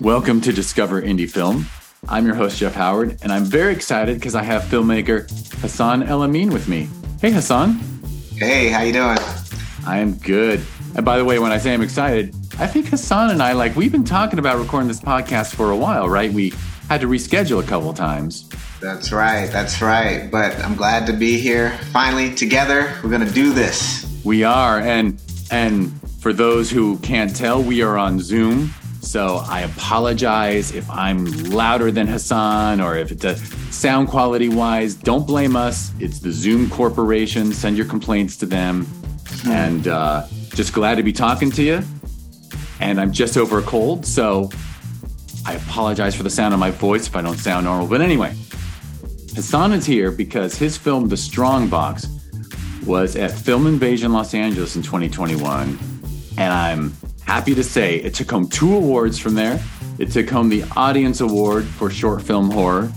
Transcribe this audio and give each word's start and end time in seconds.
Welcome 0.00 0.40
to 0.42 0.52
Discover 0.54 1.02
Indie 1.02 1.28
Film. 1.28 1.66
I'm 2.08 2.24
your 2.24 2.34
host, 2.34 2.56
Jeff 2.56 2.74
Howard, 2.74 3.18
and 3.22 3.30
I'm 3.30 3.44
very 3.44 3.74
excited 3.74 4.14
because 4.14 4.34
I 4.34 4.42
have 4.42 4.62
filmmaker 4.62 5.30
Hassan 5.60 6.04
El 6.04 6.22
Amin 6.22 6.54
with 6.54 6.68
me. 6.68 6.88
Hey, 7.20 7.30
Hassan. 7.30 7.78
Hey, 8.34 8.70
how 8.70 8.80
you 8.80 8.94
doing? 8.94 9.18
I 9.86 9.98
am 9.98 10.14
good. 10.14 10.64
And 10.96 11.04
by 11.04 11.18
the 11.18 11.24
way, 11.26 11.38
when 11.38 11.52
I 11.52 11.58
say 11.58 11.74
I'm 11.74 11.82
excited, 11.82 12.34
I 12.58 12.66
think 12.66 12.88
Hassan 12.88 13.28
and 13.28 13.42
I, 13.42 13.52
like, 13.52 13.76
we've 13.76 13.92
been 13.92 14.04
talking 14.04 14.38
about 14.38 14.58
recording 14.58 14.88
this 14.88 15.02
podcast 15.02 15.54
for 15.54 15.70
a 15.70 15.76
while, 15.76 16.08
right? 16.08 16.32
We 16.32 16.54
had 16.88 17.02
to 17.02 17.06
reschedule 17.06 17.62
a 17.62 17.66
couple 17.66 17.92
times. 17.92 18.48
That's 18.80 19.12
right. 19.12 19.52
That's 19.52 19.82
right. 19.82 20.30
But 20.30 20.58
I'm 20.64 20.76
glad 20.76 21.06
to 21.08 21.12
be 21.12 21.38
here. 21.38 21.76
Finally, 21.92 22.34
together, 22.36 22.98
we're 23.04 23.10
going 23.10 23.26
to 23.26 23.34
do 23.34 23.52
this. 23.52 24.22
We 24.24 24.44
are. 24.44 24.80
And, 24.80 25.20
and 25.50 25.92
for 26.20 26.32
those 26.32 26.70
who 26.70 26.96
can't 27.00 27.36
tell, 27.36 27.62
we 27.62 27.82
are 27.82 27.98
on 27.98 28.18
Zoom. 28.18 28.72
So 29.00 29.42
I 29.48 29.62
apologize 29.62 30.72
if 30.72 30.88
I'm 30.90 31.24
louder 31.50 31.90
than 31.90 32.06
Hassan 32.06 32.80
or 32.80 32.96
if 32.96 33.10
it's 33.10 33.24
a 33.24 33.36
sound 33.72 34.08
quality 34.08 34.48
wise. 34.48 34.94
Don't 34.94 35.26
blame 35.26 35.56
us. 35.56 35.92
It's 35.98 36.20
the 36.20 36.30
Zoom 36.30 36.68
Corporation. 36.70 37.52
Send 37.52 37.76
your 37.76 37.86
complaints 37.86 38.36
to 38.38 38.46
them. 38.46 38.86
And 39.46 39.88
uh, 39.88 40.26
just 40.50 40.72
glad 40.72 40.96
to 40.96 41.02
be 41.02 41.12
talking 41.12 41.50
to 41.52 41.62
you. 41.62 41.82
And 42.80 43.00
I'm 43.00 43.12
just 43.12 43.36
over 43.36 43.58
a 43.58 43.62
cold, 43.62 44.06
so 44.06 44.50
I 45.46 45.54
apologize 45.54 46.14
for 46.14 46.22
the 46.22 46.30
sound 46.30 46.54
of 46.54 46.60
my 46.60 46.70
voice 46.70 47.06
if 47.06 47.16
I 47.16 47.22
don't 47.22 47.38
sound 47.38 47.66
normal. 47.66 47.86
But 47.86 48.00
anyway, 48.00 48.34
Hassan 49.34 49.72
is 49.72 49.86
here 49.86 50.10
because 50.10 50.56
his 50.56 50.76
film, 50.76 51.08
The 51.08 51.16
Strong 51.16 51.68
Box, 51.68 52.06
was 52.86 53.16
at 53.16 53.32
Film 53.32 53.66
Invasion 53.66 54.12
Los 54.12 54.34
Angeles 54.34 54.76
in 54.76 54.82
2021. 54.82 55.78
And 56.38 56.52
I'm 56.52 56.94
happy 57.30 57.54
to 57.54 57.62
say 57.62 57.94
it 57.98 58.12
took 58.12 58.28
home 58.28 58.48
two 58.48 58.74
awards 58.74 59.16
from 59.16 59.36
there. 59.36 59.62
It 60.00 60.10
took 60.10 60.28
home 60.28 60.48
the 60.48 60.64
Audience 60.74 61.20
Award 61.20 61.64
for 61.64 61.88
Short 61.88 62.22
Film 62.22 62.50
Horror, 62.50 62.90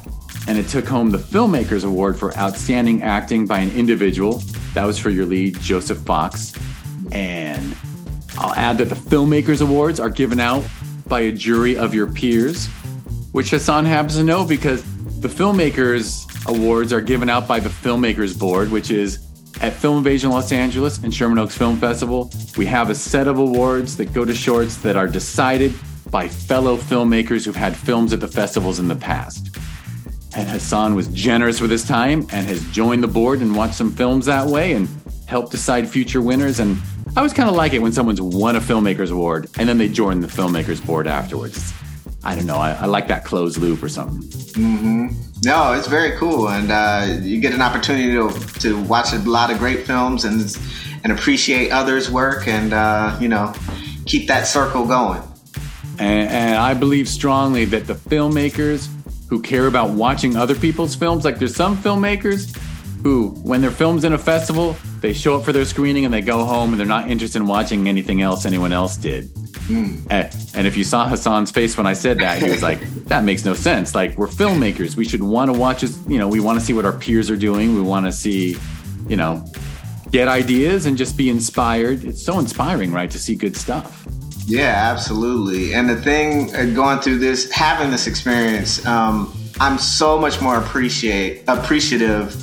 and 0.47 0.57
it 0.57 0.67
took 0.67 0.87
home 0.87 1.11
the 1.11 1.19
Filmmakers 1.19 1.85
Award 1.85 2.17
for 2.17 2.35
Outstanding 2.35 3.03
Acting 3.03 3.45
by 3.45 3.59
an 3.59 3.69
Individual. 3.77 4.41
That 4.73 4.85
was 4.85 4.97
for 4.97 5.11
your 5.11 5.27
lead, 5.27 5.59
Joseph 5.59 5.99
Fox. 5.99 6.51
And 7.11 7.77
I'll 8.35 8.55
add 8.55 8.79
that 8.79 8.89
the 8.89 8.95
Filmmakers 8.95 9.61
Awards 9.61 9.99
are 9.99 10.09
given 10.09 10.39
out 10.39 10.65
by 11.05 11.19
a 11.19 11.31
jury 11.31 11.77
of 11.77 11.93
your 11.93 12.07
peers, 12.07 12.65
which 13.33 13.51
Hassan 13.51 13.85
happens 13.85 14.15
to 14.15 14.23
know 14.23 14.43
because 14.47 14.81
the 15.19 15.27
Filmmakers 15.27 16.25
Awards 16.47 16.91
are 16.91 17.01
given 17.01 17.29
out 17.29 17.47
by 17.47 17.59
the 17.59 17.69
Filmmakers 17.69 18.37
Board, 18.37 18.71
which 18.71 18.89
is 18.89 19.19
at 19.61 19.73
Film 19.73 19.97
Invasion 19.97 20.29
Los 20.29 20.51
Angeles 20.51 21.03
and 21.03 21.13
Sherman 21.13 21.39
Oaks 21.39 21.57
Film 21.57 21.77
Festival. 21.77 22.31
We 22.57 22.65
have 22.65 22.89
a 22.89 22.95
set 22.95 23.27
of 23.27 23.37
awards 23.37 23.97
that 23.97 24.13
go 24.13 24.25
to 24.25 24.33
shorts 24.33 24.77
that 24.77 24.95
are 24.95 25.07
decided 25.07 25.73
by 26.09 26.27
fellow 26.27 26.77
filmmakers 26.77 27.45
who've 27.45 27.55
had 27.55 27.75
films 27.75 28.13
at 28.13 28.19
the 28.19 28.27
festivals 28.27 28.79
in 28.79 28.87
the 28.87 28.95
past. 28.95 29.57
And 30.35 30.49
Hassan 30.49 30.95
was 30.95 31.07
generous 31.09 31.61
with 31.61 31.71
his 31.71 31.85
time 31.85 32.27
and 32.31 32.47
has 32.47 32.65
joined 32.71 33.03
the 33.03 33.07
board 33.07 33.41
and 33.41 33.55
watched 33.55 33.75
some 33.75 33.91
films 33.91 34.25
that 34.25 34.47
way 34.47 34.73
and 34.73 34.89
helped 35.27 35.51
decide 35.51 35.87
future 35.87 36.21
winners. 36.21 36.59
And 36.59 36.77
I 37.15 37.19
always 37.19 37.33
kind 37.33 37.49
of 37.49 37.55
like 37.55 37.73
it 37.73 37.79
when 37.79 37.91
someone's 37.91 38.21
won 38.21 38.55
a 38.55 38.59
Filmmakers 38.59 39.11
Award 39.11 39.49
and 39.57 39.69
then 39.69 39.77
they 39.77 39.89
join 39.89 40.21
the 40.21 40.27
Filmmakers 40.27 40.85
Board 40.85 41.07
afterwards. 41.07 41.73
I 42.23 42.35
don't 42.35 42.45
know. 42.45 42.57
I, 42.57 42.71
I 42.71 42.85
like 42.85 43.07
that 43.09 43.25
closed 43.25 43.57
loop 43.57 43.83
or 43.83 43.89
something. 43.89 44.21
Mm-hmm. 44.21 45.07
No, 45.43 45.73
it's 45.73 45.87
very 45.87 46.17
cool, 46.17 46.49
and 46.49 46.71
uh, 46.71 47.19
you 47.21 47.41
get 47.41 47.53
an 47.53 47.61
opportunity 47.61 48.13
to, 48.13 48.59
to 48.59 48.81
watch 48.83 49.11
a 49.11 49.17
lot 49.19 49.51
of 49.51 49.59
great 49.59 49.85
films 49.85 50.23
and 50.23 50.57
and 51.03 51.11
appreciate 51.11 51.69
others' 51.71 52.09
work, 52.09 52.47
and 52.47 52.73
uh, 52.73 53.17
you 53.19 53.27
know, 53.27 53.53
keep 54.05 54.27
that 54.27 54.47
circle 54.47 54.85
going. 54.85 55.21
And, 55.99 56.29
and 56.29 56.55
I 56.55 56.73
believe 56.73 57.09
strongly 57.09 57.65
that 57.65 57.87
the 57.87 57.93
filmmakers 57.93 58.89
who 59.29 59.41
care 59.41 59.67
about 59.67 59.91
watching 59.91 60.35
other 60.35 60.55
people's 60.55 60.95
films, 60.95 61.25
like 61.25 61.39
there's 61.39 61.55
some 61.55 61.77
filmmakers 61.77 62.55
who, 63.03 63.29
when 63.43 63.61
their 63.61 63.71
film's 63.71 64.05
in 64.05 64.13
a 64.13 64.17
festival, 64.17 64.77
they 65.03 65.11
show 65.11 65.35
up 65.35 65.43
for 65.43 65.51
their 65.51 65.65
screening 65.65 66.05
and 66.05 66.13
they 66.13 66.21
go 66.21 66.45
home 66.45 66.69
and 66.69 66.79
they're 66.79 66.87
not 66.87 67.11
interested 67.11 67.41
in 67.41 67.45
watching 67.45 67.89
anything 67.89 68.21
else 68.21 68.45
anyone 68.45 68.71
else 68.71 68.95
did. 68.95 69.27
Mm. 69.67 70.07
And, 70.09 70.33
and 70.55 70.65
if 70.65 70.77
you 70.77 70.85
saw 70.85 71.09
Hassan's 71.09 71.51
face 71.51 71.75
when 71.75 71.85
I 71.85 71.91
said 71.91 72.19
that, 72.19 72.41
he 72.41 72.49
was 72.49 72.63
like, 72.63 72.79
that 73.07 73.25
makes 73.25 73.43
no 73.43 73.53
sense. 73.53 73.93
Like, 73.93 74.17
we're 74.17 74.27
filmmakers. 74.27 74.95
We 74.95 75.03
should 75.03 75.21
want 75.21 75.53
to 75.53 75.59
watch, 75.59 75.83
us, 75.83 75.99
you 76.07 76.17
know, 76.17 76.29
we 76.29 76.39
want 76.39 76.57
to 76.57 76.65
see 76.65 76.71
what 76.71 76.85
our 76.85 76.93
peers 76.93 77.29
are 77.29 77.35
doing. 77.35 77.75
We 77.75 77.81
want 77.81 78.05
to 78.05 78.13
see, 78.13 78.55
you 79.09 79.17
know, 79.17 79.45
get 80.11 80.29
ideas 80.29 80.85
and 80.85 80.97
just 80.97 81.17
be 81.17 81.29
inspired. 81.29 82.05
It's 82.05 82.23
so 82.23 82.39
inspiring, 82.39 82.93
right, 82.93 83.11
to 83.11 83.19
see 83.19 83.35
good 83.35 83.57
stuff. 83.57 84.07
Yeah, 84.45 84.89
absolutely. 84.89 85.73
And 85.73 85.89
the 85.89 86.01
thing 86.01 86.55
uh, 86.55 86.73
going 86.73 86.99
through 86.99 87.17
this, 87.17 87.51
having 87.51 87.91
this 87.91 88.07
experience, 88.07 88.85
um, 88.85 89.37
I'm 89.59 89.77
so 89.77 90.17
much 90.17 90.41
more 90.41 90.59
appreciate 90.59 91.43
appreciative 91.49 92.33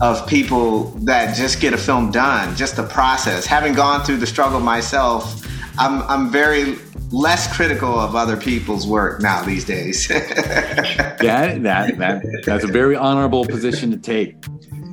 of 0.00 0.26
people 0.26 0.84
that 1.04 1.36
just 1.36 1.60
get 1.60 1.72
a 1.72 1.78
film 1.78 2.10
done, 2.10 2.56
just 2.56 2.76
the 2.76 2.82
process. 2.82 3.46
Having 3.46 3.74
gone 3.74 4.04
through 4.04 4.16
the 4.18 4.26
struggle 4.26 4.60
myself, 4.60 5.46
I'm 5.78 6.02
I'm 6.02 6.30
very 6.30 6.76
less 7.10 7.54
critical 7.54 7.98
of 7.98 8.16
other 8.16 8.36
people's 8.36 8.86
work 8.86 9.20
now 9.20 9.42
these 9.42 9.64
days. 9.64 10.08
that 10.08 11.18
that 11.62 11.98
that 11.98 12.42
that's 12.44 12.64
a 12.64 12.68
very 12.68 12.96
honorable 12.96 13.44
position 13.44 13.90
to 13.90 13.96
take. 13.96 14.36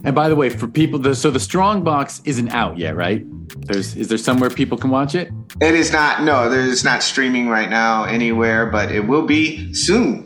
And 0.04 0.16
by 0.16 0.30
the 0.30 0.36
way, 0.36 0.50
for 0.50 0.68
people, 0.68 0.98
the, 0.98 1.14
so 1.14 1.30
the 1.30 1.42
Strong 1.42 1.84
Box 1.84 2.22
isn't 2.24 2.50
out 2.52 2.78
yet, 2.78 2.96
right? 2.96 3.24
There's 3.68 3.96
is 3.96 4.08
there 4.08 4.18
somewhere 4.18 4.50
people 4.50 4.78
can 4.78 4.90
watch 4.90 5.16
it? 5.16 5.30
It 5.62 5.76
is 5.76 5.92
not. 5.92 6.24
No, 6.24 6.50
there's 6.50 6.84
not 6.84 7.04
streaming 7.04 7.50
right 7.50 7.70
now 7.70 8.06
anywhere, 8.06 8.66
but 8.68 8.92
it 8.92 9.08
will 9.08 9.26
be 9.26 9.74
soon. 9.74 10.26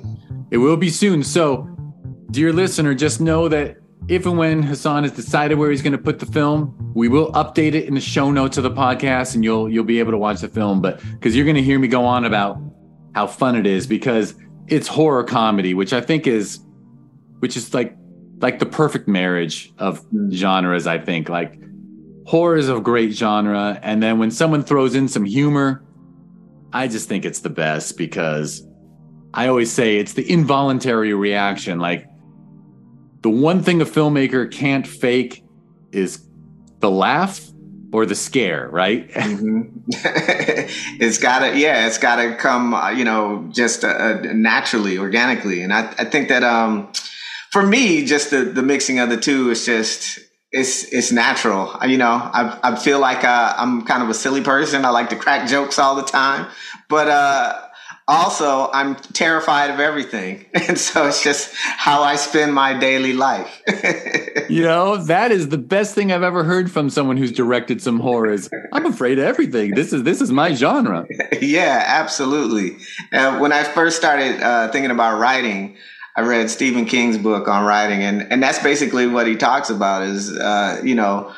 It 0.52 0.58
will 0.58 0.78
be 0.78 0.90
soon. 0.90 1.24
So, 1.24 1.68
dear 2.30 2.54
listener, 2.54 2.94
just 2.94 3.20
know 3.20 3.48
that 3.48 3.78
if 4.08 4.26
and 4.26 4.38
when 4.38 4.64
Hassan 4.64 5.04
has 5.04 5.14
decided 5.14 5.58
where 5.58 5.72
he's 5.72 5.82
going 5.82 5.94
to 5.94 5.98
put 5.98 6.20
the 6.20 6.26
film, 6.26 6.92
we 6.94 7.08
will 7.08 7.32
update 7.32 7.74
it 7.74 7.86
in 7.86 7.94
the 7.94 8.02
show 8.02 8.32
notes 8.32 8.58
of 8.58 8.64
the 8.64 8.72
podcast, 8.72 9.36
and 9.36 9.44
you'll 9.44 9.70
you'll 9.70 9.84
be 9.86 10.00
able 10.00 10.12
to 10.12 10.18
watch 10.18 10.42
the 10.42 10.50
film. 10.50 10.82
But 10.82 11.02
because 11.14 11.36
you're 11.36 11.46
going 11.46 11.56
to 11.56 11.64
hear 11.64 11.80
me 11.80 11.88
go 11.88 12.06
on 12.06 12.26
about 12.26 12.60
how 13.16 13.28
fun 13.28 13.56
it 13.56 13.66
is, 13.66 13.88
because 13.88 14.36
it's 14.68 14.88
horror 14.88 15.24
comedy, 15.24 15.74
which 15.74 15.94
I 15.94 16.02
think 16.02 16.28
is, 16.28 16.60
which 17.40 17.56
is 17.56 17.74
like 17.74 17.96
like 18.40 18.60
the 18.60 18.66
perfect 18.66 19.08
marriage 19.08 19.74
of 19.78 20.06
genres. 20.32 20.86
I 20.86 21.00
think 21.00 21.30
like 21.30 21.58
horror 22.26 22.58
is 22.58 22.70
a 22.70 22.80
great 22.82 23.14
genre, 23.14 23.80
and 23.82 24.04
then 24.04 24.20
when 24.20 24.32
someone 24.32 24.64
throws 24.64 24.96
in 24.96 25.08
some 25.08 25.24
humor, 25.24 25.84
I 26.74 26.88
just 26.88 27.08
think 27.08 27.24
it's 27.24 27.40
the 27.40 27.50
best 27.50 27.98
because 27.98 28.68
I 29.34 29.48
always 29.48 29.72
say 29.72 29.98
it's 29.98 30.14
the 30.14 30.30
involuntary 30.30 31.14
reaction, 31.14 31.80
like 31.80 32.06
the 33.24 33.30
one 33.30 33.64
thing 33.64 33.82
a 33.82 33.86
filmmaker 33.86 34.52
can't 34.52 34.86
fake 34.86 35.44
is 35.92 36.26
the 36.80 36.92
laugh 36.92 37.50
or 37.94 38.06
the 38.06 38.16
scare, 38.16 38.68
right? 38.70 39.10
mm-hmm. 39.12 39.80
it's 41.00 41.18
gotta, 41.18 41.58
yeah, 41.58 41.88
it's 41.88 41.98
gotta 41.98 42.36
come, 42.36 42.74
uh, 42.74 42.90
you 42.90 43.06
know, 43.06 43.50
just 43.52 43.86
uh, 43.86 43.88
uh, 43.88 44.22
naturally, 44.34 44.98
organically. 44.98 45.62
And 45.62 45.74
I, 45.74 45.90
I 45.98 46.06
think 46.06 46.28
that, 46.30 46.44
um, 46.44 46.92
for 47.52 47.66
me, 47.66 48.04
just 48.04 48.32
the, 48.32 48.44
the 48.44 48.64
mixing 48.64 49.00
of 49.00 49.10
the 49.10 49.18
two 49.18 49.52
is 49.52 49.66
just, 49.66 50.20
it's, 50.52 50.84
it's 50.92 51.12
natural. 51.12 51.76
You 51.88 51.98
know, 51.98 52.12
I, 52.12 52.60
I 52.64 52.76
feel 52.76 53.00
like, 53.00 53.24
uh, 53.24 53.54
I'm 53.58 53.84
kind 53.84 54.04
of 54.04 54.10
a 54.10 54.14
silly 54.14 54.42
person. 54.42 54.86
I 54.86 54.90
like 54.90 55.10
to 55.10 55.16
crack 55.16 55.48
jokes 55.48 55.80
all 55.80 55.96
the 55.96 56.04
time, 56.04 56.48
but, 56.90 57.08
uh, 57.08 57.62
also 58.08 58.70
i'm 58.74 58.96
terrified 58.96 59.70
of 59.70 59.80
everything. 59.80 60.46
And 60.54 60.78
so 60.78 61.08
it's 61.08 61.24
just 61.24 61.54
how 61.56 62.04
i 62.04 62.16
spend 62.16 62.54
my 62.54 62.78
daily 62.78 63.14
life. 63.14 63.62
You 64.50 64.64
know 64.64 64.98
that 64.98 65.32
is 65.32 65.50
the 65.50 65.58
best 65.58 65.96
thing 65.96 66.12
i've 66.12 66.24
ever 66.24 66.44
heard 66.44 66.70
from 66.70 66.90
someone 66.90 67.18
who's 67.18 67.32
directed 67.32 67.82
some 67.82 68.00
horrors 68.00 68.50
i'm 68.74 68.86
afraid 68.86 69.18
of 69.20 69.26
everything. 69.26 69.74
This 69.74 69.94
is 69.94 70.04
this 70.04 70.22
is 70.22 70.32
my 70.32 70.54
genre. 70.54 71.06
Yeah 71.42 71.84
absolutely. 71.86 72.78
Uh, 73.12 73.40
when 73.40 73.52
i 73.54 73.64
first 73.64 73.98
started 73.98 74.42
uh, 74.42 74.70
thinking 74.72 74.92
about 74.92 75.20
writing 75.20 75.78
i 76.16 76.22
read 76.22 76.50
stephen 76.50 76.86
king's 76.86 77.18
book 77.18 77.48
on 77.48 77.66
writing 77.66 78.04
and 78.04 78.32
and 78.32 78.44
that's 78.44 78.60
basically 78.62 79.08
what 79.08 79.28
he 79.28 79.36
talks 79.36 79.70
about 79.70 80.04
is 80.04 80.32
uh, 80.38 80.82
you 80.84 80.96
know 80.96 81.34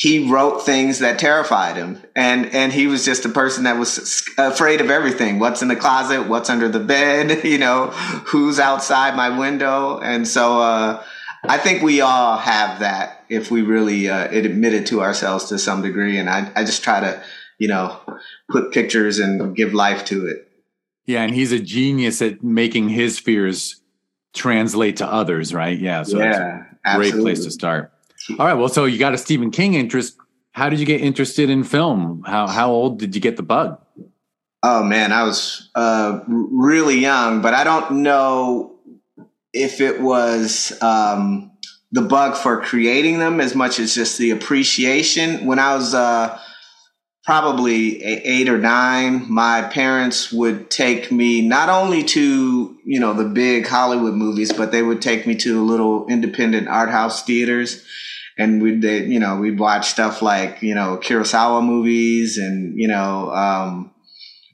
he 0.00 0.30
wrote 0.30 0.60
things 0.60 1.00
that 1.00 1.18
terrified 1.18 1.76
him. 1.76 2.00
And 2.16 2.46
and 2.54 2.72
he 2.72 2.86
was 2.86 3.04
just 3.04 3.26
a 3.26 3.28
person 3.28 3.64
that 3.64 3.78
was 3.78 4.24
afraid 4.38 4.80
of 4.80 4.88
everything. 4.88 5.38
What's 5.38 5.60
in 5.60 5.68
the 5.68 5.76
closet? 5.76 6.26
What's 6.26 6.48
under 6.48 6.68
the 6.68 6.80
bed? 6.80 7.44
You 7.50 7.58
know 7.58 7.88
who's 8.26 8.58
outside 8.58 9.14
my 9.14 9.36
window? 9.38 9.98
And 9.98 10.26
so 10.26 10.60
uh, 10.60 11.02
i 11.44 11.58
think 11.58 11.82
we 11.82 12.00
all 12.00 12.36
have 12.36 12.80
that 12.80 13.24
if 13.28 13.50
we 13.50 13.62
really 13.62 14.08
uh, 14.08 14.28
admit 14.28 14.74
it 14.74 14.86
to 14.86 15.02
ourselves 15.02 15.46
to 15.46 15.58
some 15.58 15.82
degree. 15.82 16.16
And 16.16 16.30
I, 16.30 16.50
I 16.56 16.64
just 16.64 16.82
try 16.82 17.00
to 17.00 17.22
you 17.58 17.68
know 17.68 17.98
put 18.50 18.72
pictures 18.72 19.18
and 19.18 19.54
give 19.54 19.74
life 19.74 20.06
to 20.06 20.26
it. 20.26 20.48
Yeah 21.04 21.22
and 21.22 21.34
he's 21.34 21.52
a 21.52 21.60
genius 21.60 22.22
at 22.22 22.42
making 22.42 22.88
his 22.88 23.18
fears 23.18 23.82
translate 24.32 24.96
to 24.98 25.06
others 25.06 25.52
right? 25.52 25.78
Yeah 25.78 26.04
so 26.04 26.18
yeah, 26.18 26.64
a 26.86 26.96
great 26.96 27.08
absolutely. 27.08 27.22
place 27.22 27.44
to 27.44 27.50
start 27.50 27.92
all 28.30 28.46
right. 28.46 28.54
Well, 28.54 28.68
so 28.68 28.84
you 28.84 28.98
got 28.98 29.14
a 29.14 29.18
Stephen 29.18 29.50
King 29.50 29.74
interest. 29.74 30.16
How 30.52 30.68
did 30.68 30.80
you 30.80 30.86
get 30.86 31.00
interested 31.00 31.48
in 31.48 31.64
film? 31.64 32.22
How 32.26 32.46
how 32.46 32.70
old 32.70 32.98
did 32.98 33.14
you 33.14 33.20
get 33.20 33.36
the 33.36 33.42
bug? 33.42 33.80
Oh 34.62 34.82
man, 34.82 35.12
I 35.12 35.22
was 35.22 35.70
uh, 35.74 36.20
really 36.26 36.98
young, 36.98 37.40
but 37.40 37.54
I 37.54 37.64
don't 37.64 38.02
know 38.02 38.78
if 39.52 39.80
it 39.80 40.00
was 40.00 40.80
um, 40.82 41.52
the 41.92 42.02
bug 42.02 42.36
for 42.36 42.60
creating 42.60 43.18
them 43.18 43.40
as 43.40 43.54
much 43.54 43.78
as 43.78 43.94
just 43.94 44.18
the 44.18 44.30
appreciation. 44.30 45.46
When 45.46 45.58
I 45.58 45.74
was 45.74 45.94
uh, 45.94 46.38
probably 47.24 48.02
eight 48.02 48.48
or 48.48 48.58
nine, 48.58 49.30
my 49.32 49.62
parents 49.62 50.30
would 50.32 50.70
take 50.70 51.10
me 51.10 51.40
not 51.46 51.68
only 51.68 52.02
to 52.04 52.78
you 52.84 53.00
know 53.00 53.14
the 53.14 53.24
big 53.24 53.66
Hollywood 53.66 54.14
movies, 54.14 54.52
but 54.52 54.72
they 54.72 54.82
would 54.82 55.00
take 55.00 55.26
me 55.26 55.34
to 55.36 55.54
the 55.54 55.60
little 55.60 56.06
independent 56.08 56.68
art 56.68 56.90
house 56.90 57.24
theaters, 57.24 57.84
and 58.38 58.62
we'd 58.62 58.82
they, 58.82 59.04
you 59.04 59.18
know 59.18 59.38
we'd 59.38 59.58
watch 59.58 59.88
stuff 59.88 60.22
like 60.22 60.62
you 60.62 60.74
know 60.74 60.98
Kurosawa 61.02 61.64
movies 61.64 62.38
and 62.38 62.78
you 62.78 62.88
know. 62.88 63.30
Um, 63.30 63.90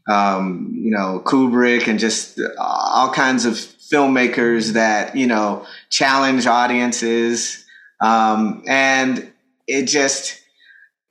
um, 0.08 0.72
you 0.72 0.90
know, 0.90 1.20
Kubrick 1.24 1.88
and 1.88 1.98
just 1.98 2.40
all 2.58 3.12
kinds 3.12 3.44
of 3.44 3.54
filmmakers 3.54 4.72
that, 4.72 5.16
you 5.16 5.26
know, 5.26 5.66
challenge 5.90 6.46
audiences. 6.46 7.64
Um, 8.00 8.62
and 8.66 9.32
it 9.66 9.86
just, 9.86 10.40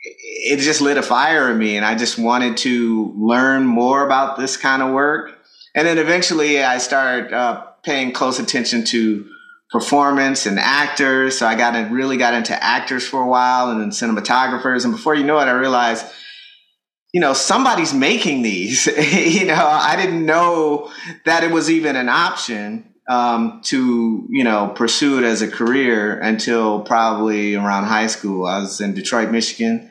it 0.01 0.57
just 0.57 0.81
lit 0.81 0.97
a 0.97 1.01
fire 1.01 1.51
in 1.51 1.57
me. 1.57 1.77
And 1.77 1.85
I 1.85 1.95
just 1.95 2.17
wanted 2.17 2.57
to 2.57 3.13
learn 3.17 3.65
more 3.65 4.05
about 4.05 4.37
this 4.37 4.55
kind 4.55 4.81
of 4.81 4.93
work. 4.93 5.31
And 5.73 5.85
then 5.85 5.97
eventually 5.97 6.63
I 6.63 6.77
started 6.77 7.33
uh, 7.33 7.65
paying 7.83 8.13
close 8.13 8.39
attention 8.39 8.85
to 8.85 9.27
performance 9.71 10.45
and 10.45 10.59
actors. 10.59 11.37
So 11.37 11.47
I 11.47 11.55
got 11.55 11.75
in, 11.75 11.91
really 11.91 12.17
got 12.17 12.33
into 12.33 12.61
actors 12.63 13.07
for 13.07 13.21
a 13.21 13.27
while 13.27 13.69
and 13.69 13.81
then 13.81 13.89
cinematographers. 13.89 14.85
And 14.85 14.93
before 14.93 15.15
you 15.15 15.23
know 15.23 15.39
it, 15.39 15.45
I 15.45 15.51
realized 15.51 16.05
you 17.15 17.21
know, 17.21 17.31
somebody's 17.31 17.93
making 17.93 18.41
these. 18.41 18.87
you 19.13 19.45
know, 19.45 19.55
I 19.55 19.95
didn't 19.95 20.25
know 20.25 20.91
that 21.23 21.45
it 21.45 21.51
was 21.51 21.71
even 21.71 21.95
an 21.95 22.09
option 22.09 22.93
um, 23.07 23.61
to, 23.63 24.27
you 24.29 24.43
know, 24.43 24.73
pursue 24.75 25.19
it 25.19 25.23
as 25.23 25.41
a 25.41 25.47
career 25.47 26.19
until 26.19 26.81
probably 26.81 27.55
around 27.55 27.85
high 27.85 28.07
school. 28.07 28.45
I 28.45 28.59
was 28.59 28.81
in 28.81 28.95
Detroit, 28.95 29.31
Michigan. 29.31 29.89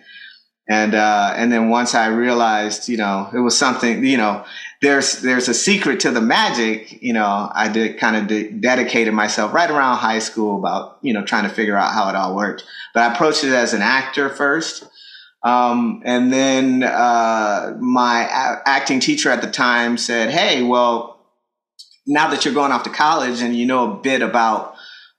And, 0.69 0.95
uh, 0.95 1.33
and 1.35 1.51
then 1.51 1.71
once 1.71 1.95
I 1.95 2.09
realized, 2.09 2.91
you 2.91 2.99
know, 2.99 3.31
it 3.33 3.39
was 3.39 3.57
something, 3.57 4.05
you 4.05 4.19
know, 4.19 4.45
there's, 4.83 5.23
there's 5.23 5.49
a 5.49 5.55
secret 5.55 6.01
to 6.01 6.11
the 6.11 6.21
magic, 6.21 7.03
you 7.03 7.13
know, 7.13 7.51
I 7.53 7.69
did 7.69 7.99
kind 7.99 8.17
of 8.17 8.27
de- 8.27 8.51
dedicated 8.51 9.15
myself 9.15 9.55
right 9.55 9.71
around 9.71 9.99
high 9.99 10.19
school 10.19 10.59
about, 10.59 10.99
you 11.03 11.13
know, 11.13 11.25
trying 11.25 11.45
to 11.45 11.55
figure 11.55 11.77
out 11.77 11.93
how 11.93 12.09
it 12.09 12.17
all 12.17 12.37
worked. 12.37 12.65
But 12.93 13.03
I 13.03 13.15
approached 13.15 13.45
it 13.45 13.53
as 13.53 13.73
an 13.73 13.83
actor 13.83 14.29
first. 14.29 14.85
Um, 15.45 16.01
and 16.07 16.33
then 16.33 16.83
uh, 16.83 17.77
my 17.79 18.23
a- 18.23 18.63
acting 18.67 18.99
teacher 18.99 19.31
at 19.31 19.43
the 19.43 19.51
time 19.51 19.99
said, 19.99 20.31
"Hey, 20.31 20.63
well, 20.63 21.21
now 22.07 22.31
that 22.31 22.45
you're 22.45 22.55
going 22.55 22.73
off 22.73 22.85
to 22.85 22.91
college 22.91 23.43
and 23.43 23.55
you 23.55 23.67
know 23.67 23.93
a 23.93 23.95
bit 24.01 24.23
about 24.23 24.75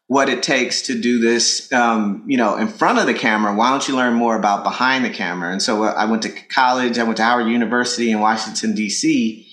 what 0.08 0.28
it 0.30 0.42
takes 0.42 0.84
to 0.84 1.00
do 1.00 1.20
this, 1.20 1.72
um, 1.72 2.24
you 2.28 2.38
know, 2.38 2.58
in 2.58 2.68
front 2.68 3.00
of 3.00 3.06
the 3.06 3.14
camera, 3.14 3.56
why 3.56 3.70
don't 3.70 3.88
you 3.88 3.96
learn 3.96 4.14
more 4.16 4.36
about 4.36 4.64
behind 4.64 5.06
the 5.06 5.12
camera?" 5.12 5.52
And 5.52 5.62
so 5.62 5.84
uh, 5.84 5.94
I 5.96 6.06
went 6.06 6.24
to 6.24 6.30
college. 6.30 6.98
I 6.98 7.04
went 7.04 7.18
to 7.18 7.24
Howard 7.24 7.48
University 7.48 8.10
in 8.10 8.20
Washington 8.20 8.74
D.C. 8.74 9.45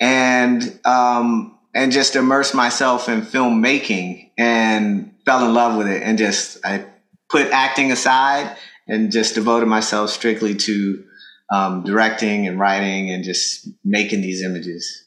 and 0.00 0.80
um, 0.84 1.58
and 1.74 1.92
just 1.92 2.16
immersed 2.16 2.54
myself 2.54 3.08
in 3.08 3.22
filmmaking 3.22 4.30
and 4.36 5.14
fell 5.24 5.46
in 5.46 5.54
love 5.54 5.76
with 5.76 5.86
it 5.86 6.02
and 6.02 6.18
just 6.18 6.58
I 6.64 6.86
put 7.28 7.46
acting 7.52 7.92
aside 7.92 8.56
and 8.88 9.12
just 9.12 9.34
devoted 9.34 9.66
myself 9.66 10.10
strictly 10.10 10.54
to 10.56 11.04
um, 11.52 11.84
directing 11.84 12.46
and 12.46 12.58
writing 12.58 13.10
and 13.10 13.22
just 13.22 13.68
making 13.84 14.20
these 14.20 14.42
images. 14.42 15.06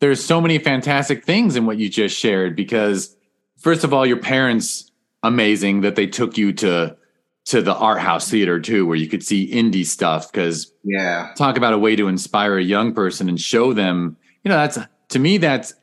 There's 0.00 0.22
so 0.22 0.40
many 0.40 0.58
fantastic 0.58 1.24
things 1.24 1.56
in 1.56 1.66
what 1.66 1.78
you 1.78 1.88
just 1.88 2.16
shared 2.16 2.54
because, 2.54 3.16
first 3.58 3.84
of 3.84 3.94
all, 3.94 4.04
your 4.04 4.18
parents 4.18 4.90
amazing 5.22 5.80
that 5.80 5.96
they 5.96 6.06
took 6.06 6.36
you 6.36 6.52
to 6.52 6.96
to 7.46 7.62
the 7.62 7.74
art 7.74 8.00
house 8.00 8.28
theater 8.28 8.60
too, 8.60 8.86
where 8.86 8.96
you 8.96 9.08
could 9.08 9.24
see 9.24 9.50
indie 9.50 9.86
stuff. 9.86 10.30
Because 10.30 10.72
yeah, 10.84 11.32
talk 11.36 11.56
about 11.56 11.72
a 11.72 11.78
way 11.78 11.96
to 11.96 12.08
inspire 12.08 12.58
a 12.58 12.62
young 12.62 12.92
person 12.94 13.28
and 13.28 13.40
show 13.40 13.72
them. 13.72 14.16
You 14.44 14.50
know, 14.50 14.56
that's 14.56 14.78
to 15.08 15.18
me 15.18 15.38
that's 15.38 15.74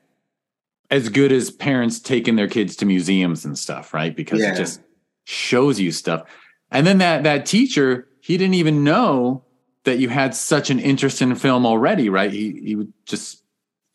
as 0.91 1.09
good 1.09 1.31
as 1.31 1.49
parents 1.49 1.99
taking 1.99 2.35
their 2.35 2.47
kids 2.47 2.75
to 2.77 2.85
museums 2.85 3.45
and 3.45 3.57
stuff, 3.57 3.93
right? 3.93 4.15
Because 4.15 4.41
yeah. 4.41 4.53
it 4.53 4.57
just 4.57 4.81
shows 5.23 5.79
you 5.79 5.91
stuff. 5.91 6.27
And 6.69 6.85
then 6.85 6.99
that 6.99 7.23
that 7.23 7.45
teacher, 7.45 8.07
he 8.21 8.37
didn't 8.37 8.55
even 8.55 8.83
know 8.83 9.43
that 9.85 9.99
you 9.99 10.09
had 10.09 10.35
such 10.35 10.69
an 10.69 10.79
interest 10.79 11.21
in 11.21 11.33
film 11.35 11.65
already, 11.65 12.09
right? 12.09 12.31
He 12.31 12.61
he 12.63 12.75
was 12.75 12.87
just 13.05 13.43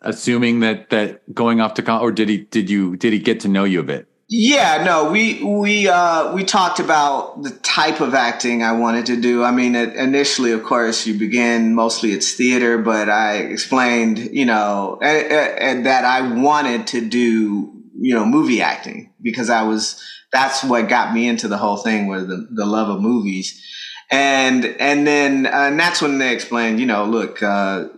assuming 0.00 0.60
that 0.60 0.90
that 0.90 1.34
going 1.34 1.60
off 1.60 1.74
to 1.74 1.82
college, 1.82 2.02
or 2.02 2.12
did 2.12 2.28
he 2.28 2.38
did 2.38 2.70
you 2.70 2.96
did 2.96 3.12
he 3.12 3.18
get 3.18 3.40
to 3.40 3.48
know 3.48 3.64
you 3.64 3.80
a 3.80 3.84
bit? 3.84 4.08
Yeah, 4.30 4.84
no, 4.84 5.10
we 5.10 5.42
we 5.42 5.88
uh, 5.88 6.34
we 6.34 6.44
talked 6.44 6.80
about 6.80 7.42
the 7.42 7.50
type 7.50 8.02
of 8.02 8.12
acting 8.12 8.62
I 8.62 8.72
wanted 8.72 9.06
to 9.06 9.18
do. 9.18 9.42
I 9.42 9.52
mean, 9.52 9.74
it, 9.74 9.96
initially, 9.96 10.52
of 10.52 10.62
course, 10.64 11.06
you 11.06 11.18
begin 11.18 11.74
mostly 11.74 12.12
it's 12.12 12.34
theater, 12.34 12.76
but 12.76 13.08
I 13.08 13.36
explained, 13.36 14.18
you 14.18 14.44
know, 14.44 14.98
and 15.00 15.86
that 15.86 16.04
I 16.04 16.34
wanted 16.34 16.88
to 16.88 17.08
do, 17.08 17.72
you 17.98 18.14
know, 18.14 18.26
movie 18.26 18.60
acting 18.60 19.14
because 19.22 19.48
I 19.48 19.62
was 19.62 20.04
that's 20.30 20.62
what 20.62 20.90
got 20.90 21.14
me 21.14 21.26
into 21.26 21.48
the 21.48 21.56
whole 21.56 21.78
thing 21.78 22.06
was 22.06 22.26
the, 22.26 22.48
the 22.50 22.66
love 22.66 22.90
of 22.90 23.00
movies. 23.00 23.64
And, 24.10 24.64
and 24.64 25.06
then, 25.06 25.46
uh, 25.46 25.50
and 25.50 25.80
that's 25.80 26.00
when 26.00 26.18
they 26.18 26.32
explained, 26.32 26.80
you 26.80 26.86
know, 26.86 27.04
look, 27.04 27.42
uh, 27.42 27.88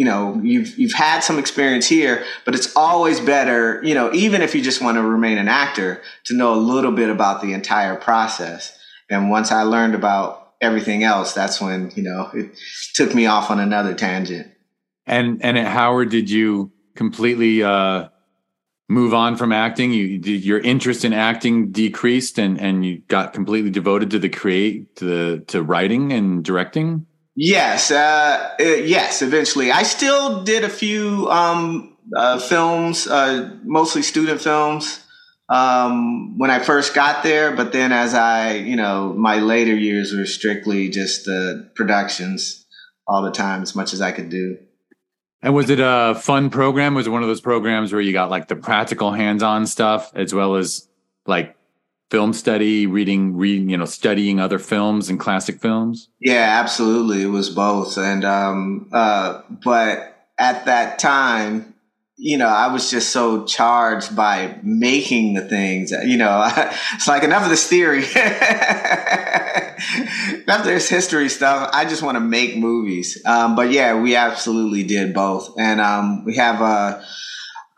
you 0.00 0.06
know, 0.06 0.40
you've, 0.42 0.78
you've 0.78 0.94
had 0.94 1.20
some 1.20 1.38
experience 1.38 1.86
here, 1.86 2.24
but 2.46 2.54
it's 2.54 2.74
always 2.74 3.20
better, 3.20 3.82
you 3.84 3.92
know, 3.92 4.10
even 4.14 4.40
if 4.40 4.54
you 4.54 4.62
just 4.62 4.80
want 4.80 4.96
to 4.96 5.02
remain 5.02 5.36
an 5.36 5.46
actor 5.46 6.00
to 6.24 6.34
know 6.34 6.54
a 6.54 6.56
little 6.56 6.92
bit 6.92 7.10
about 7.10 7.42
the 7.42 7.52
entire 7.52 7.96
process. 7.96 8.74
And 9.10 9.28
once 9.28 9.52
I 9.52 9.60
learned 9.64 9.94
about 9.94 10.54
everything 10.58 11.04
else, 11.04 11.34
that's 11.34 11.60
when, 11.60 11.92
you 11.96 12.02
know, 12.02 12.30
it 12.32 12.58
took 12.94 13.14
me 13.14 13.26
off 13.26 13.50
on 13.50 13.60
another 13.60 13.92
tangent. 13.92 14.50
And, 15.04 15.44
and 15.44 15.58
at 15.58 15.66
Howard, 15.66 16.08
did 16.08 16.30
you 16.30 16.72
completely, 16.94 17.62
uh, 17.62 18.08
move 18.88 19.12
on 19.12 19.36
from 19.36 19.52
acting 19.52 19.92
you 19.92 20.18
your 20.18 20.58
interest 20.58 21.04
in 21.04 21.12
acting 21.12 21.70
decreased 21.70 22.40
and 22.40 22.60
and 22.60 22.84
you 22.84 22.98
got 23.06 23.32
completely 23.32 23.70
devoted 23.70 24.10
to 24.10 24.18
the 24.18 24.28
create 24.28 24.96
to 24.96 25.04
the 25.04 25.44
to 25.46 25.62
writing 25.62 26.12
and 26.12 26.42
directing 26.44 27.06
yes 27.36 27.90
uh, 27.90 28.54
uh, 28.60 28.64
yes 28.64 29.22
eventually 29.22 29.70
i 29.70 29.82
still 29.82 30.42
did 30.42 30.64
a 30.64 30.68
few 30.68 31.28
um, 31.30 31.96
uh, 32.16 32.38
films 32.38 33.06
uh, 33.06 33.56
mostly 33.64 34.02
student 34.02 34.40
films 34.40 35.04
um, 35.48 36.38
when 36.38 36.50
i 36.50 36.58
first 36.58 36.94
got 36.94 37.22
there 37.22 37.54
but 37.54 37.72
then 37.72 37.92
as 37.92 38.14
i 38.14 38.54
you 38.54 38.76
know 38.76 39.12
my 39.16 39.38
later 39.38 39.74
years 39.74 40.14
were 40.14 40.26
strictly 40.26 40.88
just 40.88 41.24
the 41.24 41.70
productions 41.74 42.66
all 43.06 43.22
the 43.22 43.32
time 43.32 43.62
as 43.62 43.74
much 43.74 43.92
as 43.92 44.00
i 44.00 44.12
could 44.12 44.28
do 44.28 44.56
and 45.42 45.54
was 45.54 45.70
it 45.70 45.80
a 45.80 46.14
fun 46.20 46.50
program? 46.50 46.94
Was 46.94 47.06
it 47.06 47.10
one 47.10 47.22
of 47.22 47.28
those 47.28 47.40
programs 47.40 47.92
where 47.92 48.00
you 48.02 48.12
got 48.12 48.30
like 48.30 48.48
the 48.48 48.56
practical 48.56 49.10
hands-on 49.10 49.66
stuff 49.66 50.12
as 50.14 50.34
well 50.34 50.56
as 50.56 50.86
like 51.26 51.56
film 52.10 52.32
study, 52.32 52.86
reading, 52.86 53.36
reading, 53.36 53.70
you 53.70 53.76
know, 53.76 53.84
studying 53.84 54.40
other 54.40 54.58
films 54.58 55.08
and 55.08 55.18
classic 55.18 55.60
films? 55.60 56.08
Yeah, 56.20 56.60
absolutely. 56.60 57.22
It 57.22 57.28
was 57.28 57.50
both. 57.50 57.96
And 57.96 58.24
um 58.24 58.88
uh 58.92 59.42
but 59.62 60.26
at 60.38 60.64
that 60.66 60.98
time, 60.98 61.74
you 62.22 62.36
know, 62.36 62.48
I 62.48 62.70
was 62.70 62.90
just 62.90 63.10
so 63.10 63.44
charged 63.46 64.14
by 64.14 64.58
making 64.62 65.34
the 65.34 65.40
things. 65.40 65.90
You 65.90 66.18
know, 66.18 66.46
it's 66.94 67.08
like 67.08 67.22
enough 67.22 67.44
of 67.44 67.48
this 67.48 67.66
theory, 67.66 68.04
enough 70.44 70.60
of 70.60 70.64
this 70.66 70.88
history 70.88 71.30
stuff. 71.30 71.70
I 71.72 71.86
just 71.86 72.02
want 72.02 72.16
to 72.16 72.20
make 72.20 72.58
movies. 72.58 73.22
Um, 73.24 73.56
but 73.56 73.70
yeah, 73.70 73.98
we 73.98 74.16
absolutely 74.16 74.82
did 74.82 75.14
both, 75.14 75.54
and 75.58 75.80
um, 75.80 76.26
we 76.26 76.36
have 76.36 76.60
a, 76.60 77.02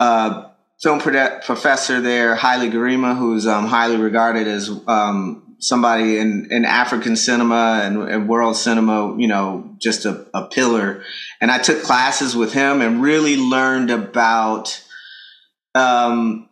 a 0.00 0.51
film 0.82 0.98
professor 0.98 2.00
there, 2.00 2.34
Haile 2.34 2.68
Gerima, 2.70 3.16
who's 3.16 3.46
um, 3.46 3.66
highly 3.66 3.96
regarded 3.96 4.48
as 4.48 4.68
um, 4.88 5.54
somebody 5.60 6.18
in, 6.18 6.48
in 6.50 6.64
African 6.64 7.14
cinema 7.14 7.82
and, 7.84 8.02
and 8.08 8.28
world 8.28 8.56
cinema, 8.56 9.16
you 9.16 9.28
know, 9.28 9.76
just 9.78 10.04
a, 10.04 10.26
a, 10.34 10.48
pillar. 10.48 11.04
And 11.40 11.52
I 11.52 11.58
took 11.58 11.84
classes 11.84 12.34
with 12.34 12.52
him 12.52 12.80
and 12.80 13.00
really 13.00 13.36
learned 13.36 13.92
about 13.92 14.82
um, 15.76 16.48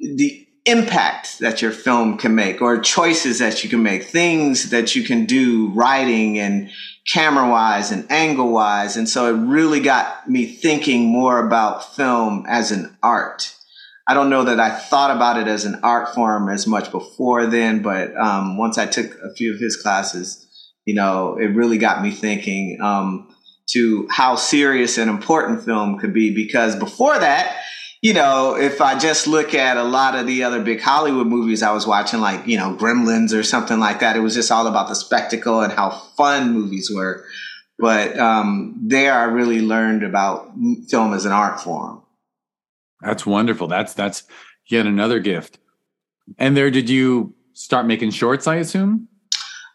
the 0.00 0.43
impact 0.66 1.40
that 1.40 1.60
your 1.60 1.72
film 1.72 2.16
can 2.16 2.34
make 2.34 2.62
or 2.62 2.78
choices 2.78 3.38
that 3.38 3.62
you 3.62 3.70
can 3.70 3.82
make, 3.82 4.04
things 4.04 4.70
that 4.70 4.94
you 4.96 5.04
can 5.04 5.26
do 5.26 5.68
writing 5.70 6.38
and 6.38 6.70
camera 7.12 7.48
wise 7.48 7.90
and 7.90 8.10
angle 8.10 8.50
wise. 8.50 8.96
And 8.96 9.08
so 9.08 9.26
it 9.34 9.38
really 9.38 9.80
got 9.80 10.28
me 10.28 10.46
thinking 10.46 11.06
more 11.06 11.46
about 11.46 11.94
film 11.94 12.46
as 12.48 12.70
an 12.70 12.96
art 13.02 13.54
I 14.06 14.12
don't 14.12 14.28
know 14.28 14.44
that 14.44 14.60
I 14.60 14.70
thought 14.70 15.16
about 15.16 15.38
it 15.38 15.48
as 15.48 15.64
an 15.64 15.80
art 15.82 16.14
form 16.14 16.50
as 16.50 16.66
much 16.66 16.90
before 16.90 17.46
then, 17.46 17.80
but 17.80 18.14
um, 18.16 18.58
once 18.58 18.76
I 18.76 18.86
took 18.86 19.18
a 19.20 19.32
few 19.34 19.54
of 19.54 19.60
his 19.60 19.76
classes, 19.76 20.46
you 20.84 20.94
know, 20.94 21.38
it 21.38 21.46
really 21.46 21.78
got 21.78 22.02
me 22.02 22.10
thinking. 22.10 22.80
Um, 22.80 23.30
to 23.66 24.06
how 24.10 24.36
serious 24.36 24.98
and 24.98 25.08
important 25.08 25.64
film 25.64 25.98
could 25.98 26.12
be 26.12 26.34
because 26.34 26.76
before 26.76 27.18
that, 27.18 27.63
you 28.04 28.12
know, 28.12 28.54
if 28.54 28.82
I 28.82 28.98
just 28.98 29.26
look 29.26 29.54
at 29.54 29.78
a 29.78 29.82
lot 29.82 30.14
of 30.14 30.26
the 30.26 30.44
other 30.44 30.60
big 30.60 30.78
Hollywood 30.78 31.26
movies 31.26 31.62
I 31.62 31.72
was 31.72 31.86
watching, 31.86 32.20
like, 32.20 32.46
you 32.46 32.58
know, 32.58 32.76
Gremlins 32.76 33.32
or 33.32 33.42
something 33.42 33.80
like 33.80 34.00
that, 34.00 34.14
it 34.14 34.20
was 34.20 34.34
just 34.34 34.52
all 34.52 34.66
about 34.66 34.88
the 34.88 34.94
spectacle 34.94 35.62
and 35.62 35.72
how 35.72 35.88
fun 35.88 36.52
movies 36.52 36.92
were. 36.94 37.24
But 37.78 38.18
um, 38.18 38.78
there 38.82 39.14
I 39.14 39.22
really 39.22 39.62
learned 39.62 40.02
about 40.02 40.52
film 40.86 41.14
as 41.14 41.24
an 41.24 41.32
art 41.32 41.62
form. 41.62 42.02
That's 43.00 43.24
wonderful. 43.24 43.68
That's 43.68 43.94
that's 43.94 44.24
yet 44.66 44.84
another 44.84 45.18
gift. 45.18 45.58
And 46.36 46.54
there, 46.54 46.70
did 46.70 46.90
you 46.90 47.32
start 47.54 47.86
making 47.86 48.10
shorts? 48.10 48.46
I 48.46 48.56
assume. 48.56 49.08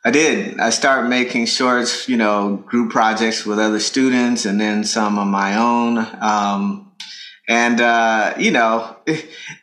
I 0.05 0.11
did. 0.11 0.59
I 0.59 0.69
started 0.69 1.09
making 1.09 1.47
shorts, 1.47 2.07
you 2.07 2.17
know, 2.17 2.57
group 2.57 2.91
projects 2.91 3.43
with 3.43 3.57
other 3.57 3.79
students, 3.79 4.45
and 4.45 4.61
then 4.61 4.83
some 4.83 5.17
of 5.17 5.25
my 5.25 5.55
own. 5.55 5.97
Um, 6.21 6.88
and, 7.49 7.81
uh, 7.81 8.35
you 8.37 8.51
know, 8.51 8.95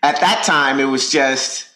at 0.03 0.21
that 0.21 0.43
time, 0.45 0.81
it 0.81 0.87
was 0.87 1.09
just 1.09 1.71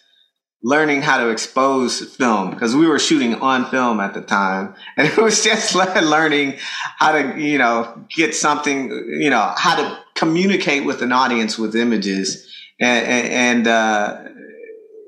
learning 0.61 1.01
how 1.01 1.23
to 1.23 1.29
expose 1.29 2.15
film 2.15 2.51
because 2.51 2.75
we 2.75 2.85
were 2.85 2.99
shooting 2.99 3.35
on 3.35 3.65
film 3.71 3.99
at 3.99 4.13
the 4.13 4.21
time. 4.21 4.75
And 4.97 5.07
it 5.07 5.17
was 5.17 5.43
just 5.43 5.73
learning 5.75 6.57
how 6.97 7.13
to, 7.13 7.39
you 7.41 7.57
know, 7.57 8.05
get 8.09 8.35
something, 8.35 8.89
you 9.19 9.29
know, 9.29 9.53
how 9.57 9.77
to 9.77 9.99
communicate 10.13 10.85
with 10.85 11.01
an 11.01 11.13
audience 11.13 11.57
with 11.57 11.75
images. 11.75 12.53
And, 12.79 13.07
and, 13.31 13.67
uh, 13.67 14.23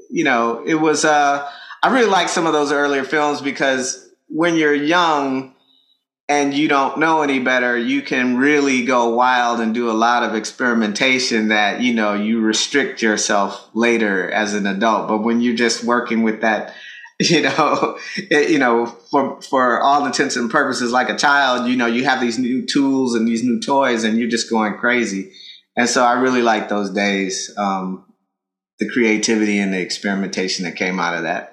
you 0.09 0.23
know, 0.23 0.63
it 0.65 0.75
was, 0.75 1.03
uh, 1.03 1.47
I 1.83 1.93
really 1.93 2.09
like 2.09 2.29
some 2.29 2.45
of 2.47 2.53
those 2.53 2.71
earlier 2.71 3.03
films 3.03 3.41
because 3.41 4.09
when 4.29 4.55
you're 4.55 4.73
young, 4.73 5.52
and 6.29 6.53
you 6.53 6.69
don't 6.69 6.99
know 6.99 7.21
any 7.21 7.39
better, 7.39 7.77
you 7.77 8.01
can 8.01 8.37
really 8.37 8.85
go 8.85 9.09
wild 9.09 9.59
and 9.59 9.73
do 9.73 9.89
a 9.89 9.93
lot 9.93 10.23
of 10.23 10.35
experimentation 10.35 11.49
that, 11.49 11.81
you 11.81 11.93
know, 11.93 12.13
you 12.13 12.39
restrict 12.39 13.01
yourself 13.01 13.69
later 13.73 14.31
as 14.31 14.53
an 14.53 14.65
adult. 14.65 15.09
But 15.09 15.19
when 15.19 15.41
you're 15.41 15.55
just 15.55 15.83
working 15.83 16.23
with 16.23 16.41
that, 16.41 16.73
you 17.19 17.41
know, 17.41 17.99
it, 18.15 18.49
you 18.49 18.57
know, 18.57 18.85
for, 18.85 19.41
for 19.41 19.81
all 19.81 20.05
intents 20.05 20.37
and 20.37 20.49
purposes, 20.49 20.91
like 20.91 21.09
a 21.09 21.17
child, 21.17 21.69
you 21.69 21.75
know, 21.75 21.87
you 21.87 22.05
have 22.05 22.21
these 22.21 22.39
new 22.39 22.65
tools 22.65 23.15
and 23.15 23.27
these 23.27 23.43
new 23.43 23.59
toys 23.59 24.03
and 24.05 24.17
you're 24.17 24.29
just 24.29 24.49
going 24.49 24.77
crazy. 24.77 25.33
And 25.75 25.89
so 25.89 26.03
I 26.03 26.13
really 26.13 26.41
like 26.41 26.69
those 26.69 26.91
days, 26.91 27.53
um, 27.57 28.05
the 28.79 28.89
creativity 28.89 29.59
and 29.59 29.73
the 29.73 29.79
experimentation 29.79 30.65
that 30.65 30.75
came 30.75 30.99
out 30.99 31.15
of 31.15 31.23
that. 31.23 31.52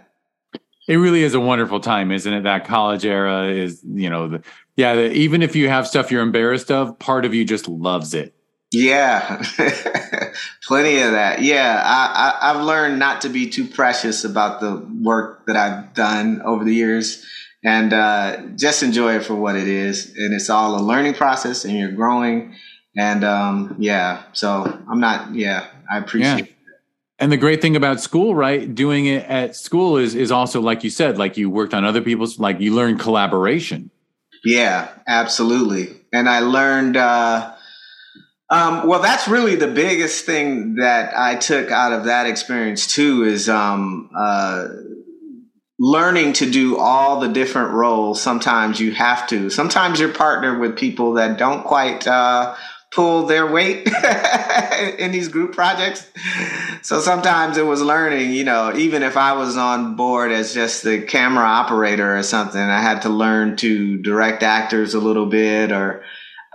It 0.90 0.96
really 0.96 1.22
is 1.22 1.34
a 1.34 1.40
wonderful 1.40 1.78
time, 1.78 2.10
isn't 2.10 2.32
it? 2.32 2.42
That 2.42 2.66
college 2.66 3.06
era 3.06 3.44
is, 3.44 3.80
you 3.84 4.10
know, 4.10 4.26
the, 4.26 4.42
yeah, 4.74 4.96
the, 4.96 5.12
even 5.12 5.40
if 5.40 5.54
you 5.54 5.68
have 5.68 5.86
stuff 5.86 6.10
you're 6.10 6.20
embarrassed 6.20 6.72
of, 6.72 6.98
part 6.98 7.24
of 7.24 7.32
you 7.32 7.44
just 7.44 7.68
loves 7.68 8.12
it. 8.12 8.34
Yeah, 8.72 9.40
plenty 10.66 11.00
of 11.00 11.12
that. 11.12 11.42
Yeah, 11.42 11.80
I, 11.84 12.40
I, 12.42 12.50
I've 12.50 12.64
learned 12.64 12.98
not 12.98 13.20
to 13.20 13.28
be 13.28 13.48
too 13.48 13.68
precious 13.68 14.24
about 14.24 14.60
the 14.60 14.84
work 15.00 15.46
that 15.46 15.54
I've 15.54 15.94
done 15.94 16.42
over 16.42 16.64
the 16.64 16.74
years 16.74 17.24
and 17.62 17.92
uh, 17.92 18.38
just 18.56 18.82
enjoy 18.82 19.14
it 19.14 19.24
for 19.24 19.36
what 19.36 19.54
it 19.54 19.68
is. 19.68 20.12
And 20.16 20.34
it's 20.34 20.50
all 20.50 20.74
a 20.74 20.82
learning 20.82 21.14
process 21.14 21.64
and 21.64 21.78
you're 21.78 21.92
growing. 21.92 22.56
And 22.96 23.22
um, 23.22 23.76
yeah, 23.78 24.24
so 24.32 24.76
I'm 24.90 24.98
not, 24.98 25.36
yeah, 25.36 25.68
I 25.88 25.98
appreciate 25.98 26.48
yeah. 26.48 26.54
And 27.20 27.30
the 27.30 27.36
great 27.36 27.60
thing 27.60 27.76
about 27.76 28.00
school, 28.00 28.34
right? 28.34 28.74
Doing 28.74 29.04
it 29.04 29.24
at 29.26 29.54
school 29.54 29.98
is 29.98 30.14
is 30.14 30.32
also 30.32 30.60
like 30.60 30.82
you 30.82 30.90
said, 30.90 31.18
like 31.18 31.36
you 31.36 31.50
worked 31.50 31.74
on 31.74 31.84
other 31.84 32.00
people's, 32.00 32.38
like 32.38 32.60
you 32.60 32.74
learn 32.74 32.98
collaboration. 32.98 33.90
Yeah, 34.42 34.88
absolutely. 35.06 35.94
And 36.12 36.28
I 36.28 36.40
learned. 36.40 36.96
Uh, 36.96 37.54
um, 38.48 38.88
well, 38.88 39.00
that's 39.00 39.28
really 39.28 39.54
the 39.54 39.68
biggest 39.68 40.26
thing 40.26 40.74
that 40.76 41.16
I 41.16 41.36
took 41.36 41.70
out 41.70 41.92
of 41.92 42.06
that 42.06 42.26
experience 42.26 42.88
too 42.88 43.22
is 43.22 43.48
um, 43.48 44.10
uh, 44.16 44.66
learning 45.78 46.32
to 46.34 46.50
do 46.50 46.76
all 46.76 47.20
the 47.20 47.28
different 47.28 47.72
roles. 47.72 48.20
Sometimes 48.20 48.80
you 48.80 48.92
have 48.92 49.28
to. 49.28 49.50
Sometimes 49.50 50.00
you're 50.00 50.12
partnered 50.12 50.58
with 50.58 50.76
people 50.76 51.12
that 51.14 51.38
don't 51.38 51.64
quite 51.64 52.06
uh, 52.08 52.56
pull 52.90 53.26
their 53.26 53.46
weight 53.46 53.86
in 54.98 55.12
these 55.12 55.28
group 55.28 55.52
projects. 55.52 56.06
So 56.82 57.00
sometimes 57.00 57.56
it 57.56 57.66
was 57.66 57.80
learning, 57.80 58.32
you 58.32 58.44
know, 58.44 58.74
even 58.74 59.02
if 59.02 59.16
I 59.16 59.34
was 59.34 59.56
on 59.56 59.94
board 59.94 60.32
as 60.32 60.52
just 60.52 60.82
the 60.82 61.02
camera 61.02 61.44
operator 61.44 62.16
or 62.16 62.22
something, 62.22 62.60
I 62.60 62.80
had 62.80 63.02
to 63.02 63.08
learn 63.08 63.56
to 63.58 63.98
direct 63.98 64.42
actors 64.42 64.94
a 64.94 65.00
little 65.00 65.26
bit 65.26 65.70
or, 65.70 66.02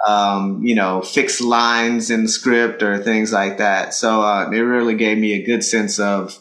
um, 0.05 0.63
you 0.63 0.75
know, 0.75 1.01
fix 1.01 1.39
lines 1.39 2.09
in 2.09 2.23
the 2.23 2.29
script 2.29 2.83
or 2.83 3.01
things 3.01 3.31
like 3.31 3.59
that. 3.59 3.93
So 3.93 4.21
uh, 4.21 4.49
it 4.51 4.59
really 4.59 4.95
gave 4.95 5.17
me 5.17 5.33
a 5.33 5.45
good 5.45 5.63
sense 5.63 5.99
of, 5.99 6.37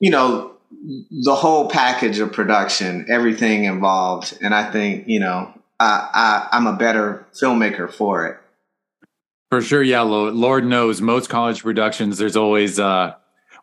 you 0.00 0.10
know, 0.10 0.52
the 1.10 1.34
whole 1.34 1.68
package 1.68 2.18
of 2.20 2.32
production, 2.32 3.06
everything 3.08 3.64
involved. 3.64 4.36
And 4.40 4.54
I 4.54 4.70
think, 4.70 5.08
you 5.08 5.20
know, 5.20 5.52
I, 5.78 6.08
I, 6.12 6.56
I'm 6.56 6.66
a 6.66 6.76
better 6.76 7.26
filmmaker 7.34 7.90
for 7.90 8.26
it. 8.26 8.38
For 9.54 9.62
sure, 9.62 9.84
yeah. 9.84 10.00
Lord 10.00 10.66
knows 10.66 11.00
most 11.00 11.30
college 11.30 11.62
productions, 11.62 12.18
there's 12.18 12.34
always, 12.34 12.80
uh, 12.80 13.14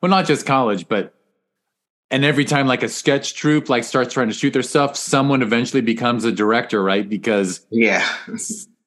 well, 0.01 0.09
not 0.09 0.25
just 0.25 0.45
college, 0.45 0.87
but 0.87 1.13
and 2.09 2.23
every 2.23 2.45
time 2.45 2.65
like 2.65 2.81
a 2.81 2.87
sketch 2.87 3.35
troupe 3.35 3.67
like 3.67 3.83
starts 3.83 4.13
trying 4.13 4.29
to 4.29 4.33
shoot 4.33 4.53
their 4.53 4.63
stuff, 4.63 4.95
someone 4.95 5.41
eventually 5.41 5.81
becomes 5.81 6.23
a 6.23 6.31
director, 6.31 6.81
right? 6.81 7.09
Because 7.09 7.65
yeah, 7.71 8.07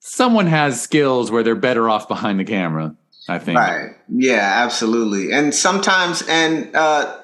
someone 0.01 0.47
has 0.47 0.81
skills 0.81 1.31
where 1.31 1.43
they're 1.43 1.55
better 1.55 1.91
off 1.91 2.09
behind 2.09 2.41
the 2.41 2.45
camera. 2.45 2.97
I 3.29 3.39
think. 3.39 3.59
Right. 3.59 3.91
Yeah, 4.09 4.63
absolutely. 4.65 5.31
And 5.31 5.55
sometimes, 5.55 6.23
and 6.27 6.75
uh, 6.75 7.21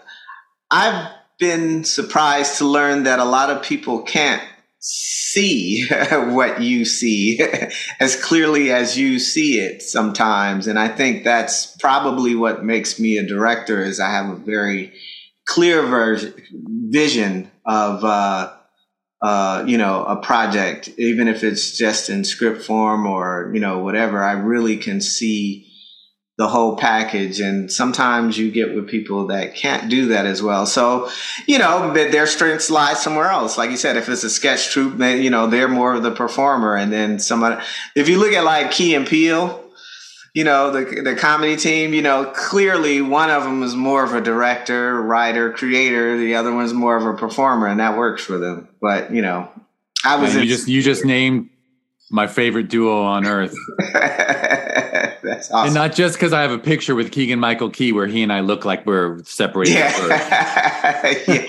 I've 0.70 1.08
been 1.38 1.84
surprised 1.84 2.58
to 2.58 2.66
learn 2.66 3.04
that 3.04 3.18
a 3.18 3.24
lot 3.24 3.48
of 3.48 3.62
people 3.62 4.02
can't 4.02 4.42
see 4.80 5.86
what 6.10 6.60
you 6.62 6.84
see 6.84 7.40
as 8.00 8.16
clearly 8.22 8.72
as 8.72 8.98
you 8.98 9.18
see 9.18 9.60
it 9.60 9.82
sometimes. 9.82 10.66
And 10.66 10.78
i 10.78 10.88
think 10.88 11.24
that's 11.24 11.76
probably 11.76 12.34
what 12.34 12.64
makes 12.64 12.98
me 12.98 13.18
a 13.18 13.26
director 13.26 13.82
is 13.82 14.00
i 14.00 14.10
have 14.10 14.30
a 14.30 14.36
very 14.36 14.92
clear 15.50 15.82
version, 15.82 16.34
vision 16.88 17.50
of 17.64 18.04
uh, 18.04 18.52
uh, 19.20 19.64
you 19.66 19.76
know 19.76 20.04
a 20.04 20.16
project 20.16 20.88
even 20.96 21.28
if 21.28 21.44
it's 21.44 21.76
just 21.76 22.08
in 22.08 22.24
script 22.24 22.62
form 22.62 23.06
or 23.06 23.50
you 23.52 23.60
know 23.60 23.78
whatever. 23.80 24.22
I 24.22 24.32
really 24.32 24.76
can 24.76 25.00
see 25.00 25.66
the 26.40 26.48
whole 26.48 26.74
package. 26.74 27.38
And 27.38 27.70
sometimes 27.70 28.38
you 28.38 28.50
get 28.50 28.74
with 28.74 28.88
people 28.88 29.26
that 29.26 29.54
can't 29.54 29.90
do 29.90 30.06
that 30.06 30.24
as 30.24 30.42
well. 30.42 30.64
So, 30.64 31.10
you 31.46 31.58
know, 31.58 31.92
their 31.92 32.26
strengths 32.26 32.70
lie 32.70 32.94
somewhere 32.94 33.28
else. 33.28 33.58
Like 33.58 33.68
you 33.68 33.76
said, 33.76 33.98
if 33.98 34.08
it's 34.08 34.24
a 34.24 34.30
sketch 34.30 34.70
troupe, 34.70 34.96
then, 34.96 35.22
you 35.22 35.28
know, 35.28 35.48
they're 35.48 35.68
more 35.68 35.92
of 35.92 36.02
the 36.02 36.10
performer. 36.10 36.76
And 36.76 36.90
then 36.90 37.18
somebody, 37.18 37.62
if 37.94 38.08
you 38.08 38.18
look 38.18 38.32
at 38.32 38.42
like 38.44 38.70
Key 38.70 38.94
and 38.94 39.06
Peele, 39.06 39.62
you 40.32 40.44
know, 40.44 40.70
the, 40.70 41.02
the 41.02 41.14
comedy 41.14 41.56
team, 41.56 41.92
you 41.92 42.00
know, 42.00 42.24
clearly 42.24 43.02
one 43.02 43.28
of 43.28 43.42
them 43.42 43.62
is 43.62 43.76
more 43.76 44.02
of 44.02 44.14
a 44.14 44.22
director, 44.22 44.98
writer, 44.98 45.52
creator. 45.52 46.16
The 46.16 46.36
other 46.36 46.54
one's 46.54 46.72
more 46.72 46.96
of 46.96 47.04
a 47.04 47.18
performer 47.18 47.66
and 47.66 47.80
that 47.80 47.98
works 47.98 48.24
for 48.24 48.38
them. 48.38 48.66
But, 48.80 49.12
you 49.12 49.20
know, 49.20 49.52
I 50.06 50.16
was, 50.16 50.34
you 50.34 50.46
just, 50.46 50.68
you 50.68 50.80
just 50.80 51.04
named 51.04 51.50
my 52.10 52.28
favorite 52.28 52.70
duo 52.70 53.02
on 53.02 53.26
earth. 53.26 53.54
That's 55.30 55.48
awesome. 55.52 55.66
And 55.66 55.74
not 55.74 55.94
just 55.94 56.16
because 56.16 56.32
I 56.32 56.42
have 56.42 56.50
a 56.50 56.58
picture 56.58 56.96
with 56.96 57.12
Keegan 57.12 57.38
Michael 57.38 57.70
Key 57.70 57.92
where 57.92 58.08
he 58.08 58.24
and 58.24 58.32
I 58.32 58.40
look 58.40 58.64
like 58.64 58.84
we're 58.84 59.22
separated. 59.22 59.74
Yeah. 59.74 61.24
yeah. 61.28 61.48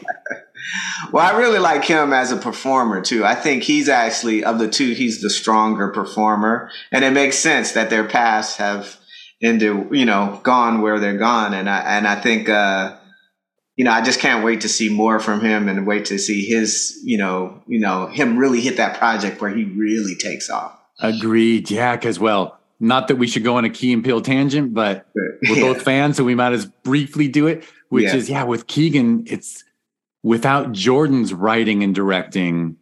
Well, 1.11 1.25
I 1.25 1.35
really 1.35 1.57
like 1.57 1.83
him 1.83 2.13
as 2.13 2.31
a 2.31 2.37
performer 2.37 3.01
too. 3.01 3.25
I 3.25 3.33
think 3.33 3.63
he's 3.63 3.89
actually 3.89 4.43
of 4.43 4.59
the 4.59 4.69
two, 4.69 4.93
he's 4.93 5.21
the 5.21 5.31
stronger 5.31 5.87
performer, 5.87 6.69
and 6.91 7.03
it 7.03 7.11
makes 7.11 7.39
sense 7.39 7.71
that 7.71 7.89
their 7.89 8.07
paths 8.07 8.57
have 8.57 8.97
into 9.39 9.89
you 9.91 10.05
know 10.05 10.39
gone 10.43 10.81
where 10.81 10.99
they're 10.99 11.17
gone, 11.17 11.55
and 11.55 11.67
I 11.67 11.79
and 11.79 12.07
I 12.07 12.21
think 12.21 12.49
uh, 12.49 12.95
you 13.75 13.83
know 13.83 13.91
I 13.91 14.03
just 14.03 14.19
can't 14.19 14.45
wait 14.45 14.61
to 14.61 14.69
see 14.69 14.89
more 14.89 15.19
from 15.19 15.41
him 15.41 15.67
and 15.67 15.87
wait 15.87 16.05
to 16.05 16.19
see 16.19 16.45
his 16.45 16.99
you 17.03 17.17
know 17.17 17.63
you 17.65 17.79
know 17.79 18.05
him 18.05 18.37
really 18.37 18.61
hit 18.61 18.77
that 18.77 18.99
project 18.99 19.41
where 19.41 19.49
he 19.49 19.63
really 19.63 20.15
takes 20.15 20.51
off. 20.51 20.77
Agreed. 20.99 21.71
Yeah, 21.71 21.95
because 21.95 22.19
well, 22.19 22.60
not 22.81 23.07
that 23.07 23.15
we 23.15 23.27
should 23.27 23.43
go 23.43 23.55
on 23.57 23.63
a 23.63 23.69
Key 23.69 23.93
and 23.93 24.03
Peele 24.03 24.21
tangent, 24.21 24.73
but 24.73 25.05
we're 25.15 25.55
yeah. 25.55 25.61
both 25.61 25.81
fans, 25.83 26.17
so 26.17 26.23
we 26.23 26.35
might 26.35 26.51
as 26.51 26.65
briefly 26.65 27.27
do 27.27 27.47
it. 27.47 27.63
Which 27.89 28.05
yeah. 28.05 28.15
is, 28.15 28.29
yeah, 28.29 28.43
with 28.43 28.67
Keegan, 28.67 29.25
it's 29.27 29.63
without 30.23 30.71
Jordan's 30.71 31.33
writing 31.33 31.83
and 31.83 31.93
directing, 31.93 32.77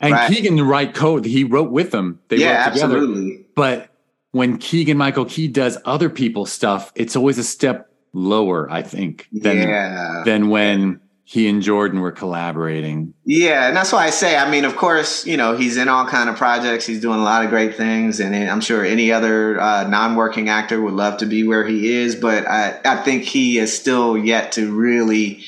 and 0.00 0.12
right. 0.12 0.30
Keegan 0.30 0.60
write 0.60 0.94
code. 0.94 1.24
He 1.24 1.44
wrote 1.44 1.70
with 1.70 1.92
them. 1.92 2.20
They 2.28 2.38
yeah, 2.38 2.64
wrote 2.64 2.74
together. 2.74 2.96
Absolutely. 2.96 3.46
But 3.54 3.90
when 4.32 4.58
Keegan 4.58 4.96
Michael 4.96 5.24
Key 5.24 5.48
does 5.48 5.78
other 5.84 6.10
people's 6.10 6.50
stuff, 6.50 6.92
it's 6.96 7.14
always 7.14 7.38
a 7.38 7.44
step 7.44 7.92
lower, 8.12 8.68
I 8.70 8.82
think, 8.82 9.28
than 9.30 9.58
yeah. 9.58 10.22
than 10.24 10.48
when 10.48 11.00
he 11.30 11.46
and 11.46 11.60
Jordan 11.60 12.00
were 12.00 12.10
collaborating. 12.10 13.12
Yeah, 13.26 13.68
and 13.68 13.76
that's 13.76 13.92
why 13.92 14.06
I 14.06 14.08
say, 14.08 14.34
I 14.34 14.50
mean, 14.50 14.64
of 14.64 14.78
course, 14.78 15.26
you 15.26 15.36
know, 15.36 15.54
he's 15.58 15.76
in 15.76 15.86
all 15.86 16.06
kind 16.06 16.30
of 16.30 16.36
projects. 16.36 16.86
He's 16.86 17.02
doing 17.02 17.20
a 17.20 17.22
lot 17.22 17.44
of 17.44 17.50
great 17.50 17.74
things, 17.74 18.18
and 18.18 18.34
I'm 18.34 18.62
sure 18.62 18.82
any 18.82 19.12
other 19.12 19.60
uh, 19.60 19.86
non-working 19.86 20.48
actor 20.48 20.80
would 20.80 20.94
love 20.94 21.18
to 21.18 21.26
be 21.26 21.46
where 21.46 21.66
he 21.66 21.92
is. 21.92 22.16
But 22.16 22.48
I, 22.48 22.80
I 22.82 23.02
think 23.02 23.24
he 23.24 23.58
is 23.58 23.78
still 23.78 24.16
yet 24.16 24.52
to 24.52 24.74
really 24.74 25.44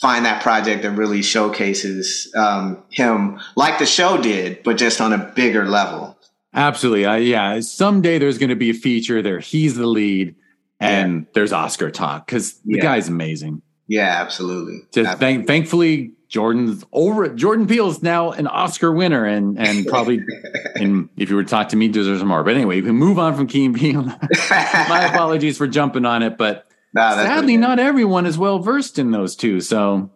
find 0.00 0.24
that 0.24 0.42
project 0.42 0.82
that 0.82 0.90
really 0.90 1.22
showcases 1.22 2.28
um, 2.34 2.82
him, 2.90 3.38
like 3.54 3.78
the 3.78 3.86
show 3.86 4.20
did, 4.20 4.64
but 4.64 4.78
just 4.78 5.00
on 5.00 5.12
a 5.12 5.32
bigger 5.36 5.64
level. 5.64 6.18
Absolutely, 6.52 7.30
yeah. 7.30 7.60
Someday 7.60 8.18
there's 8.18 8.38
going 8.38 8.50
to 8.50 8.56
be 8.56 8.70
a 8.70 8.74
feature 8.74 9.22
there. 9.22 9.38
He's 9.38 9.76
the 9.76 9.86
lead, 9.86 10.34
and 10.80 11.20
yeah. 11.20 11.30
there's 11.34 11.52
Oscar 11.52 11.92
talk 11.92 12.26
because 12.26 12.54
the 12.62 12.78
yeah. 12.78 12.82
guy's 12.82 13.06
amazing. 13.06 13.62
Yeah, 13.90 14.20
absolutely. 14.20 14.82
Just 14.92 15.10
absolutely. 15.10 15.18
Thank, 15.18 15.46
thankfully, 15.48 16.12
Jordan's 16.28 16.84
over. 16.92 17.28
Jordan 17.30 17.66
Peele 17.66 17.88
is 17.88 18.04
now 18.04 18.30
an 18.30 18.46
Oscar 18.46 18.92
winner, 18.92 19.24
and 19.24 19.58
and 19.58 19.84
probably, 19.84 20.20
and 20.76 21.08
if 21.16 21.28
you 21.28 21.34
were 21.34 21.42
to 21.42 21.48
talk 21.48 21.70
to 21.70 21.76
me, 21.76 21.88
deserves 21.88 22.22
more. 22.22 22.44
But 22.44 22.54
anyway, 22.54 22.76
we 22.76 22.86
can 22.86 22.94
move 22.94 23.18
on 23.18 23.34
from 23.34 23.48
Key 23.48 23.64
and 23.64 23.74
Peele. 23.74 24.04
My 24.04 25.10
apologies 25.12 25.58
for 25.58 25.66
jumping 25.66 26.04
on 26.04 26.22
it, 26.22 26.38
but 26.38 26.68
no, 26.94 27.10
sadly, 27.10 27.56
not 27.56 27.80
everyone 27.80 28.26
is 28.26 28.38
well 28.38 28.60
versed 28.60 28.96
in 29.00 29.10
those 29.10 29.34
two. 29.34 29.60
So, 29.60 30.12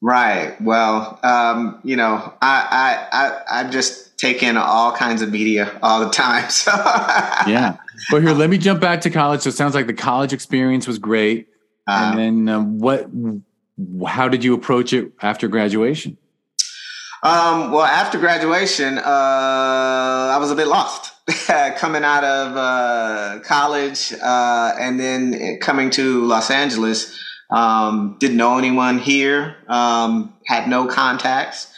right. 0.00 0.58
Well, 0.62 1.20
um, 1.22 1.80
you 1.84 1.96
know, 1.96 2.32
I 2.40 3.06
I 3.12 3.24
I 3.26 3.60
I'm 3.60 3.70
just 3.70 4.16
taking 4.16 4.56
all 4.56 4.92
kinds 4.92 5.20
of 5.20 5.30
media 5.30 5.78
all 5.82 6.00
the 6.00 6.10
time. 6.10 6.46
So 6.50 6.72
yeah. 6.72 7.76
But 8.10 8.22
here, 8.22 8.32
let 8.32 8.48
me 8.48 8.56
jump 8.56 8.80
back 8.80 9.02
to 9.02 9.10
college. 9.10 9.42
So 9.42 9.50
it 9.50 9.54
sounds 9.54 9.74
like 9.74 9.86
the 9.86 9.92
college 9.92 10.32
experience 10.32 10.86
was 10.86 10.98
great. 10.98 11.47
Um, 11.88 12.18
and 12.18 12.18
then 12.18 12.54
um, 12.54 12.78
what? 12.78 13.08
How 14.06 14.28
did 14.28 14.44
you 14.44 14.54
approach 14.54 14.92
it 14.92 15.12
after 15.22 15.48
graduation? 15.48 16.18
Um, 17.22 17.72
well, 17.72 17.84
after 17.84 18.18
graduation, 18.18 18.98
uh, 18.98 19.02
I 19.04 20.36
was 20.38 20.50
a 20.50 20.54
bit 20.54 20.68
lost. 20.68 21.14
coming 21.76 22.04
out 22.04 22.24
of 22.24 22.56
uh, 22.56 23.40
college 23.44 24.14
uh, 24.22 24.72
and 24.80 24.98
then 24.98 25.58
coming 25.60 25.90
to 25.90 26.24
Los 26.24 26.50
Angeles, 26.50 27.18
um, 27.50 28.16
didn't 28.18 28.38
know 28.38 28.56
anyone 28.56 28.98
here, 28.98 29.56
um, 29.68 30.34
had 30.46 30.68
no 30.68 30.86
contacts. 30.86 31.72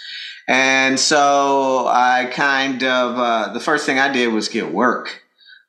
And 0.47 0.99
so 1.00 1.87
I 1.88 2.29
kind 2.33 2.83
of, 2.85 3.19
uh, 3.19 3.52
the 3.52 3.61
first 3.61 3.87
thing 3.87 3.99
I 3.99 4.12
did 4.12 4.33
was 4.33 4.49
get 4.49 4.73
work. 4.73 5.23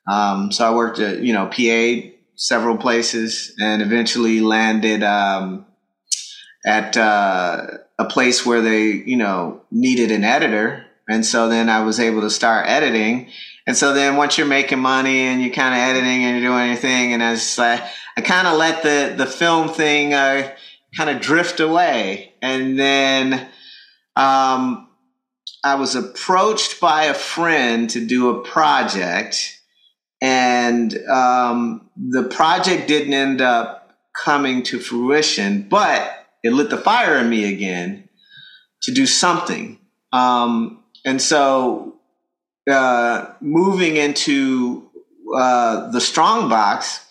Um, 0.07 0.51
so 0.51 0.67
I 0.67 0.75
worked 0.75 0.99
at, 0.99 1.19
you 1.21 1.33
know, 1.33 1.45
PA 1.45 2.10
several 2.41 2.75
places 2.75 3.53
and 3.61 3.83
eventually 3.83 4.39
landed 4.39 5.03
um, 5.03 5.63
at 6.65 6.97
uh, 6.97 7.67
a 7.99 8.05
place 8.05 8.43
where 8.43 8.61
they, 8.61 8.87
you 8.87 9.15
know, 9.15 9.61
needed 9.69 10.09
an 10.09 10.23
editor. 10.23 10.83
And 11.07 11.23
so 11.23 11.49
then 11.49 11.69
I 11.69 11.83
was 11.83 11.99
able 11.99 12.21
to 12.21 12.31
start 12.31 12.67
editing. 12.67 13.29
And 13.67 13.77
so 13.77 13.93
then 13.93 14.15
once 14.15 14.39
you're 14.39 14.47
making 14.47 14.79
money 14.79 15.19
and 15.19 15.39
you're 15.39 15.53
kind 15.53 15.75
of 15.75 15.81
editing 15.81 16.23
and 16.23 16.41
you're 16.41 16.49
doing 16.49 16.63
anything, 16.63 17.13
and 17.13 17.21
I 17.21 17.35
I 18.17 18.21
kind 18.21 18.47
of 18.47 18.57
let 18.57 18.81
the, 18.81 19.13
the 19.15 19.29
film 19.29 19.69
thing 19.69 20.15
uh, 20.15 20.51
kind 20.97 21.11
of 21.11 21.21
drift 21.21 21.59
away. 21.59 22.33
And 22.41 22.79
then 22.79 23.33
um, 24.15 24.89
I 25.63 25.75
was 25.75 25.93
approached 25.93 26.81
by 26.81 27.03
a 27.03 27.13
friend 27.13 27.87
to 27.91 28.03
do 28.03 28.31
a 28.31 28.43
project 28.43 29.60
and 30.21 30.95
um, 31.07 31.89
the 31.97 32.23
project 32.23 32.87
didn't 32.87 33.13
end 33.13 33.41
up 33.41 33.97
coming 34.13 34.61
to 34.63 34.79
fruition, 34.79 35.63
but 35.63 36.27
it 36.43 36.53
lit 36.53 36.69
the 36.69 36.77
fire 36.77 37.17
in 37.17 37.29
me 37.29 37.51
again 37.51 38.07
to 38.83 38.91
do 38.91 39.07
something. 39.07 39.79
Um, 40.13 40.83
and 41.05 41.21
so, 41.21 41.95
uh, 42.69 43.33
moving 43.41 43.97
into 43.97 44.89
uh, 45.35 45.89
the 45.89 46.01
strong 46.01 46.49
box, 46.49 47.03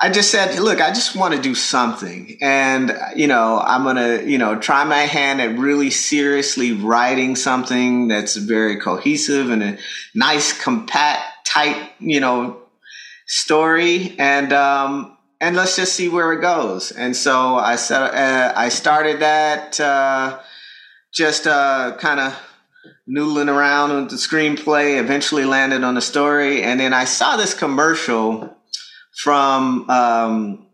I 0.00 0.10
just 0.10 0.30
said, 0.30 0.58
look, 0.58 0.80
I 0.80 0.88
just 0.88 1.14
want 1.14 1.34
to 1.34 1.40
do 1.40 1.54
something. 1.54 2.38
And, 2.40 2.96
you 3.14 3.26
know, 3.26 3.60
I'm 3.64 3.84
going 3.84 3.96
to, 3.96 4.28
you 4.28 4.38
know, 4.38 4.58
try 4.58 4.84
my 4.84 5.02
hand 5.02 5.40
at 5.40 5.58
really 5.58 5.90
seriously 5.90 6.72
writing 6.72 7.36
something 7.36 8.08
that's 8.08 8.36
very 8.36 8.80
cohesive 8.80 9.50
and 9.50 9.62
a 9.62 9.78
nice, 10.14 10.58
compact 10.58 11.22
tight, 11.44 11.92
you 12.00 12.20
know, 12.20 12.60
story, 13.26 14.14
and 14.18 14.52
um, 14.52 15.16
and 15.40 15.56
let's 15.56 15.76
just 15.76 15.94
see 15.94 16.08
where 16.08 16.32
it 16.32 16.40
goes. 16.40 16.90
And 16.92 17.16
so 17.16 17.56
I 17.56 17.76
said 17.76 18.02
uh, 18.02 18.52
I 18.56 18.68
started 18.68 19.20
that 19.20 19.78
uh, 19.80 20.40
just 21.12 21.46
uh, 21.46 21.96
kind 21.98 22.20
of 22.20 22.38
noodling 23.08 23.48
around 23.48 23.94
with 23.94 24.10
the 24.10 24.16
screenplay. 24.16 24.98
Eventually 24.98 25.44
landed 25.44 25.84
on 25.84 25.94
the 25.94 26.02
story, 26.02 26.62
and 26.62 26.80
then 26.80 26.92
I 26.92 27.04
saw 27.04 27.36
this 27.36 27.54
commercial 27.54 28.56
from 29.22 29.88
um, 29.88 30.66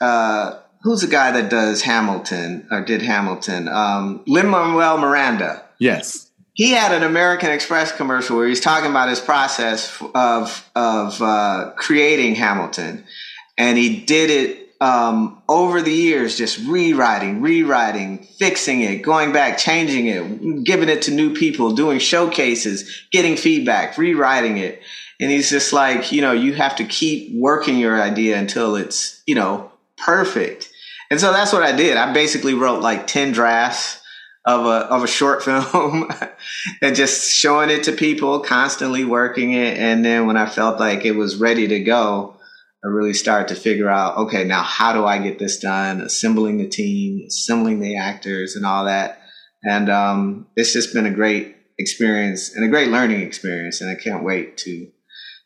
uh, 0.00 0.58
who's 0.82 1.00
the 1.00 1.08
guy 1.08 1.32
that 1.32 1.50
does 1.50 1.82
Hamilton 1.82 2.68
or 2.70 2.82
did 2.82 3.02
Hamilton? 3.02 3.68
Um, 3.68 4.22
Lin 4.26 4.48
Manuel 4.48 4.98
Miranda. 4.98 5.64
Yes 5.78 6.27
he 6.58 6.72
had 6.72 6.90
an 6.92 7.04
American 7.04 7.52
Express 7.52 7.92
commercial 7.92 8.36
where 8.36 8.48
he's 8.48 8.60
talking 8.60 8.90
about 8.90 9.08
his 9.08 9.20
process 9.20 10.02
of 10.12 10.68
of 10.74 11.22
uh, 11.22 11.70
creating 11.76 12.34
Hamilton, 12.34 13.04
and 13.56 13.78
he 13.78 14.00
did 14.00 14.28
it 14.28 14.68
um, 14.80 15.40
over 15.48 15.80
the 15.80 15.92
years, 15.92 16.36
just 16.36 16.58
rewriting, 16.66 17.40
rewriting, 17.42 18.18
fixing 18.18 18.80
it, 18.80 19.02
going 19.02 19.32
back, 19.32 19.56
changing 19.56 20.08
it, 20.08 20.64
giving 20.64 20.88
it 20.88 21.02
to 21.02 21.12
new 21.12 21.32
people, 21.32 21.76
doing 21.76 22.00
showcases, 22.00 23.06
getting 23.12 23.36
feedback, 23.36 23.96
rewriting 23.96 24.58
it, 24.58 24.82
and 25.20 25.30
he's 25.30 25.50
just 25.50 25.72
like, 25.72 26.10
you 26.10 26.20
know, 26.20 26.32
you 26.32 26.54
have 26.54 26.74
to 26.76 26.84
keep 26.84 27.36
working 27.36 27.78
your 27.78 28.02
idea 28.02 28.36
until 28.36 28.74
it's 28.74 29.22
you 29.28 29.36
know 29.36 29.70
perfect. 29.96 30.72
And 31.08 31.20
so 31.20 31.32
that's 31.32 31.52
what 31.52 31.62
I 31.62 31.70
did. 31.70 31.96
I 31.96 32.12
basically 32.12 32.54
wrote 32.54 32.82
like 32.82 33.06
10 33.06 33.30
drafts 33.30 34.00
of 34.48 34.64
a 34.64 34.86
of 34.90 35.04
a 35.04 35.06
short 35.06 35.42
film 35.44 36.10
and 36.80 36.96
just 36.96 37.30
showing 37.30 37.70
it 37.70 37.84
to 37.84 37.92
people, 37.92 38.40
constantly 38.40 39.04
working 39.04 39.52
it. 39.52 39.78
And 39.78 40.04
then 40.04 40.26
when 40.26 40.36
I 40.36 40.48
felt 40.48 40.80
like 40.80 41.04
it 41.04 41.12
was 41.12 41.36
ready 41.36 41.68
to 41.68 41.80
go, 41.80 42.36
I 42.82 42.88
really 42.88 43.12
started 43.12 43.48
to 43.48 43.60
figure 43.60 43.90
out, 43.90 44.16
okay, 44.16 44.44
now 44.44 44.62
how 44.62 44.92
do 44.92 45.04
I 45.04 45.18
get 45.18 45.38
this 45.38 45.58
done? 45.58 46.00
Assembling 46.00 46.58
the 46.58 46.68
team, 46.68 47.26
assembling 47.26 47.80
the 47.80 47.96
actors, 47.96 48.56
and 48.56 48.64
all 48.64 48.86
that. 48.86 49.20
And 49.62 49.90
um, 49.90 50.46
it's 50.56 50.72
just 50.72 50.94
been 50.94 51.06
a 51.06 51.10
great 51.10 51.56
experience 51.78 52.54
and 52.54 52.64
a 52.64 52.68
great 52.68 52.88
learning 52.88 53.20
experience. 53.20 53.80
And 53.80 53.90
I 53.90 53.96
can't 53.96 54.24
wait 54.24 54.56
to 54.58 54.88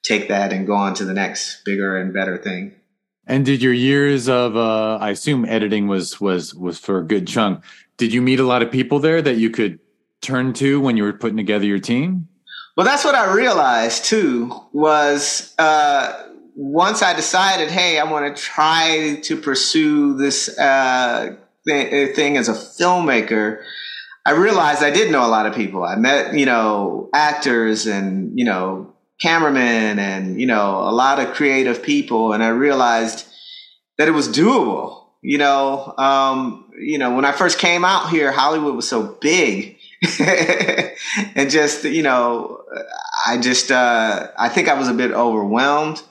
take 0.04 0.28
that 0.28 0.52
and 0.52 0.66
go 0.66 0.74
on 0.74 0.94
to 0.94 1.04
the 1.04 1.14
next 1.14 1.64
bigger 1.64 1.96
and 1.96 2.12
better 2.12 2.36
thing. 2.36 2.76
And 3.26 3.44
did 3.44 3.62
your 3.62 3.72
years 3.72 4.28
of, 4.28 4.56
uh, 4.56 4.96
I 4.96 5.10
assume 5.10 5.44
editing 5.44 5.86
was 5.86 6.20
was 6.20 6.54
was 6.54 6.78
for 6.78 6.98
a 6.98 7.04
good 7.04 7.26
chunk 7.26 7.64
did 8.02 8.12
you 8.12 8.20
meet 8.20 8.40
a 8.40 8.44
lot 8.44 8.62
of 8.62 8.72
people 8.72 8.98
there 8.98 9.22
that 9.22 9.36
you 9.36 9.48
could 9.48 9.78
turn 10.22 10.52
to 10.54 10.80
when 10.80 10.96
you 10.96 11.04
were 11.04 11.12
putting 11.12 11.36
together 11.36 11.64
your 11.64 11.78
team? 11.78 12.26
Well, 12.76 12.84
that's 12.84 13.04
what 13.04 13.14
I 13.14 13.32
realized 13.32 14.06
too. 14.06 14.52
Was 14.72 15.54
uh, 15.56 16.26
once 16.56 17.00
I 17.00 17.14
decided, 17.14 17.70
hey, 17.70 18.00
I 18.00 18.10
want 18.10 18.36
to 18.36 18.42
try 18.42 19.20
to 19.22 19.36
pursue 19.36 20.16
this 20.16 20.58
uh, 20.58 21.36
th- 21.64 22.16
thing 22.16 22.36
as 22.36 22.48
a 22.48 22.54
filmmaker. 22.54 23.62
I 24.26 24.32
realized 24.32 24.82
I 24.82 24.90
did 24.90 25.12
know 25.12 25.24
a 25.24 25.30
lot 25.30 25.46
of 25.46 25.54
people. 25.54 25.84
I 25.84 25.94
met, 25.94 26.34
you 26.34 26.46
know, 26.46 27.08
actors 27.14 27.86
and 27.86 28.36
you 28.36 28.44
know, 28.44 28.92
cameramen 29.20 30.00
and 30.00 30.40
you 30.40 30.48
know, 30.48 30.80
a 30.80 30.90
lot 30.90 31.20
of 31.20 31.34
creative 31.34 31.84
people, 31.84 32.32
and 32.32 32.42
I 32.42 32.48
realized 32.48 33.28
that 33.96 34.08
it 34.08 34.12
was 34.12 34.28
doable 34.28 35.01
you 35.22 35.38
know, 35.38 35.94
um, 35.96 36.70
you 36.76 36.98
know, 36.98 37.14
when 37.14 37.24
I 37.24 37.32
first 37.32 37.58
came 37.58 37.84
out 37.84 38.10
here, 38.10 38.32
Hollywood 38.32 38.74
was 38.74 38.88
so 38.88 39.16
big, 39.20 39.78
and 40.20 41.48
just 41.48 41.84
you 41.84 42.02
know, 42.02 42.62
I 43.26 43.38
just 43.38 43.70
uh, 43.70 44.28
I 44.36 44.48
think 44.48 44.68
I 44.68 44.74
was 44.74 44.88
a 44.88 44.94
bit 44.94 45.12
overwhelmed, 45.12 46.02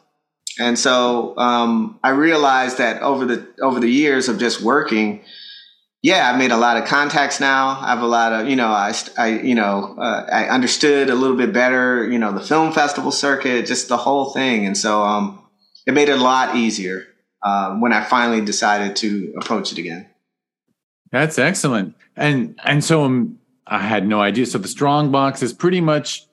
and 0.60 0.80
so 0.80 1.38
um, 1.38 2.00
I 2.04 2.10
realized 2.10 2.78
that 2.78 3.02
over 3.02 3.26
the 3.26 3.46
over 3.62 3.82
the 3.82 3.90
years 3.90 4.30
of 4.30 4.40
just 4.40 4.62
working, 4.62 5.22
yeah, 6.02 6.32
I've 6.32 6.40
made 6.40 6.52
a 6.52 6.58
lot 6.58 6.78
of 6.78 6.86
contacts 6.86 7.42
now. 7.42 7.80
I 7.82 7.90
have 7.90 8.02
a 8.02 8.08
lot 8.08 8.32
of, 8.32 8.48
you 8.48 8.56
know, 8.56 8.70
I, 8.70 8.94
I 9.18 9.28
you 9.28 9.56
know, 9.56 9.96
uh, 10.00 10.26
I 10.32 10.46
understood 10.46 11.10
a 11.10 11.16
little 11.16 11.38
bit 11.38 11.54
better, 11.54 12.10
you 12.10 12.18
know, 12.18 12.32
the 12.32 12.42
film 12.42 12.72
festival 12.72 13.12
circuit, 13.12 13.68
just 13.68 13.88
the 13.88 13.98
whole 13.98 14.32
thing. 14.32 14.66
And 14.66 14.76
so, 14.76 15.04
um, 15.04 15.46
it 15.86 15.94
made 15.94 16.10
it 16.10 16.18
a 16.18 16.24
lot 16.24 16.56
easier 16.56 17.06
uh, 17.44 17.76
when 17.76 17.94
I 17.94 18.04
finally 18.04 18.42
decided 18.42 18.96
to 18.98 19.34
approach 19.38 19.72
it 19.72 19.78
again. 19.78 20.08
That's 21.12 21.38
excellent. 21.38 21.96
And 22.16 22.60
and 22.64 22.84
so 22.84 23.04
um, 23.04 23.40
I 23.68 23.80
had 23.80 24.08
no 24.08 24.22
idea. 24.22 24.46
So 24.46 24.58
the 24.58 24.68
Strong 24.68 25.12
Box 25.12 25.42
is 25.42 25.54
pretty 25.54 25.82
much 25.82 26.26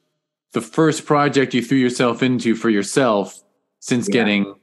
the 0.53 0.61
first 0.61 1.07
project 1.07 1.55
you 1.55 1.63
threw 1.63 1.79
yourself 1.79 2.23
into 2.23 2.55
for 2.55 2.71
yourself 2.71 3.43
since 3.81 4.09
yeah. 4.09 4.13
getting 4.13 4.55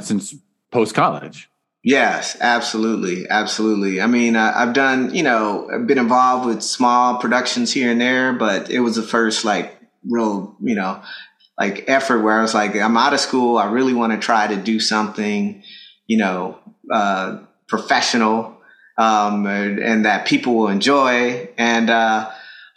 since 0.00 0.34
post 0.70 0.94
college. 0.94 1.48
Yes, 1.84 2.36
absolutely, 2.40 3.28
absolutely. 3.28 4.00
I 4.00 4.08
mean, 4.08 4.34
uh, 4.34 4.52
I've 4.54 4.72
done, 4.72 5.14
you 5.14 5.22
know, 5.22 5.70
I've 5.72 5.86
been 5.86 5.98
involved 5.98 6.46
with 6.46 6.62
small 6.62 7.18
productions 7.18 7.72
here 7.72 7.90
and 7.90 8.00
there, 8.00 8.32
but 8.32 8.68
it 8.68 8.80
was 8.80 8.96
the 8.96 9.02
first 9.02 9.44
like 9.44 9.78
real, 10.04 10.56
you 10.60 10.74
know, 10.74 11.00
like 11.58 11.84
effort 11.88 12.20
where 12.20 12.38
I 12.38 12.42
was 12.42 12.52
like, 12.52 12.74
I'm 12.74 12.96
out 12.96 13.14
of 13.14 13.20
school. 13.20 13.56
I 13.56 13.70
really 13.70 13.94
want 13.94 14.12
to 14.12 14.18
try 14.18 14.48
to 14.48 14.56
do 14.56 14.80
something, 14.80 15.62
you 16.08 16.16
know, 16.16 16.58
uh, 16.90 17.38
professional, 17.68 18.56
um, 18.98 19.46
and, 19.46 19.78
and, 19.78 20.04
that 20.04 20.26
people 20.26 20.56
will 20.56 20.68
enjoy. 20.68 21.48
And, 21.56 21.88
uh, 21.88 22.28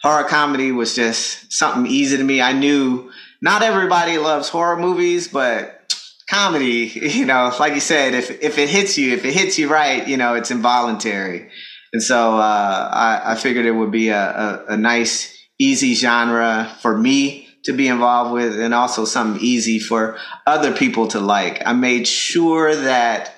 horror 0.02 0.24
comedy 0.24 0.70
was 0.70 0.94
just 0.94 1.52
something 1.52 1.90
easy 1.90 2.16
to 2.16 2.22
me. 2.22 2.40
I 2.40 2.52
knew 2.52 3.10
not 3.40 3.62
everybody 3.62 4.18
loves 4.18 4.48
horror 4.48 4.76
movies, 4.76 5.26
but 5.26 5.82
comedy, 6.30 6.92
you 6.94 7.26
know, 7.26 7.52
like 7.58 7.74
you 7.74 7.80
said, 7.80 8.14
if, 8.14 8.30
if 8.42 8.58
it 8.58 8.68
hits 8.68 8.96
you, 8.98 9.12
if 9.14 9.24
it 9.24 9.32
hits 9.32 9.58
you 9.58 9.68
right, 9.68 10.06
you 10.06 10.16
know, 10.16 10.34
it's 10.34 10.50
involuntary. 10.50 11.50
And 11.92 12.02
so, 12.02 12.36
uh, 12.36 12.90
I, 12.92 13.32
I, 13.32 13.34
figured 13.34 13.66
it 13.66 13.72
would 13.72 13.90
be 13.90 14.08
a, 14.08 14.18
a, 14.18 14.64
a 14.68 14.76
nice, 14.78 15.36
easy 15.58 15.94
genre 15.94 16.74
for 16.80 16.96
me 16.96 17.48
to 17.64 17.72
be 17.72 17.88
involved 17.88 18.32
with 18.32 18.58
and 18.58 18.74
also 18.74 19.04
something 19.04 19.42
easy 19.42 19.78
for 19.78 20.18
other 20.46 20.72
people 20.72 21.08
to 21.08 21.20
like. 21.20 21.62
I 21.66 21.72
made 21.72 22.06
sure 22.06 22.74
that, 22.74 23.34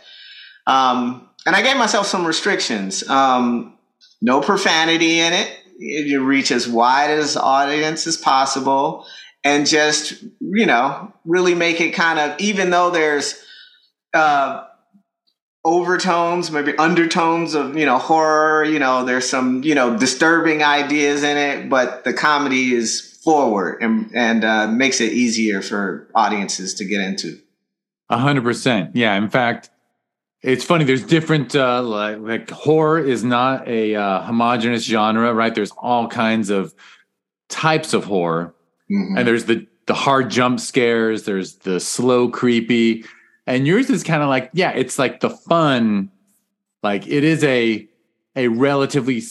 um, 0.66 1.28
and 1.46 1.54
I 1.54 1.62
gave 1.62 1.76
myself 1.76 2.06
some 2.06 2.24
restrictions. 2.24 3.08
Um, 3.08 3.76
no 4.22 4.40
profanity 4.40 5.20
in 5.20 5.32
it. 5.32 5.50
You 5.78 6.24
reach 6.24 6.50
as 6.50 6.68
wide 6.68 7.10
as 7.10 7.36
audience 7.36 8.06
as 8.06 8.16
possible 8.16 9.06
and 9.42 9.66
just, 9.66 10.22
you 10.40 10.64
know, 10.64 11.12
really 11.26 11.54
make 11.54 11.80
it 11.80 11.90
kind 11.90 12.18
of, 12.18 12.40
even 12.40 12.70
though 12.70 12.90
there's, 12.90 13.34
uh, 14.14 14.64
overtones, 15.66 16.50
maybe 16.50 16.76
undertones 16.76 17.54
of, 17.54 17.76
you 17.76 17.86
know, 17.86 17.98
horror, 17.98 18.64
you 18.64 18.78
know, 18.78 19.04
there's 19.04 19.28
some, 19.28 19.62
you 19.64 19.74
know, 19.74 19.98
disturbing 19.98 20.62
ideas 20.62 21.22
in 21.22 21.36
it, 21.36 21.68
but 21.70 22.04
the 22.04 22.12
comedy 22.12 22.74
is 22.74 23.13
forward 23.24 23.82
and 23.82 24.10
and 24.14 24.44
uh, 24.44 24.66
makes 24.68 25.00
it 25.00 25.12
easier 25.12 25.62
for 25.62 26.08
audiences 26.14 26.74
to 26.74 26.84
get 26.84 27.00
into. 27.00 27.40
A 28.10 28.18
hundred 28.18 28.44
percent, 28.44 28.94
yeah. 28.94 29.14
In 29.14 29.30
fact, 29.30 29.70
it's 30.42 30.62
funny. 30.62 30.84
There's 30.84 31.02
different 31.02 31.56
uh, 31.56 31.82
like, 31.82 32.18
like 32.18 32.50
horror 32.50 32.98
is 32.98 33.24
not 33.24 33.66
a 33.66 33.94
uh, 33.94 34.22
homogenous 34.22 34.84
genre, 34.84 35.32
right? 35.32 35.54
There's 35.54 35.72
all 35.78 36.06
kinds 36.06 36.50
of 36.50 36.74
types 37.48 37.94
of 37.94 38.04
horror, 38.04 38.54
mm-hmm. 38.90 39.16
and 39.16 39.26
there's 39.26 39.46
the 39.46 39.66
the 39.86 39.94
hard 39.94 40.30
jump 40.30 40.60
scares. 40.60 41.24
There's 41.24 41.56
the 41.56 41.80
slow 41.80 42.28
creepy, 42.28 43.06
and 43.46 43.66
yours 43.66 43.88
is 43.88 44.04
kind 44.04 44.22
of 44.22 44.28
like 44.28 44.50
yeah, 44.52 44.72
it's 44.72 44.98
like 44.98 45.20
the 45.20 45.30
fun. 45.30 46.10
Like 46.82 47.06
it 47.06 47.24
is 47.24 47.42
a 47.42 47.88
a 48.36 48.48
relatively 48.48 49.22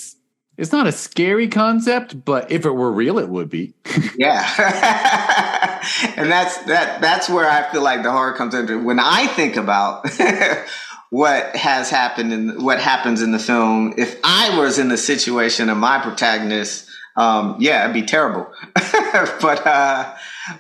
it's 0.58 0.72
not 0.72 0.88
a 0.88 0.92
scary 0.92 1.48
concept, 1.48 2.24
but 2.24 2.52
if 2.52 2.66
it 2.66 2.72
were 2.72 2.92
real, 2.92 3.18
it 3.18 3.30
would 3.30 3.50
be. 3.50 3.74
yeah, 4.18 4.44
and 6.16 6.32
that's 6.32 6.58
that. 6.66 7.02
That's 7.02 7.30
where 7.30 7.50
I 7.50 7.72
feel 7.72 7.82
like 7.82 8.04
the 8.04 8.12
horror 8.12 8.34
comes 8.34 8.54
into. 8.54 8.82
When 8.84 9.00
I 9.00 9.28
think 9.28 9.56
about 9.56 10.08
what 11.10 11.56
has 11.56 11.90
happened 11.90 12.34
and 12.34 12.64
what 12.64 12.80
happens 12.80 13.22
in 13.22 13.32
the 13.32 13.40
film, 13.40 13.96
if 13.98 14.20
I 14.24 14.58
was 14.58 14.78
in 14.78 14.90
the 14.90 14.98
situation 14.98 15.70
of 15.70 15.78
my 15.78 16.00
protagonist, 16.00 16.88
um, 17.16 17.58
yeah, 17.60 17.84
it'd 17.84 17.94
be 17.94 18.04
terrible. 18.04 18.52
but 18.74 19.66
uh, 19.66 20.14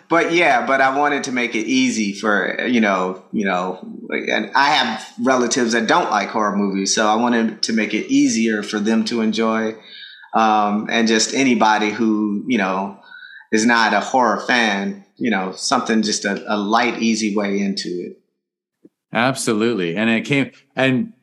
but 0.07 0.33
yeah, 0.33 0.65
but 0.65 0.81
I 0.81 0.97
wanted 0.97 1.25
to 1.25 1.31
make 1.31 1.55
it 1.55 1.67
easy 1.67 2.13
for 2.13 2.65
you 2.65 2.79
know, 2.79 3.23
you 3.31 3.45
know, 3.45 3.79
and 4.09 4.51
I 4.55 4.69
have 4.69 5.05
relatives 5.21 5.73
that 5.73 5.87
don't 5.87 6.09
like 6.09 6.29
horror 6.29 6.55
movies, 6.55 6.95
so 6.95 7.07
I 7.07 7.15
wanted 7.15 7.63
to 7.63 7.73
make 7.73 7.93
it 7.93 8.07
easier 8.07 8.63
for 8.63 8.79
them 8.79 9.03
to 9.05 9.21
enjoy, 9.21 9.75
um, 10.33 10.87
and 10.89 11.07
just 11.07 11.33
anybody 11.33 11.89
who 11.89 12.43
you 12.47 12.57
know 12.57 12.97
is 13.51 13.65
not 13.65 13.93
a 13.93 13.99
horror 13.99 14.39
fan, 14.39 15.05
you 15.17 15.29
know, 15.29 15.51
something 15.51 16.01
just 16.01 16.25
a, 16.25 16.43
a 16.47 16.57
light, 16.57 17.01
easy 17.01 17.35
way 17.35 17.59
into 17.59 17.89
it. 17.89 18.19
Absolutely, 19.11 19.95
and 19.95 20.09
it 20.09 20.21
came 20.21 20.51
and 20.75 21.13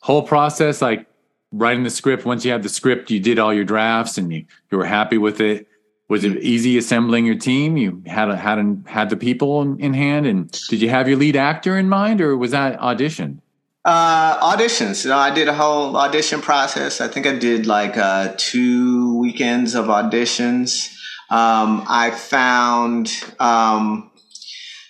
whole 0.00 0.22
process 0.22 0.80
like 0.80 1.06
writing 1.52 1.84
the 1.84 1.90
script. 1.90 2.24
Once 2.24 2.46
you 2.46 2.50
had 2.50 2.62
the 2.62 2.68
script, 2.70 3.10
you 3.10 3.20
did 3.20 3.38
all 3.38 3.52
your 3.52 3.64
drafts 3.64 4.16
and 4.16 4.32
you 4.32 4.46
you 4.70 4.78
were 4.78 4.86
happy 4.86 5.18
with 5.18 5.40
it 5.40 5.68
was 6.08 6.24
it 6.24 6.38
easy 6.42 6.78
assembling 6.78 7.26
your 7.26 7.34
team? 7.34 7.76
You 7.76 8.02
had 8.06 8.28
a, 8.28 8.36
had 8.36 8.84
had 8.86 9.10
the 9.10 9.16
people 9.16 9.62
in, 9.62 9.80
in, 9.80 9.94
hand, 9.94 10.26
and 10.26 10.50
did 10.68 10.80
you 10.80 10.88
have 10.88 11.08
your 11.08 11.18
lead 11.18 11.36
actor 11.36 11.76
in 11.76 11.88
mind, 11.88 12.20
or 12.20 12.36
was 12.36 12.52
that 12.52 12.78
audition? 12.78 13.42
Uh, 13.84 14.56
auditions. 14.56 14.96
So 14.96 15.16
I 15.16 15.32
did 15.32 15.48
a 15.48 15.54
whole 15.54 15.96
audition 15.96 16.40
process. 16.40 17.00
I 17.00 17.08
think 17.08 17.26
I 17.26 17.36
did 17.36 17.66
like 17.66 17.96
uh, 17.96 18.34
two 18.36 19.18
weekends 19.18 19.74
of 19.74 19.86
auditions. 19.86 20.92
Um, 21.30 21.84
I 21.88 22.10
found, 22.10 23.10
um, 23.40 24.10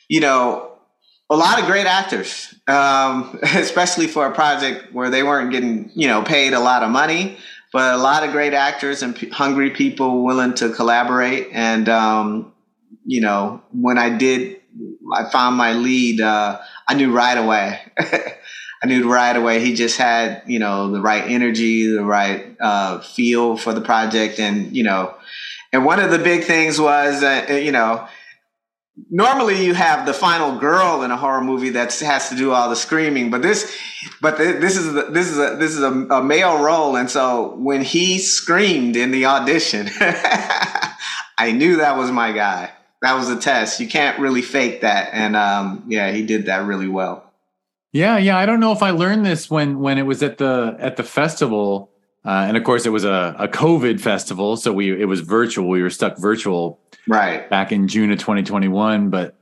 you 0.09 0.21
know, 0.21 0.73
a 1.29 1.37
lot 1.37 1.59
of 1.59 1.67
great 1.67 1.87
actors, 1.87 2.55
um, 2.69 3.39
especially 3.43 4.07
for 4.07 4.27
a 4.27 4.35
project 4.35 4.93
where 4.93 5.11
they 5.11 5.23
weren't 5.23 5.51
getting, 5.51 5.91
you 5.95 6.09
know, 6.09 6.23
paid 6.23 6.53
a 6.53 6.61
lot 6.61 6.83
of 6.83 6.91
money 6.91 7.39
but 7.73 7.95
a 7.95 7.99
lot 7.99 8.25
of 8.25 8.33
great 8.33 8.55
actors 8.55 9.03
and 9.03 9.15
p- 9.15 9.29
hungry 9.29 9.71
people 9.71 10.25
willing 10.25 10.55
to 10.55 10.71
collaborate. 10.71 11.49
And, 11.53 11.89
um, 11.89 12.53
you 13.05 13.21
know, 13.21 13.63
when 13.73 13.99
I 13.99 14.11
did, 14.11 14.61
I 15.13 15.29
found 15.31 15.57
my 15.57 15.73
lead, 15.73 16.21
uh, 16.21 16.61
I 16.89 16.95
knew 16.95 17.13
right 17.13 17.37
away. 17.37 17.81
I 17.99 18.87
knew 18.87 19.11
right 19.11 19.35
away 19.35 19.65
he 19.65 19.75
just 19.75 19.97
had, 19.97 20.43
you 20.47 20.59
know, 20.59 20.93
the 20.93 21.01
right 21.01 21.25
energy, 21.27 21.91
the 21.91 22.05
right 22.05 22.57
uh, 22.61 23.01
feel 23.01 23.57
for 23.57 23.73
the 23.73 23.81
project. 23.81 24.39
And, 24.39 24.77
you 24.77 24.83
know, 24.83 25.15
and 25.73 25.85
one 25.85 25.99
of 25.99 26.11
the 26.11 26.19
big 26.19 26.45
things 26.45 26.81
was, 26.81 27.23
uh, 27.23 27.47
you 27.51 27.73
know, 27.73 28.07
normally 29.11 29.65
you 29.65 29.75
have 29.75 30.07
the 30.07 30.15
final 30.15 30.59
girl 30.59 31.03
in 31.03 31.11
a 31.11 31.17
horror 31.17 31.43
movie 31.43 31.71
that 31.71 31.95
has 32.01 32.31
to 32.31 32.37
do 32.37 32.53
all 32.53 32.71
the 32.71 32.77
screaming 32.77 33.31
but 33.31 33.43
this 33.43 33.77
but 34.21 34.39
this 34.39 34.77
is 34.77 34.95
this 35.13 35.29
is 35.29 35.39
a 35.39 35.57
this 35.57 35.73
is 35.73 35.81
a, 35.81 35.93
a 36.11 36.23
male 36.23 36.63
role 36.63 36.97
and 36.97 37.11
so 37.11 37.55
when 37.57 37.83
he 37.83 38.19
screamed 38.19 38.97
in 38.97 39.11
the 39.11 39.27
audition 39.27 39.89
i 41.39 41.53
knew 41.55 41.77
that 41.77 41.97
was 41.97 42.11
my 42.11 42.33
guy. 42.33 42.71
That 43.03 43.15
was 43.15 43.29
a 43.29 43.37
test. 43.37 43.79
You 43.79 43.87
can't 43.87 44.19
really 44.19 44.43
fake 44.43 44.81
that 44.81 45.11
and 45.13 45.37
um, 45.37 45.85
yeah 45.87 46.11
he 46.11 46.25
did 46.25 46.47
that 46.47 46.65
really 46.67 46.89
well. 46.89 47.31
Yeah 47.93 48.17
yeah 48.17 48.37
i 48.39 48.47
don't 48.47 48.61
know 48.61 48.73
if 48.73 48.83
i 48.83 48.91
learned 48.91 49.25
this 49.25 49.51
when 49.51 49.79
when 49.81 49.99
it 49.99 50.03
was 50.03 50.23
at 50.23 50.39
the 50.39 50.77
at 50.79 50.97
the 50.97 51.03
festival 51.03 51.91
uh, 52.27 52.45
and 52.49 52.57
of 52.57 52.65
course 52.65 52.85
it 52.85 52.91
was 52.91 53.05
a, 53.05 53.35
a 53.39 53.49
covid 53.49 54.01
festival 54.01 54.57
so 54.57 54.73
we 54.73 55.01
it 55.01 55.07
was 55.07 55.21
virtual 55.21 55.69
we 55.69 55.81
were 55.81 55.91
stuck 55.91 56.19
virtual 56.19 56.81
right 57.07 57.49
back 57.49 57.73
in 57.73 57.89
June 57.89 58.11
of 58.11 58.19
2021. 58.19 59.11
But 59.11 59.39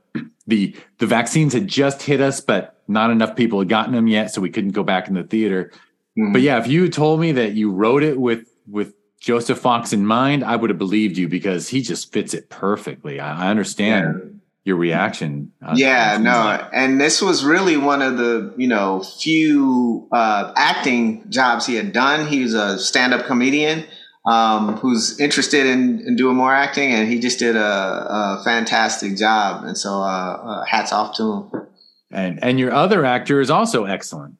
the 0.47 0.75
the 0.99 1.07
vaccines 1.07 1.53
had 1.53 1.67
just 1.67 2.01
hit 2.01 2.21
us, 2.21 2.41
but 2.41 2.81
not 2.87 3.09
enough 3.09 3.35
people 3.35 3.59
had 3.59 3.69
gotten 3.69 3.93
them 3.93 4.07
yet, 4.07 4.31
so 4.31 4.41
we 4.41 4.49
couldn't 4.49 4.71
go 4.71 4.83
back 4.83 5.07
in 5.07 5.15
the 5.15 5.23
theater. 5.23 5.71
Mm-hmm. 6.17 6.33
But 6.33 6.41
yeah, 6.41 6.59
if 6.59 6.67
you 6.67 6.89
told 6.89 7.19
me 7.19 7.31
that 7.33 7.53
you 7.53 7.71
wrote 7.71 8.03
it 8.03 8.19
with 8.19 8.47
with 8.67 8.93
Joseph 9.19 9.59
Fox 9.59 9.91
in 9.93 10.05
mind, 10.05 10.43
I 10.43 10.55
would 10.55 10.69
have 10.69 10.79
believed 10.79 11.17
you 11.17 11.27
because 11.27 11.69
he 11.69 11.81
just 11.81 12.11
fits 12.13 12.33
it 12.33 12.49
perfectly. 12.49 13.19
I, 13.19 13.47
I 13.47 13.49
understand. 13.49 14.21
Yeah. 14.23 14.31
Your 14.65 14.77
reaction, 14.77 15.51
uh, 15.61 15.75
yeah, 15.77 16.17
no, 16.19 16.33
and 16.73 16.99
this 16.99 17.21
was 17.21 17.45
really 17.45 17.77
one 17.77 18.01
of 18.01 18.17
the 18.17 18.51
you 18.57 18.67
know 18.67 19.03
few 19.03 20.07
uh, 20.11 20.51
acting 20.57 21.29
jobs 21.29 21.67
he 21.67 21.75
had 21.75 21.93
done. 21.93 22.25
He 22.25 22.41
was 22.41 22.55
a 22.55 22.79
stand-up 22.79 23.27
comedian, 23.27 23.85
um, 24.25 24.77
who's 24.77 25.19
interested 25.19 25.67
in, 25.67 25.99
in, 26.07 26.15
doing 26.15 26.35
more 26.35 26.51
acting, 26.51 26.91
and 26.91 27.07
he 27.07 27.19
just 27.19 27.37
did 27.37 27.55
a, 27.55 27.59
a 27.59 28.41
fantastic 28.43 29.17
job. 29.17 29.65
And 29.65 29.77
so, 29.77 30.01
uh, 30.01 30.03
uh, 30.03 30.65
hats 30.65 30.91
off 30.91 31.15
to 31.17 31.31
him. 31.31 31.67
And 32.09 32.43
and 32.43 32.59
your 32.59 32.73
other 32.73 33.05
actor 33.05 33.41
is 33.41 33.51
also 33.51 33.85
excellent. 33.85 34.35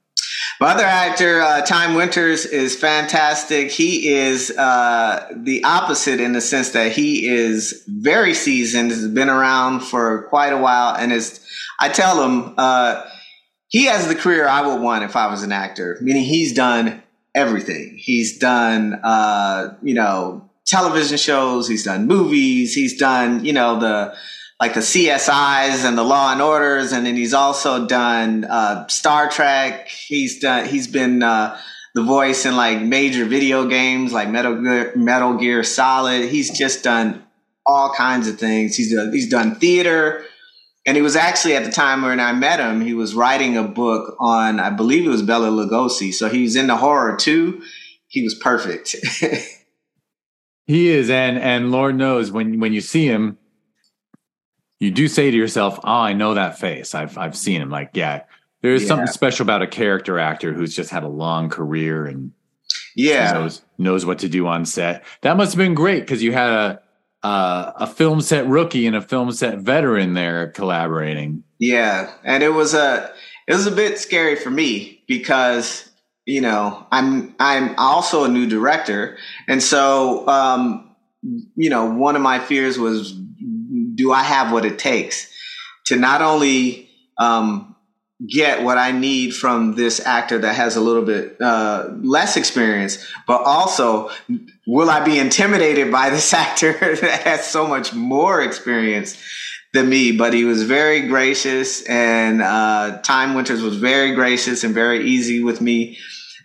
My 0.62 0.72
other 0.72 0.86
actor, 0.86 1.41
uh, 1.41 1.62
Time 1.62 1.96
Winters, 1.96 2.46
is 2.46 2.78
fantastic. 2.78 3.72
He 3.72 4.08
is 4.13 4.52
uh, 4.52 5.28
the 5.36 5.63
opposite 5.65 6.22
in 6.22 6.32
the 6.32 6.39
sense 6.39 6.70
that 6.72 6.94
he 6.94 7.28
is 7.28 7.84
very 7.88 8.34
seasoned, 8.34 8.91
has 8.91 9.06
been 9.10 9.30
around 9.30 9.82
for 9.82 10.24
quite 10.30 10.54
a 10.54 10.58
while, 10.58 10.96
and 10.96 11.12
is. 11.12 11.41
I 11.78 11.89
tell 11.89 12.24
him 12.24 12.54
uh, 12.58 13.04
he 13.68 13.86
has 13.86 14.08
the 14.08 14.15
career 14.15 14.48
I 14.48 14.65
would 14.65 14.82
want 14.82 15.04
if 15.04 15.18
I 15.18 15.28
was 15.28 15.44
an 15.44 15.52
actor. 15.52 15.98
Meaning 16.02 16.24
he's 16.24 16.54
done 16.54 17.04
everything. 17.34 17.98
He's 17.98 18.38
done, 18.38 18.94
uh, 19.04 19.76
you 19.84 19.94
know, 19.94 20.50
television 20.65 21.18
shows. 21.18 21.68
He's 21.68 21.84
done 21.84 22.08
movies. 22.08 22.74
He's 22.74 22.98
done, 22.98 23.44
you 23.44 23.52
know, 23.52 23.78
the 23.78 24.15
like 24.60 24.74
the 24.74 24.80
CSIs 24.80 25.86
and 25.86 25.98
the 25.98 26.04
Law 26.04 26.32
and 26.32 26.41
Orders, 26.41 26.91
and 26.91 27.06
then 27.06 27.15
he's 27.15 27.34
also 27.34 27.88
done 27.88 28.46
uh, 28.46 28.88
Star 28.88 29.30
Trek. 29.30 29.89
He's 29.89 30.39
done. 30.39 30.68
He's 30.68 30.88
been 30.88 31.24
uh, 31.24 31.58
the 31.94 32.04
voice 32.04 32.46
in 32.46 32.56
like 32.56 32.82
major 32.82 33.26
video 33.26 33.68
games 33.68 34.13
like 34.13 34.30
Metal 34.30 34.62
Gear, 34.62 34.94
Metal 34.96 35.36
Gear 35.38 35.63
Solid. 35.63 36.30
He's 36.30 36.58
just 36.58 36.84
done 36.84 37.24
all 37.65 37.94
kinds 37.94 38.28
of 38.28 38.39
things. 38.39 38.76
He's 38.76 38.94
done, 38.94 39.12
he's 39.12 39.30
done 39.30 39.56
theater. 39.56 40.24
and 40.86 40.96
he 40.96 41.02
was 41.02 41.15
actually 41.15 41.56
at 41.56 41.65
the 41.65 41.72
time 41.72 42.04
when 42.04 42.20
I 42.20 42.32
met 42.34 42.60
him, 42.60 42.82
he 42.82 42.94
was 42.94 43.15
writing 43.15 43.58
a 43.58 43.63
book 43.63 44.15
on, 44.20 44.60
I 44.60 44.70
believe 44.70 45.06
it 45.06 45.10
was 45.10 45.24
Bela 45.24 45.50
Lugosi. 45.50 46.13
So 46.13 46.30
he's 46.30 46.50
was 46.50 46.56
into 46.58 46.76
horror 46.76 47.15
too. 47.15 47.62
He 48.08 48.22
was 48.22 48.36
perfect. 48.36 48.96
he 50.65 50.89
is, 50.89 51.10
and 51.10 51.38
and 51.38 51.72
Lord 51.72 51.96
knows 51.96 52.32
when 52.32 52.60
when 52.60 52.72
you 52.72 52.82
see 52.82 53.08
him, 53.08 53.38
you 54.79 54.91
do 54.91 55.07
say 55.07 55.31
to 55.31 55.38
yourself, 55.38 55.79
"Oh, 55.83 55.91
I 55.91 56.13
know 56.13 56.33
that 56.33 56.59
face. 56.59 56.93
I've 56.95 57.17
I've 57.17 57.38
seen 57.38 57.61
him." 57.61 57.69
Like, 57.69 57.91
yeah, 57.93 58.23
there's 58.61 58.83
yeah. 58.83 58.88
something 58.89 59.07
special 59.07 59.43
about 59.43 59.61
a 59.61 59.67
character 59.67 60.19
actor 60.19 60.53
who's 60.53 60.75
just 60.75 60.89
had 60.89 61.03
a 61.03 61.07
long 61.07 61.49
career 61.49 62.05
and 62.05 62.31
yeah 62.95 63.31
knows 63.31 63.61
knows 63.77 64.05
what 64.05 64.19
to 64.19 64.29
do 64.29 64.47
on 64.47 64.65
set. 64.65 65.03
That 65.21 65.38
must 65.38 65.53
have 65.53 65.57
been 65.57 65.75
great 65.75 66.01
because 66.01 66.23
you 66.23 66.31
had 66.31 66.49
a 66.49 66.81
uh, 67.23 67.71
a 67.77 67.88
film 67.88 68.21
set 68.21 68.45
rookie 68.47 68.85
and 68.85 68.95
a 68.95 69.01
film 69.01 69.31
set 69.31 69.57
veteran 69.59 70.13
there 70.13 70.47
collaborating. 70.47 71.43
Yeah, 71.57 72.11
and 72.23 72.43
it 72.43 72.49
was 72.49 72.73
a 72.73 73.11
it 73.47 73.53
was 73.53 73.67
a 73.67 73.71
bit 73.71 73.97
scary 73.97 74.35
for 74.35 74.51
me 74.51 75.03
because 75.07 75.89
you 76.25 76.41
know 76.41 76.85
I'm 76.91 77.35
I'm 77.39 77.75
also 77.77 78.25
a 78.25 78.29
new 78.29 78.47
director, 78.47 79.17
and 79.47 79.61
so 79.61 80.27
um, 80.27 80.95
you 81.55 81.69
know 81.69 81.85
one 81.85 82.15
of 82.15 82.21
my 82.21 82.39
fears 82.39 82.77
was 82.77 83.19
do 83.95 84.12
I 84.12 84.23
have 84.23 84.51
what 84.51 84.65
it 84.65 84.77
takes 84.77 85.31
to 85.86 85.95
not 85.95 86.21
only 86.21 86.89
um, 87.17 87.75
get 88.27 88.63
what 88.63 88.77
I 88.77 88.91
need 88.91 89.36
from 89.36 89.75
this 89.75 89.99
actor 90.05 90.38
that 90.39 90.53
has 90.53 90.75
a 90.75 90.81
little 90.81 91.03
bit 91.03 91.39
uh, 91.41 91.89
less 92.01 92.38
experience, 92.38 93.05
but 93.27 93.41
also 93.41 94.10
will 94.65 94.89
I 94.89 95.03
be 95.03 95.19
intimidated 95.19 95.91
by 95.91 96.10
this 96.10 96.34
actor 96.45 96.73
that 96.73 97.21
has 97.23 97.45
so 97.45 97.67
much 97.67 97.93
more 97.93 98.41
experience 98.41 99.21
than 99.73 99.89
me? 99.89 100.12
But 100.13 100.34
he 100.34 100.45
was 100.45 100.63
very 100.63 101.08
gracious, 101.08 101.84
and 101.84 102.41
uh, 102.41 102.99
Time 103.01 103.34
Winters 103.34 103.62
was 103.62 103.77
very 103.77 104.15
gracious 104.15 104.63
and 104.63 104.73
very 104.73 105.08
easy 105.08 105.43
with 105.43 105.62
me. 105.62 105.97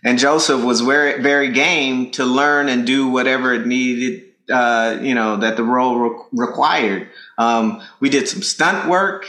And 0.03 0.17
Joseph 0.17 0.63
was 0.63 0.81
very, 0.81 1.21
very 1.21 1.51
game 1.51 2.11
to 2.11 2.25
learn 2.25 2.69
and 2.69 2.87
do 2.87 3.07
whatever 3.07 3.53
it 3.53 3.67
needed, 3.67 4.30
uh, 4.51 4.99
you 5.01 5.15
know, 5.15 5.37
that 5.37 5.57
the 5.57 5.63
role 5.63 5.97
re- 5.97 6.23
required. 6.33 7.09
Um, 7.37 7.81
we 7.99 8.09
did 8.09 8.27
some 8.27 8.41
stunt 8.41 8.89
work 8.89 9.25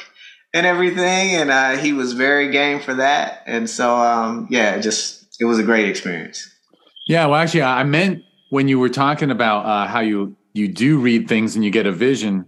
and 0.54 0.66
everything. 0.66 1.34
And 1.34 1.50
uh, 1.50 1.76
he 1.76 1.92
was 1.92 2.12
very 2.12 2.50
game 2.50 2.80
for 2.80 2.94
that. 2.94 3.42
And 3.46 3.68
so, 3.68 3.96
um, 3.96 4.46
yeah, 4.50 4.78
just 4.78 5.36
it 5.40 5.44
was 5.44 5.58
a 5.58 5.62
great 5.62 5.88
experience. 5.88 6.48
Yeah, 7.06 7.26
well, 7.26 7.36
actually, 7.36 7.62
I 7.62 7.84
meant 7.84 8.22
when 8.50 8.68
you 8.68 8.78
were 8.78 8.88
talking 8.88 9.30
about 9.30 9.66
uh, 9.66 9.86
how 9.88 10.00
you 10.00 10.36
you 10.52 10.68
do 10.68 10.98
read 10.98 11.28
things 11.28 11.56
and 11.56 11.64
you 11.64 11.70
get 11.70 11.86
a 11.86 11.92
vision. 11.92 12.46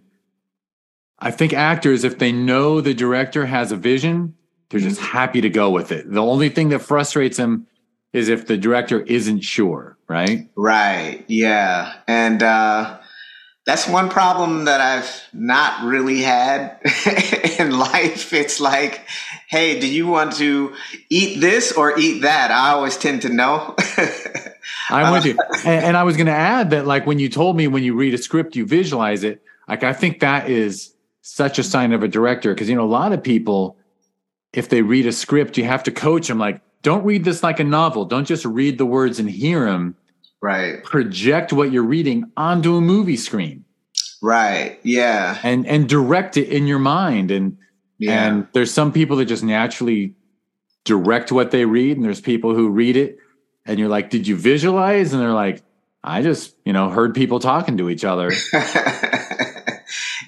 I 1.19 1.31
think 1.31 1.55
actors, 1.55 2.05
if 2.05 2.19
they 2.19 2.33
know 2.33 2.81
the 2.81 2.93
director 2.93 3.47
has 3.47 3.73
a 3.73 3.77
vision, 3.77 4.35
they're 4.69 4.81
just 4.81 5.01
mm-hmm. 5.01 5.17
happy 5.17 5.41
to 5.41 5.49
go 5.49 5.71
with 5.71 5.91
it. 5.91 6.11
The 6.11 6.23
only 6.23 6.51
thing 6.51 6.69
that 6.69 6.81
frustrates 6.81 7.39
them 7.39 7.67
is 8.15 8.29
if 8.29 8.47
the 8.47 8.57
director 8.57 9.01
isn't 9.01 9.41
sure, 9.41 9.99
right? 10.09 10.49
Right. 10.55 11.25
Yeah. 11.27 11.93
And 12.07 12.43
uh, 12.45 13.01
that's 13.67 13.89
one 13.89 14.09
problem 14.09 14.67
that 14.67 14.81
I've 14.81 15.23
not 15.33 15.85
really 15.85 16.23
had 16.23 16.79
in 17.59 17.77
life. 17.77 18.33
It's 18.33 18.61
like, 18.61 19.01
hey, 19.49 19.81
do 19.81 19.89
you 19.89 20.07
want 20.07 20.35
to 20.37 20.75
eat 21.11 21.41
this 21.41 21.73
or 21.73 21.99
eat 21.99 22.21
that? 22.21 22.53
I 22.53 22.71
always 22.71 22.97
tend 22.97 23.23
to 23.23 23.31
know. 23.31 23.75
I'm 24.91 25.13
with 25.13 25.25
you. 25.25 25.37
And, 25.65 25.85
and 25.85 25.97
I 25.97 26.05
was 26.05 26.17
going 26.17 26.27
to 26.27 26.33
add 26.33 26.71
that, 26.71 26.87
like, 26.87 27.07
when 27.07 27.19
you 27.19 27.29
told 27.29 27.57
me 27.57 27.67
when 27.67 27.83
you 27.83 27.95
read 27.95 28.15
a 28.15 28.19
script, 28.19 28.55
you 28.55 28.65
visualize 28.65 29.25
it. 29.25 29.43
Like, 29.67 29.83
I 29.83 29.93
think 29.93 30.21
that 30.21 30.49
is 30.49 30.95
such 31.21 31.59
a 31.59 31.65
sign 31.65 31.93
of 31.93 32.05
a 32.05 32.09
director 32.09 32.55
because, 32.55 32.69
you 32.69 32.77
know, 32.77 32.85
a 32.85 32.87
lot 32.87 33.13
of 33.13 33.25
people, 33.25 33.77
if 34.53 34.69
they 34.69 34.83
read 34.83 35.07
a 35.07 35.13
script, 35.13 35.59
you 35.59 35.65
have 35.65 35.83
to 35.85 35.91
coach 35.91 36.29
them, 36.29 36.39
like, 36.39 36.61
don't 36.85 37.05
read 37.05 37.25
this 37.25 37.43
like 37.43 37.59
a 37.59 37.65
novel. 37.65 38.05
Don't 38.05 38.27
just 38.27 38.45
read 38.45 38.79
the 38.79 38.87
words 38.87 39.19
and 39.19 39.29
hear 39.29 39.65
them 39.65 39.97
right. 40.41 40.85
Project 40.85 41.53
what 41.53 41.73
you're 41.73 41.83
reading 41.83 42.31
onto 42.37 42.77
a 42.77 42.81
movie 42.81 43.17
screen. 43.17 43.65
Right. 44.23 44.79
Yeah. 44.85 45.39
And 45.43 45.67
and 45.67 45.89
direct 45.89 46.37
it 46.37 46.49
in 46.51 46.69
your 46.69 46.79
mind. 46.79 47.33
And 47.33 47.59
yeah. 47.99 48.27
and 48.27 48.47
there's 48.53 48.71
some 48.71 48.93
people 48.93 49.17
that 49.17 49.25
just 49.25 49.43
naturally 49.43 50.15
direct 50.85 51.33
what 51.33 51.51
they 51.51 51.65
read. 51.65 51.97
And 51.97 52.05
there's 52.05 52.21
people 52.21 52.55
who 52.55 52.69
read 52.69 52.97
it 52.97 53.19
and 53.67 53.79
you're 53.79 53.89
like 53.89 54.11
did 54.11 54.29
you 54.29 54.37
visualize? 54.37 55.13
And 55.13 55.21
they're 55.21 55.33
like 55.33 55.63
i 56.07 56.21
just 56.21 56.55
you 56.67 56.73
know 56.75 56.91
heard 56.91 57.15
people 57.15 57.41
talking 57.41 57.79
to 57.79 57.91
each 57.91 58.05
other. 58.05 58.31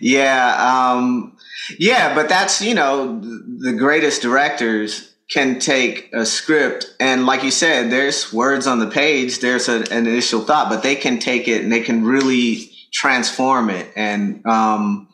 Yeah 0.01 0.85
um 0.93 1.37
yeah 1.79 2.15
but 2.15 2.29
that's 2.29 2.61
you 2.61 2.75
know 2.75 3.19
the 3.21 3.73
greatest 3.73 4.23
directors 4.23 5.16
can 5.31 5.59
take 5.59 6.09
a 6.13 6.25
script 6.25 6.95
and 7.01 7.27
like 7.27 7.43
you 7.43 7.51
said 7.51 7.91
there's 7.91 8.33
words 8.33 8.67
on 8.67 8.79
the 8.79 8.87
page 8.87 9.41
there's 9.41 9.69
a, 9.69 9.81
an 9.91 10.07
initial 10.07 10.41
thought 10.41 10.69
but 10.69 10.85
they 10.85 10.95
can 10.95 11.19
take 11.19 11.49
it 11.49 11.65
and 11.65 11.73
they 11.73 11.81
can 11.81 12.05
really 12.05 12.71
transform 12.97 13.71
it. 13.71 13.89
And 13.95 14.45
um, 14.47 15.09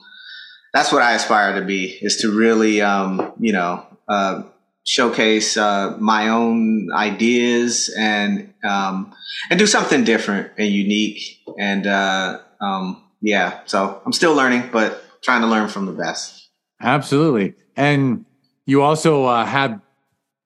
that's 0.73 0.91
what 0.91 1.03
i 1.03 1.13
aspire 1.13 1.61
to 1.61 1.67
be 1.67 1.99
is 2.01 2.17
to 2.19 2.31
really 2.31 2.81
um, 2.81 3.33
you 3.39 3.53
know 3.53 3.85
uh, 4.09 4.43
showcase 4.85 5.57
uh, 5.57 5.97
my 5.99 6.29
own 6.29 6.89
ideas 6.95 7.93
and 7.99 8.55
um, 8.65 9.15
and 9.51 9.59
do 9.59 9.67
something 9.67 10.05
different 10.05 10.53
and 10.57 10.69
unique. 10.69 11.41
And 11.59 11.87
uh, 11.87 12.39
um, 12.61 13.03
yeah 13.21 13.61
so 13.67 14.01
i'm 14.05 14.13
still 14.13 14.35
learning 14.35 14.69
but 14.73 15.05
trying 15.23 15.43
to 15.43 15.47
learn 15.47 15.69
from 15.69 15.87
the 15.87 15.93
best. 15.93 16.49
Absolutely. 16.81 17.55
And 17.77 18.25
you 18.67 18.83
also 18.83 19.25
uh, 19.25 19.45
had 19.45 19.81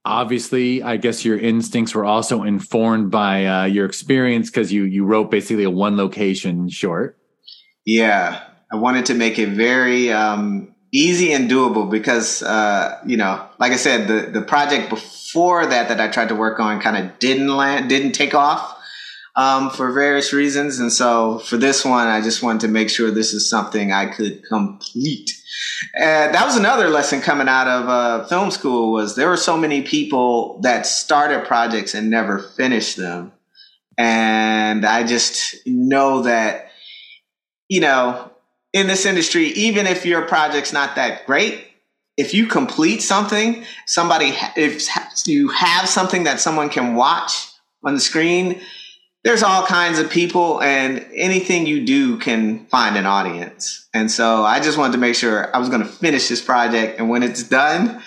obviously 0.07 0.83
i 0.83 0.97
guess 0.97 1.25
your 1.25 1.39
instincts 1.39 1.95
were 1.95 2.05
also 2.05 2.43
informed 2.43 3.11
by 3.11 3.47
uh, 3.47 3.65
your 3.65 3.85
experience 3.85 4.51
because 4.51 4.73
you 4.73 4.85
you 4.85 5.05
wrote 5.05 5.31
basically 5.31 5.65
a 5.65 5.71
one 5.71 5.97
location 5.97 6.69
short. 6.69 7.19
Yeah. 7.85 8.43
I 8.73 8.77
wanted 8.77 9.07
to 9.07 9.15
make 9.15 9.39
it 9.39 9.51
very 9.51 10.11
um, 10.13 10.75
easy 10.93 11.33
and 11.33 11.51
doable 11.51 11.91
because 11.91 12.43
uh, 12.43 12.99
you 13.07 13.17
know 13.17 13.45
like 13.59 13.73
i 13.73 13.77
said 13.77 14.09
the 14.09 14.31
the 14.31 14.43
project 14.43 14.89
before 14.89 15.67
that 15.67 15.89
that 15.89 16.01
i 16.01 16.09
tried 16.09 16.29
to 16.29 16.35
work 16.35 16.59
on 16.59 16.81
kind 16.81 16.97
of 16.97 17.19
didn't 17.19 17.49
land 17.49 17.89
didn't 17.89 18.13
take 18.13 18.35
off 18.35 18.79
um, 19.37 19.71
for 19.71 19.93
various 19.93 20.33
reasons 20.33 20.81
and 20.81 20.93
so 20.93 21.39
for 21.41 21.57
this 21.57 21.85
one 21.85 22.09
i 22.09 22.21
just 22.21 22.43
wanted 22.43 22.61
to 22.61 22.69
make 22.69 22.91
sure 22.91 23.11
this 23.11 23.33
is 23.33 23.49
something 23.49 23.93
i 23.93 24.07
could 24.07 24.43
complete 24.45 25.31
and 25.95 26.35
that 26.35 26.45
was 26.45 26.57
another 26.57 26.89
lesson 26.89 27.21
coming 27.21 27.49
out 27.49 27.69
of 27.69 27.89
uh, 27.89 28.25
film 28.27 28.51
school 28.51 28.93
was 28.93 29.17
there 29.17 29.29
were 29.29 29.37
so 29.37 29.57
many 29.57 29.83
people 29.83 30.61
that 30.61 30.87
started 30.87 31.47
projects 31.47 31.95
and 31.95 32.11
never 32.11 32.39
finished 32.39 32.97
them. 32.97 33.33
And 33.99 34.85
I 34.85 35.05
just 35.05 35.67
know 35.67 36.23
that, 36.23 36.71
you 37.69 37.81
know, 37.81 38.31
in 38.73 38.87
this 38.87 39.07
industry, 39.07 39.47
even 39.49 39.87
if 39.87 40.05
your 40.05 40.23
project's 40.23 40.73
not 40.73 40.97
that 40.97 41.27
great, 41.27 41.67
if 42.17 42.35
you 42.35 42.47
complete 42.47 43.01
something, 43.01 43.65
somebody, 43.87 44.35
if 44.57 44.87
you 45.27 45.49
have 45.49 45.89
something 45.89 46.25
that 46.25 46.41
someone 46.41 46.69
can 46.69 46.95
watch 46.95 47.49
on 47.83 47.95
the 47.95 48.01
screen, 48.01 48.61
there's 49.27 49.43
all 49.43 49.67
kinds 49.67 49.99
of 49.99 50.09
people 50.09 50.63
and 50.63 51.05
anything 51.13 51.67
you 51.67 51.85
do 51.85 52.17
can 52.17 52.65
find 52.67 52.97
an 52.97 53.07
audience. 53.07 53.89
And 53.93 54.09
so 54.09 54.45
I 54.45 54.61
just 54.61 54.79
wanted 54.79 54.93
to 54.93 54.99
make 54.99 55.17
sure 55.17 55.55
I 55.55 55.59
was 55.59 55.69
going 55.69 55.81
to 55.83 55.89
finish 55.89 56.29
this 56.29 56.41
project. 56.41 57.01
And 57.01 57.11
when 57.11 57.25
it's 57.25 57.43
done, 57.43 58.01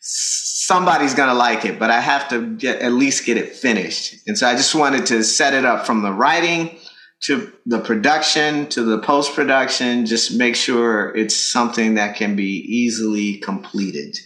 somebody's 0.00 1.12
going 1.12 1.28
to 1.28 1.34
like 1.34 1.66
it, 1.66 1.78
but 1.78 1.90
I 1.90 2.00
have 2.00 2.30
to 2.30 2.56
get, 2.56 2.80
at 2.80 2.92
least 2.92 3.26
get 3.26 3.36
it 3.36 3.54
finished. 3.54 4.26
And 4.26 4.38
so 4.38 4.46
I 4.46 4.54
just 4.54 4.74
wanted 4.74 5.04
to 5.06 5.22
set 5.22 5.52
it 5.52 5.66
up 5.66 5.84
from 5.84 6.00
the 6.00 6.12
writing 6.12 6.78
to 7.24 7.52
the 7.66 7.80
production 7.80 8.66
to 8.68 8.82
the 8.82 8.98
post 8.98 9.34
production, 9.34 10.06
just 10.06 10.34
make 10.34 10.56
sure 10.56 11.14
it's 11.14 11.36
something 11.36 11.96
that 11.96 12.16
can 12.16 12.36
be 12.36 12.64
easily 12.66 13.36
completed. 13.36 14.16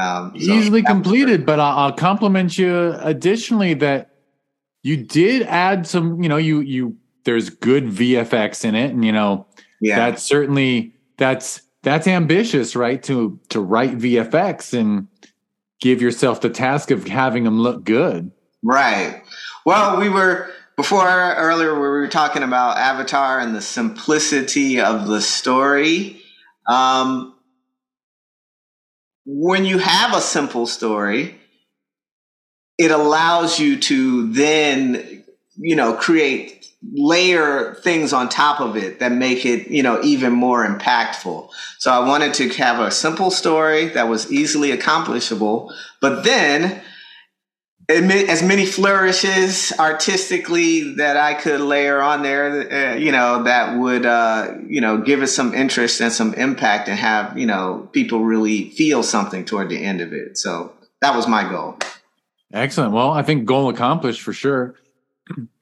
Um, 0.00 0.32
so 0.36 0.52
easily 0.52 0.82
completed, 0.82 1.46
but 1.46 1.60
I'll 1.60 1.92
compliment 1.92 2.58
you 2.58 2.96
additionally 2.98 3.74
that 3.74 4.09
you 4.82 4.96
did 4.96 5.42
add 5.42 5.86
some, 5.86 6.22
you 6.22 6.28
know, 6.28 6.36
you 6.36 6.60
you 6.60 6.96
there's 7.24 7.50
good 7.50 7.86
VFX 7.86 8.64
in 8.64 8.74
it, 8.74 8.90
and 8.90 9.04
you 9.04 9.12
know, 9.12 9.46
yeah, 9.80 9.96
that's 9.96 10.22
certainly 10.22 10.94
that's 11.16 11.62
that's 11.82 12.06
ambitious, 12.06 12.74
right? 12.74 13.02
To 13.04 13.38
to 13.50 13.60
write 13.60 13.98
VFX 13.98 14.78
and 14.78 15.08
give 15.80 16.02
yourself 16.02 16.40
the 16.40 16.50
task 16.50 16.90
of 16.90 17.06
having 17.06 17.44
them 17.44 17.60
look 17.60 17.84
good. 17.84 18.30
Right. 18.62 19.22
Well, 19.64 19.98
we 19.98 20.08
were 20.08 20.50
before 20.76 21.06
earlier 21.06 21.74
we 21.74 21.80
were 21.80 22.08
talking 22.08 22.42
about 22.42 22.76
Avatar 22.76 23.40
and 23.40 23.54
the 23.54 23.62
simplicity 23.62 24.80
of 24.80 25.06
the 25.08 25.20
story. 25.20 26.20
Um, 26.66 27.34
when 29.26 29.64
you 29.64 29.78
have 29.78 30.14
a 30.14 30.20
simple 30.20 30.66
story, 30.66 31.39
it 32.80 32.90
allows 32.90 33.60
you 33.60 33.78
to 33.78 34.32
then 34.32 35.20
you 35.60 35.76
know, 35.76 35.92
create 35.94 36.66
layer 36.92 37.74
things 37.74 38.12
on 38.14 38.28
top 38.28 38.60
of 38.60 38.76
it 38.76 39.00
that 39.00 39.12
make 39.12 39.44
it, 39.44 39.68
you 39.68 39.82
know, 39.82 40.00
even 40.02 40.32
more 40.32 40.66
impactful. 40.66 41.50
So 41.78 41.92
I 41.92 42.06
wanted 42.08 42.32
to 42.34 42.48
have 42.54 42.80
a 42.80 42.90
simple 42.90 43.30
story 43.30 43.88
that 43.88 44.08
was 44.08 44.32
easily 44.32 44.70
accomplishable, 44.70 45.72
but 46.00 46.24
then 46.24 46.82
as 47.90 48.42
many 48.42 48.64
flourishes 48.64 49.72
artistically 49.78 50.94
that 50.94 51.16
I 51.16 51.34
could 51.34 51.60
layer 51.60 52.00
on 52.00 52.22
there, 52.22 52.72
uh, 52.72 52.96
you 52.96 53.12
know, 53.12 53.42
that 53.42 53.76
would, 53.78 54.06
uh, 54.06 54.54
you 54.66 54.80
know, 54.80 54.98
give 54.98 55.22
it 55.22 55.26
some 55.26 55.52
interest 55.52 56.00
and 56.00 56.12
some 56.12 56.32
impact 56.34 56.88
and 56.88 56.98
have, 56.98 57.36
you 57.36 57.46
know, 57.46 57.88
people 57.92 58.24
really 58.24 58.70
feel 58.70 59.02
something 59.02 59.44
toward 59.44 59.68
the 59.68 59.82
end 59.82 60.00
of 60.00 60.12
it. 60.12 60.38
So 60.38 60.72
that 61.02 61.14
was 61.16 61.26
my 61.26 61.46
goal. 61.50 61.78
Excellent. 62.52 62.92
Well, 62.92 63.10
I 63.10 63.22
think 63.22 63.44
goal 63.44 63.68
accomplished 63.68 64.22
for 64.22 64.32
sure. 64.32 64.74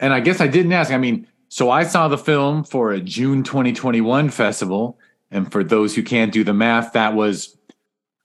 And 0.00 0.12
I 0.14 0.20
guess 0.20 0.40
I 0.40 0.46
didn't 0.46 0.72
ask. 0.72 0.90
I 0.90 0.96
mean, 0.96 1.26
so 1.48 1.70
I 1.70 1.84
saw 1.84 2.08
the 2.08 2.18
film 2.18 2.64
for 2.64 2.92
a 2.92 3.00
June 3.00 3.42
2021 3.42 4.30
festival. 4.30 4.98
And 5.30 5.50
for 5.52 5.62
those 5.62 5.94
who 5.94 6.02
can't 6.02 6.32
do 6.32 6.42
the 6.44 6.54
math, 6.54 6.94
that 6.94 7.14
was 7.14 7.56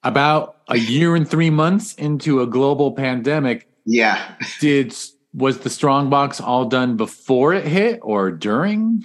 about 0.04 0.58
a 0.70 0.78
year 0.78 1.16
and 1.16 1.30
three 1.30 1.50
months 1.50 1.94
into 1.96 2.42
a 2.42 2.48
global 2.48 2.94
pandemic 2.94 3.68
yeah. 3.86 4.36
Did 4.60 4.96
was 5.34 5.60
the 5.60 5.70
strongbox 5.70 6.40
all 6.40 6.66
done 6.66 6.96
before 6.96 7.54
it 7.54 7.66
hit 7.66 8.00
or 8.02 8.32
during? 8.32 9.04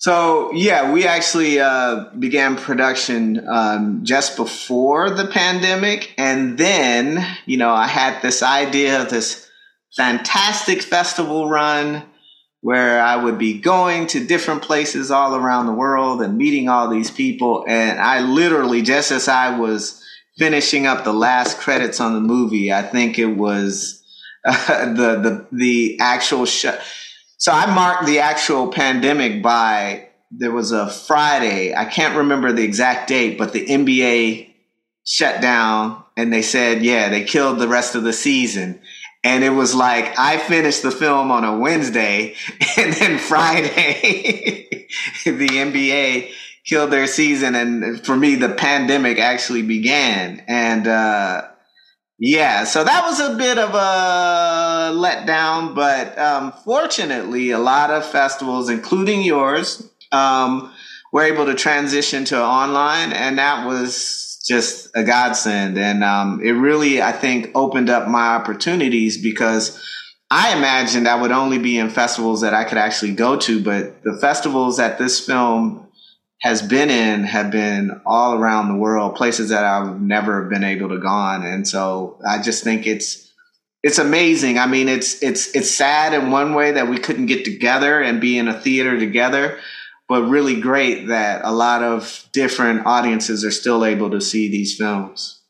So 0.00 0.50
yeah, 0.52 0.92
we 0.92 1.06
actually 1.06 1.60
uh, 1.60 2.06
began 2.18 2.56
production 2.56 3.46
um, 3.46 4.00
just 4.02 4.34
before 4.34 5.10
the 5.10 5.26
pandemic, 5.26 6.14
and 6.16 6.56
then 6.56 7.22
you 7.44 7.58
know 7.58 7.70
I 7.70 7.86
had 7.86 8.22
this 8.22 8.42
idea 8.42 9.02
of 9.02 9.10
this 9.10 9.46
fantastic 9.94 10.80
festival 10.80 11.50
run 11.50 12.02
where 12.62 13.02
I 13.02 13.22
would 13.22 13.36
be 13.36 13.60
going 13.60 14.06
to 14.08 14.26
different 14.26 14.62
places 14.62 15.10
all 15.10 15.36
around 15.36 15.66
the 15.66 15.74
world 15.74 16.22
and 16.22 16.38
meeting 16.38 16.70
all 16.70 16.88
these 16.88 17.10
people, 17.10 17.66
and 17.68 18.00
I 18.00 18.20
literally 18.20 18.80
just 18.80 19.12
as 19.12 19.28
I 19.28 19.58
was 19.58 20.02
finishing 20.38 20.86
up 20.86 21.04
the 21.04 21.12
last 21.12 21.58
credits 21.58 22.00
on 22.00 22.14
the 22.14 22.20
movie. 22.20 22.72
I 22.72 22.80
think 22.80 23.18
it 23.18 23.36
was 23.36 24.02
uh, 24.46 24.86
the 24.94 25.20
the 25.20 25.46
the 25.52 25.98
actual 26.00 26.46
show. 26.46 26.78
So 27.40 27.52
I 27.52 27.74
marked 27.74 28.04
the 28.04 28.18
actual 28.18 28.68
pandemic 28.68 29.42
by 29.42 30.08
there 30.30 30.52
was 30.52 30.72
a 30.72 30.90
Friday. 30.90 31.74
I 31.74 31.86
can't 31.86 32.18
remember 32.18 32.52
the 32.52 32.62
exact 32.62 33.08
date, 33.08 33.38
but 33.38 33.54
the 33.54 33.64
NBA 33.64 34.52
shut 35.06 35.40
down 35.40 36.04
and 36.18 36.30
they 36.30 36.42
said, 36.42 36.82
yeah, 36.82 37.08
they 37.08 37.24
killed 37.24 37.58
the 37.58 37.66
rest 37.66 37.94
of 37.94 38.02
the 38.02 38.12
season. 38.12 38.82
And 39.24 39.42
it 39.42 39.50
was 39.50 39.74
like 39.74 40.18
I 40.18 40.36
finished 40.36 40.82
the 40.82 40.90
film 40.90 41.30
on 41.30 41.44
a 41.44 41.58
Wednesday 41.58 42.36
and 42.76 42.92
then 42.92 43.18
Friday 43.18 44.86
the 45.24 45.48
NBA 45.48 46.32
killed 46.66 46.90
their 46.90 47.06
season. 47.06 47.54
And 47.54 48.04
for 48.04 48.16
me, 48.16 48.34
the 48.34 48.50
pandemic 48.50 49.18
actually 49.18 49.62
began. 49.62 50.44
And, 50.46 50.86
uh, 50.86 51.48
yeah, 52.22 52.64
so 52.64 52.84
that 52.84 53.02
was 53.06 53.18
a 53.18 53.34
bit 53.34 53.56
of 53.56 53.70
a 53.70 54.92
letdown, 54.94 55.74
but 55.74 56.18
um, 56.18 56.52
fortunately, 56.52 57.50
a 57.50 57.58
lot 57.58 57.90
of 57.90 58.04
festivals, 58.04 58.68
including 58.68 59.22
yours, 59.22 59.90
um, 60.12 60.70
were 61.14 61.22
able 61.22 61.46
to 61.46 61.54
transition 61.54 62.26
to 62.26 62.38
online, 62.38 63.14
and 63.14 63.38
that 63.38 63.66
was 63.66 64.38
just 64.46 64.90
a 64.94 65.02
godsend. 65.02 65.78
And 65.78 66.04
um, 66.04 66.42
it 66.44 66.50
really, 66.50 67.00
I 67.00 67.12
think, 67.12 67.52
opened 67.54 67.88
up 67.88 68.06
my 68.06 68.34
opportunities 68.34 69.16
because 69.16 69.82
I 70.30 70.54
imagined 70.54 71.08
I 71.08 71.18
would 71.18 71.32
only 71.32 71.58
be 71.58 71.78
in 71.78 71.88
festivals 71.88 72.42
that 72.42 72.52
I 72.52 72.64
could 72.64 72.76
actually 72.76 73.14
go 73.14 73.38
to, 73.38 73.62
but 73.62 74.02
the 74.02 74.18
festivals 74.20 74.76
that 74.76 74.98
this 74.98 75.24
film 75.24 75.88
has 76.40 76.62
been 76.62 76.90
in 76.90 77.24
have 77.24 77.50
been 77.50 78.00
all 78.06 78.34
around 78.34 78.68
the 78.68 78.78
world, 78.78 79.14
places 79.14 79.50
that 79.50 79.64
I've 79.64 80.00
never 80.00 80.44
been 80.44 80.64
able 80.64 80.88
to 80.88 80.98
gone. 80.98 81.44
And 81.44 81.68
so 81.68 82.18
I 82.26 82.40
just 82.40 82.64
think 82.64 82.86
it's 82.86 83.30
it's 83.82 83.98
amazing. 83.98 84.58
I 84.58 84.66
mean, 84.66 84.88
it's 84.88 85.22
it's 85.22 85.54
it's 85.54 85.70
sad 85.70 86.12
in 86.14 86.30
one 86.30 86.54
way 86.54 86.72
that 86.72 86.88
we 86.88 86.98
couldn't 86.98 87.26
get 87.26 87.44
together 87.44 88.00
and 88.00 88.20
be 88.20 88.38
in 88.38 88.48
a 88.48 88.58
theater 88.58 88.98
together, 88.98 89.58
but 90.08 90.22
really 90.22 90.60
great 90.60 91.08
that 91.08 91.42
a 91.44 91.52
lot 91.52 91.82
of 91.82 92.26
different 92.32 92.86
audiences 92.86 93.44
are 93.44 93.50
still 93.50 93.84
able 93.84 94.10
to 94.10 94.20
see 94.20 94.50
these 94.50 94.76
films. 94.76 95.42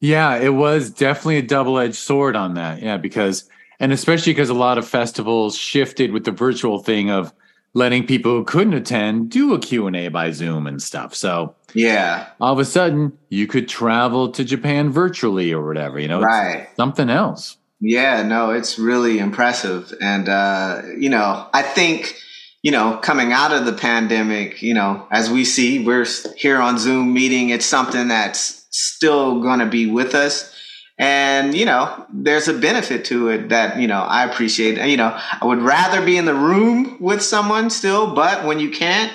Yeah, 0.00 0.36
it 0.36 0.54
was 0.54 0.90
definitely 0.90 1.38
a 1.38 1.42
double-edged 1.42 1.94
sword 1.94 2.36
on 2.36 2.54
that. 2.54 2.82
Yeah, 2.82 2.98
because 2.98 3.48
and 3.80 3.92
especially 3.92 4.32
because 4.32 4.50
a 4.50 4.54
lot 4.54 4.78
of 4.78 4.88
festivals 4.88 5.56
shifted 5.56 6.12
with 6.12 6.24
the 6.24 6.30
virtual 6.30 6.80
thing 6.80 7.10
of 7.10 7.32
letting 7.74 8.06
people 8.06 8.30
who 8.30 8.44
couldn't 8.44 8.74
attend 8.74 9.30
do 9.30 9.52
a 9.52 9.58
Q&A 9.58 10.08
by 10.08 10.30
Zoom 10.30 10.66
and 10.66 10.80
stuff. 10.80 11.14
So 11.14 11.54
yeah, 11.74 12.28
all 12.40 12.52
of 12.52 12.58
a 12.58 12.64
sudden 12.64 13.18
you 13.28 13.46
could 13.46 13.68
travel 13.68 14.30
to 14.32 14.44
Japan 14.44 14.90
virtually 14.90 15.52
or 15.52 15.66
whatever, 15.66 15.98
you 15.98 16.08
know, 16.08 16.20
right. 16.20 16.68
something 16.76 17.10
else. 17.10 17.56
Yeah, 17.80 18.22
no, 18.22 18.50
it's 18.50 18.78
really 18.78 19.18
impressive. 19.18 19.92
And, 20.00 20.28
uh, 20.28 20.82
you 20.96 21.10
know, 21.10 21.46
I 21.52 21.62
think, 21.62 22.16
you 22.62 22.70
know, 22.70 22.98
coming 23.02 23.32
out 23.32 23.52
of 23.52 23.66
the 23.66 23.74
pandemic, 23.74 24.62
you 24.62 24.72
know, 24.72 25.06
as 25.10 25.28
we 25.28 25.44
see, 25.44 25.84
we're 25.84 26.06
here 26.36 26.60
on 26.60 26.78
Zoom 26.78 27.12
meeting. 27.12 27.50
It's 27.50 27.66
something 27.66 28.08
that's 28.08 28.66
still 28.70 29.42
going 29.42 29.58
to 29.58 29.66
be 29.66 29.86
with 29.86 30.14
us 30.14 30.53
and, 30.96 31.56
you 31.56 31.64
know, 31.64 32.06
there's 32.12 32.46
a 32.46 32.54
benefit 32.54 33.04
to 33.06 33.28
it 33.28 33.48
that, 33.48 33.80
you 33.80 33.88
know, 33.88 34.00
I 34.00 34.24
appreciate. 34.24 34.78
You 34.88 34.96
know, 34.96 35.18
I 35.40 35.44
would 35.44 35.60
rather 35.60 36.04
be 36.04 36.16
in 36.16 36.24
the 36.24 36.34
room 36.34 36.98
with 37.00 37.20
someone 37.22 37.70
still, 37.70 38.14
but 38.14 38.44
when 38.44 38.60
you 38.60 38.70
can't, 38.70 39.12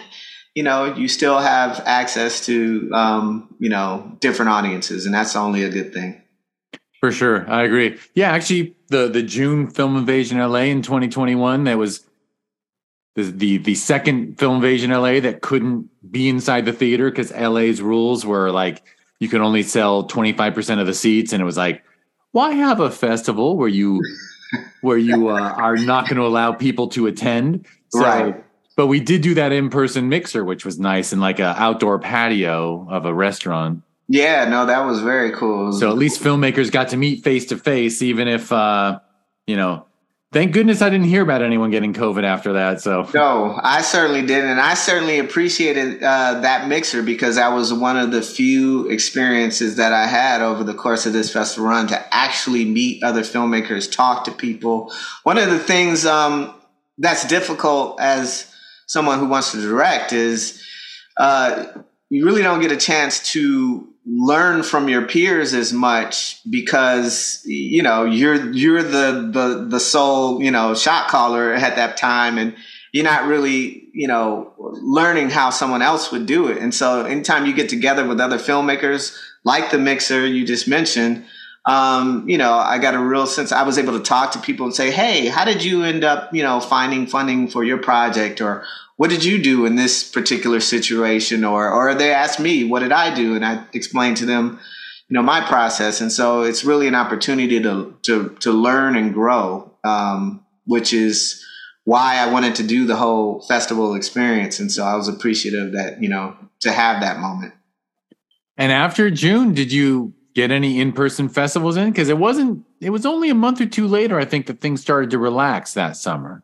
you 0.55 0.63
know, 0.63 0.93
you 0.93 1.07
still 1.07 1.39
have 1.39 1.81
access 1.85 2.45
to, 2.47 2.89
um, 2.93 3.55
you 3.59 3.69
know, 3.69 4.17
different 4.19 4.49
audiences, 4.49 5.05
and 5.05 5.15
that's 5.15 5.35
only 5.35 5.63
a 5.63 5.69
good 5.69 5.93
thing. 5.93 6.21
For 6.99 7.13
sure. 7.13 7.49
I 7.49 7.63
agree. 7.63 7.97
Yeah, 8.13 8.31
actually, 8.31 8.75
the, 8.89 9.07
the 9.07 9.23
June 9.23 9.67
Film 9.67 9.95
Invasion 9.95 10.37
LA 10.37 10.63
in 10.63 10.81
2021, 10.81 11.63
that 11.63 11.77
was 11.77 12.05
the, 13.15 13.23
the, 13.23 13.57
the 13.57 13.75
second 13.75 14.37
Film 14.37 14.57
Invasion 14.57 14.91
LA 14.91 15.21
that 15.21 15.41
couldn't 15.41 15.89
be 16.11 16.27
inside 16.27 16.65
the 16.65 16.73
theater 16.73 17.09
because 17.09 17.31
LA's 17.31 17.81
rules 17.81 18.25
were 18.25 18.51
like, 18.51 18.83
you 19.19 19.27
can 19.27 19.41
only 19.41 19.63
sell 19.63 20.07
25% 20.07 20.79
of 20.79 20.87
the 20.87 20.93
seats 20.93 21.33
and 21.33 21.41
it 21.41 21.45
was 21.45 21.57
like 21.57 21.83
why 22.31 22.51
have 22.51 22.79
a 22.79 22.91
festival 22.91 23.57
where 23.57 23.67
you 23.67 24.01
where 24.81 24.97
you 24.97 25.29
uh, 25.29 25.39
are 25.39 25.77
not 25.77 26.05
going 26.05 26.17
to 26.17 26.25
allow 26.25 26.51
people 26.51 26.87
to 26.89 27.07
attend? 27.07 27.65
So, 27.89 28.01
right. 28.01 28.43
but 28.75 28.87
we 28.87 28.99
did 28.99 29.21
do 29.21 29.33
that 29.33 29.51
in-person 29.51 30.09
mixer 30.09 30.43
which 30.43 30.65
was 30.65 30.79
nice 30.79 31.11
in 31.11 31.19
like 31.19 31.39
an 31.39 31.55
outdoor 31.57 31.99
patio 31.99 32.87
of 32.89 33.05
a 33.05 33.13
restaurant. 33.13 33.83
Yeah 34.07 34.45
no 34.45 34.65
that 34.65 34.85
was 34.85 35.01
very 35.01 35.31
cool. 35.31 35.73
So 35.73 35.89
at 35.89 35.97
least 35.97 36.21
filmmakers 36.21 36.71
got 36.71 36.89
to 36.89 36.97
meet 36.97 37.23
face 37.23 37.45
to 37.47 37.57
face 37.57 38.01
even 38.01 38.27
if 38.27 38.51
uh 38.51 38.99
you 39.47 39.55
know 39.55 39.85
Thank 40.31 40.51
goodness 40.53 40.83
I 40.83 40.91
didn't 40.91 41.07
hear 41.07 41.23
about 41.23 41.41
anyone 41.41 41.71
getting 41.71 41.91
COVID 41.91 42.23
after 42.23 42.53
that. 42.53 42.81
So 42.81 43.09
no, 43.15 43.59
I 43.63 43.81
certainly 43.81 44.21
didn't, 44.21 44.51
and 44.51 44.61
I 44.61 44.75
certainly 44.75 45.17
appreciated 45.17 46.03
uh, 46.03 46.41
that 46.41 46.67
mixer 46.67 47.01
because 47.01 47.35
that 47.35 47.49
was 47.49 47.73
one 47.73 47.97
of 47.97 48.11
the 48.11 48.21
few 48.21 48.87
experiences 48.89 49.77
that 49.77 49.91
I 49.91 50.05
had 50.05 50.43
over 50.43 50.63
the 50.63 50.75
course 50.75 51.07
of 51.07 51.13
this 51.13 51.33
festival 51.33 51.67
run 51.67 51.87
to 51.87 52.13
actually 52.13 52.65
meet 52.65 53.03
other 53.03 53.21
filmmakers, 53.21 53.91
talk 53.91 54.25
to 54.25 54.31
people. 54.31 54.93
One 55.23 55.39
of 55.39 55.49
the 55.49 55.57
things 55.57 56.05
um, 56.05 56.53
that's 56.99 57.27
difficult 57.27 57.99
as 57.99 58.53
someone 58.85 59.17
who 59.17 59.27
wants 59.27 59.53
to 59.53 59.61
direct 59.61 60.13
is 60.13 60.63
uh, 61.17 61.65
you 62.09 62.23
really 62.23 62.43
don't 62.43 62.61
get 62.61 62.71
a 62.71 62.77
chance 62.77 63.31
to 63.31 63.88
learn 64.11 64.63
from 64.63 64.89
your 64.89 65.05
peers 65.05 65.53
as 65.53 65.71
much 65.71 66.41
because 66.49 67.41
you 67.45 67.83
know 67.83 68.05
you're 68.05 68.51
you're 68.51 68.81
the 68.81 69.29
the 69.31 69.67
the 69.69 69.79
sole 69.79 70.41
you 70.41 70.49
know 70.49 70.73
shot 70.73 71.07
caller 71.09 71.53
at 71.53 71.75
that 71.75 71.95
time 71.95 72.37
and 72.37 72.55
you're 72.91 73.03
not 73.03 73.27
really 73.27 73.87
you 73.93 74.07
know 74.07 74.51
learning 74.57 75.29
how 75.29 75.51
someone 75.51 75.81
else 75.81 76.11
would 76.11 76.25
do 76.25 76.47
it. 76.47 76.57
And 76.57 76.73
so 76.73 77.05
anytime 77.05 77.45
you 77.45 77.53
get 77.53 77.69
together 77.69 78.07
with 78.07 78.19
other 78.19 78.37
filmmakers 78.37 79.15
like 79.43 79.71
the 79.71 79.77
mixer 79.77 80.25
you 80.25 80.45
just 80.45 80.67
mentioned 80.67 81.25
um, 81.65 82.27
you 82.27 82.37
know 82.37 82.53
i 82.53 82.77
got 82.77 82.95
a 82.95 82.99
real 82.99 83.27
sense 83.27 83.51
i 83.51 83.63
was 83.63 83.77
able 83.77 83.97
to 83.97 84.03
talk 84.03 84.31
to 84.31 84.39
people 84.39 84.65
and 84.65 84.75
say 84.75 84.91
hey 84.91 85.27
how 85.27 85.45
did 85.45 85.63
you 85.63 85.83
end 85.83 86.03
up 86.03 86.33
you 86.33 86.43
know 86.43 86.59
finding 86.59 87.05
funding 87.05 87.47
for 87.47 87.63
your 87.63 87.77
project 87.77 88.41
or 88.41 88.65
what 88.99 89.09
did 89.09 89.23
you 89.23 89.41
do 89.41 89.65
in 89.65 89.77
this 89.77 90.03
particular 90.03 90.59
situation? 90.59 91.45
Or, 91.45 91.71
or 91.71 91.95
they 91.95 92.11
asked 92.11 92.37
me, 92.37 92.65
what 92.65 92.81
did 92.81 92.91
I 92.91 93.15
do? 93.15 93.33
And 93.33 93.45
I 93.45 93.63
explained 93.71 94.17
to 94.17 94.25
them, 94.25 94.59
you 95.07 95.13
know, 95.13 95.21
my 95.21 95.39
process. 95.39 96.01
And 96.01 96.11
so 96.11 96.41
it's 96.41 96.65
really 96.65 96.85
an 96.85 96.95
opportunity 96.95 97.61
to, 97.61 97.97
to, 98.01 98.35
to 98.41 98.51
learn 98.51 98.97
and 98.97 99.13
grow, 99.13 99.73
um, 99.85 100.45
which 100.65 100.91
is 100.91 101.41
why 101.85 102.17
I 102.17 102.29
wanted 102.29 102.55
to 102.55 102.63
do 102.63 102.85
the 102.85 102.97
whole 102.97 103.39
festival 103.43 103.95
experience. 103.95 104.59
And 104.59 104.69
so 104.69 104.83
I 104.83 104.95
was 104.95 105.07
appreciative 105.07 105.71
that, 105.71 106.03
you 106.03 106.09
know, 106.09 106.35
to 106.59 106.71
have 106.73 106.99
that 106.99 107.19
moment. 107.19 107.53
And 108.57 108.69
after 108.69 109.09
June, 109.09 109.53
did 109.53 109.71
you 109.71 110.13
get 110.35 110.51
any 110.51 110.81
in-person 110.81 111.29
festivals 111.29 111.77
in? 111.77 111.89
Because 111.89 112.09
it 112.09 112.17
wasn't. 112.17 112.65
It 112.81 112.89
was 112.89 113.05
only 113.05 113.29
a 113.29 113.33
month 113.33 113.61
or 113.61 113.65
two 113.65 113.87
later, 113.87 114.19
I 114.19 114.25
think, 114.25 114.47
that 114.47 114.59
things 114.59 114.81
started 114.81 115.11
to 115.11 115.17
relax 115.17 115.73
that 115.75 115.95
summer. 115.95 116.43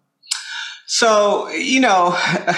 So 0.86 1.50
you 1.50 1.80
know. 1.80 2.18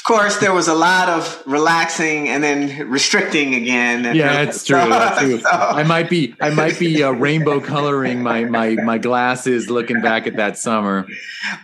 of 0.00 0.04
course, 0.04 0.38
there 0.38 0.54
was 0.54 0.66
a 0.66 0.74
lot 0.74 1.10
of 1.10 1.42
relaxing 1.44 2.26
and 2.30 2.42
then 2.42 2.88
restricting 2.88 3.54
again. 3.54 4.16
Yeah, 4.16 4.44
that's 4.44 4.64
true. 4.66 4.78
That's 4.78 5.20
true. 5.20 5.40
So, 5.40 5.48
I 5.52 5.82
might 5.82 6.08
be, 6.08 6.34
I 6.40 6.48
might 6.48 6.78
be 6.78 7.02
uh, 7.02 7.10
rainbow 7.10 7.60
coloring 7.60 8.22
my 8.22 8.44
my 8.44 8.76
my 8.76 8.96
glasses, 8.96 9.68
looking 9.68 10.00
back 10.00 10.26
at 10.26 10.36
that 10.36 10.56
summer. 10.56 11.06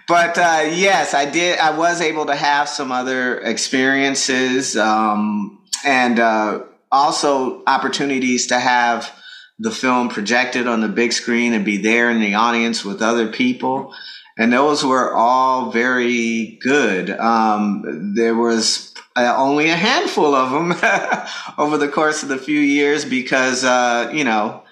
But 0.07 0.37
uh, 0.37 0.69
yes, 0.71 1.15
I 1.15 1.25
did. 1.25 1.59
I 1.59 1.79
was 1.79 2.03
able 2.03 2.27
to 2.27 2.37
have 2.37 2.69
some 2.69 2.93
other 2.93 3.41
experiences, 3.41 4.77
um, 4.77 5.59
and 5.83 6.21
uh, 6.21 6.61
also 6.93 7.63
opportunities 7.67 8.49
to 8.49 8.59
have 8.59 9.11
the 9.59 9.71
film 9.71 10.11
projected 10.11 10.67
on 10.67 10.83
the 10.83 10.89
big 10.89 11.15
screen 11.15 11.55
and 11.55 11.65
be 11.65 11.79
there 11.79 12.11
in 12.11 12.21
the 12.21 12.35
audience 12.35 12.85
with 12.85 13.01
other 13.01 13.29
people 13.29 13.95
and 14.37 14.53
those 14.53 14.85
were 14.85 15.15
all 15.15 15.71
very 15.71 16.59
good. 16.61 17.11
Um, 17.11 18.13
there 18.15 18.35
was 18.35 18.95
uh, 19.17 19.35
only 19.37 19.71
a 19.71 19.77
handful 19.77 20.35
of 20.35 20.51
them 20.51 20.73
over 21.59 21.79
the 21.79 21.89
course 21.89 22.23
of 22.23 22.29
the 22.29 22.37
few 22.37 22.61
years 22.61 23.05
because, 23.05 23.65
uh, 23.65 24.11
you 24.13 24.25
know, 24.25 24.63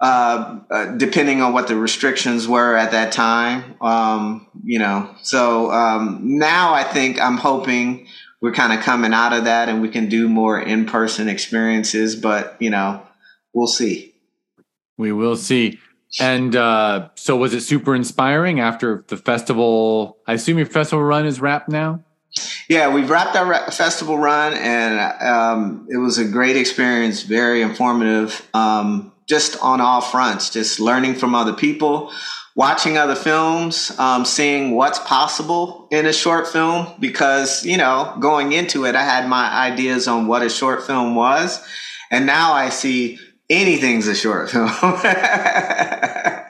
uh, 0.00 0.60
uh, 0.70 0.86
depending 0.96 1.40
on 1.42 1.52
what 1.52 1.68
the 1.68 1.76
restrictions 1.76 2.46
were 2.46 2.76
at 2.76 2.90
that 2.92 3.12
time, 3.12 3.74
um, 3.80 4.46
you 4.64 4.78
know. 4.78 5.14
So 5.22 5.70
um, 5.70 6.38
now 6.38 6.74
I 6.74 6.84
think 6.84 7.20
I'm 7.20 7.36
hoping 7.36 8.06
we're 8.40 8.52
kind 8.52 8.72
of 8.72 8.80
coming 8.80 9.12
out 9.12 9.32
of 9.32 9.44
that 9.44 9.68
and 9.68 9.82
we 9.82 9.88
can 9.88 10.08
do 10.08 10.28
more 10.28 10.60
in 10.60 10.86
person 10.86 11.28
experiences, 11.28 12.16
but, 12.16 12.56
you 12.60 12.70
know, 12.70 13.02
we'll 13.52 13.66
see. 13.66 14.14
We 14.96 15.12
will 15.12 15.36
see. 15.36 15.78
And 16.18 16.56
uh, 16.56 17.10
so, 17.14 17.36
was 17.36 17.54
it 17.54 17.60
super 17.60 17.94
inspiring 17.94 18.58
after 18.58 19.04
the 19.08 19.16
festival? 19.16 20.18
I 20.26 20.32
assume 20.32 20.56
your 20.58 20.66
festival 20.66 21.04
run 21.04 21.26
is 21.26 21.40
wrapped 21.40 21.68
now. 21.68 22.02
Yeah, 22.68 22.92
we've 22.92 23.10
wrapped 23.10 23.36
our 23.36 23.70
festival 23.70 24.18
run, 24.18 24.54
and 24.54 25.22
um, 25.22 25.86
it 25.90 25.98
was 25.98 26.18
a 26.18 26.24
great 26.24 26.56
experience, 26.56 27.22
very 27.22 27.62
informative, 27.62 28.46
um, 28.54 29.12
just 29.26 29.60
on 29.60 29.80
all 29.80 30.00
fronts. 30.00 30.50
Just 30.50 30.80
learning 30.80 31.14
from 31.14 31.34
other 31.34 31.52
people, 31.52 32.12
watching 32.56 32.98
other 32.98 33.16
films, 33.16 33.92
um, 33.98 34.24
seeing 34.24 34.72
what's 34.72 34.98
possible 35.00 35.86
in 35.90 36.06
a 36.06 36.12
short 36.12 36.48
film. 36.48 36.88
Because 36.98 37.64
you 37.64 37.76
know, 37.76 38.16
going 38.18 38.52
into 38.52 38.84
it, 38.84 38.96
I 38.96 39.04
had 39.04 39.28
my 39.28 39.48
ideas 39.48 40.08
on 40.08 40.26
what 40.26 40.42
a 40.42 40.50
short 40.50 40.84
film 40.84 41.14
was, 41.14 41.64
and 42.10 42.26
now 42.26 42.52
I 42.52 42.70
see 42.70 43.18
anything's 43.50 44.06
a 44.06 44.14
short 44.14 44.48
film. 44.50 44.70
uh, 44.78 46.40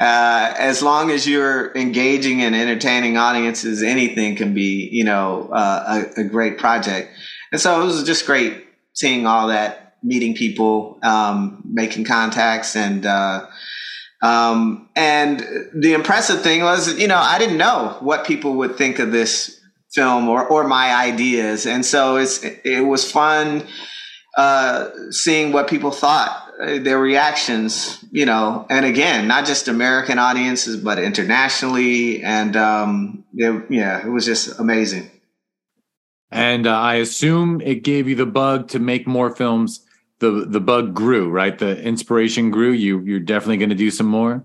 as 0.00 0.82
long 0.82 1.10
as 1.10 1.26
you're 1.26 1.72
engaging 1.74 2.42
and 2.42 2.54
entertaining 2.54 3.16
audiences, 3.16 3.82
anything 3.82 4.36
can 4.36 4.54
be, 4.54 4.88
you 4.90 5.04
know, 5.04 5.50
uh, 5.52 6.04
a, 6.16 6.20
a, 6.20 6.24
great 6.24 6.56
project. 6.56 7.10
And 7.50 7.60
so 7.60 7.82
it 7.82 7.84
was 7.84 8.04
just 8.04 8.24
great 8.24 8.64
seeing 8.92 9.26
all 9.26 9.48
that, 9.48 9.96
meeting 10.02 10.34
people, 10.34 10.98
um, 11.02 11.62
making 11.64 12.04
contacts, 12.04 12.76
and 12.76 13.04
uh, 13.04 13.46
um, 14.22 14.88
and 14.94 15.40
the 15.74 15.92
impressive 15.92 16.42
thing 16.42 16.62
was, 16.62 16.98
you 16.98 17.08
know, 17.08 17.18
I 17.18 17.38
didn't 17.38 17.58
know 17.58 17.96
what 18.00 18.24
people 18.24 18.54
would 18.54 18.76
think 18.76 18.98
of 18.98 19.12
this 19.12 19.60
film 19.92 20.28
or 20.28 20.46
or 20.46 20.66
my 20.66 20.94
ideas, 20.94 21.66
and 21.66 21.84
so 21.84 22.16
it's 22.16 22.42
it 22.42 22.86
was 22.86 23.10
fun 23.10 23.66
uh, 24.36 24.90
seeing 25.10 25.52
what 25.52 25.68
people 25.68 25.90
thought 25.90 26.43
their 26.58 26.98
reactions, 26.98 28.04
you 28.10 28.26
know, 28.26 28.66
and 28.70 28.84
again, 28.84 29.26
not 29.26 29.46
just 29.46 29.68
American 29.68 30.18
audiences, 30.18 30.76
but 30.76 30.98
internationally. 30.98 32.22
And 32.22 32.56
um, 32.56 33.24
it, 33.34 33.64
yeah, 33.70 34.04
it 34.04 34.10
was 34.10 34.24
just 34.24 34.58
amazing. 34.58 35.10
And 36.30 36.66
uh, 36.66 36.76
I 36.76 36.96
assume 36.96 37.60
it 37.60 37.84
gave 37.84 38.08
you 38.08 38.16
the 38.16 38.26
bug 38.26 38.68
to 38.68 38.78
make 38.78 39.06
more 39.06 39.30
films. 39.30 39.84
The 40.18 40.44
the 40.46 40.60
bug 40.60 40.94
grew, 40.94 41.28
right? 41.28 41.56
The 41.58 41.80
inspiration 41.80 42.50
grew. 42.50 42.72
You 42.72 43.00
you're 43.00 43.20
definitely 43.20 43.58
going 43.58 43.70
to 43.70 43.76
do 43.76 43.90
some 43.90 44.06
more. 44.06 44.44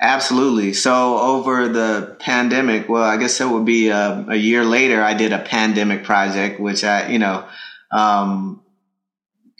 Absolutely. 0.00 0.72
So 0.72 1.18
over 1.18 1.68
the 1.68 2.16
pandemic, 2.20 2.88
well, 2.88 3.02
I 3.02 3.16
guess 3.16 3.40
it 3.40 3.48
would 3.48 3.64
be 3.64 3.88
a, 3.88 3.96
uh, 3.96 4.24
a 4.28 4.36
year 4.36 4.64
later. 4.64 5.02
I 5.02 5.14
did 5.14 5.32
a 5.32 5.40
pandemic 5.40 6.04
project, 6.04 6.60
which 6.60 6.84
I, 6.84 7.08
you 7.08 7.18
know, 7.18 7.46
um, 7.90 8.62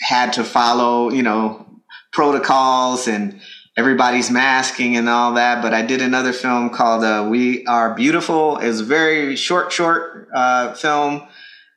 had 0.00 0.34
to 0.34 0.44
follow, 0.44 1.10
you 1.10 1.22
know, 1.22 1.67
protocols 2.12 3.08
and 3.08 3.40
everybody's 3.76 4.30
masking 4.30 4.96
and 4.96 5.08
all 5.08 5.34
that. 5.34 5.62
But 5.62 5.72
I 5.72 5.82
did 5.82 6.02
another 6.02 6.32
film 6.32 6.70
called 6.70 7.04
uh, 7.04 7.28
We 7.30 7.64
Are 7.66 7.94
Beautiful. 7.94 8.58
It 8.58 8.66
was 8.66 8.80
a 8.80 8.84
very 8.84 9.36
short, 9.36 9.72
short 9.72 10.28
uh, 10.34 10.74
film 10.74 11.22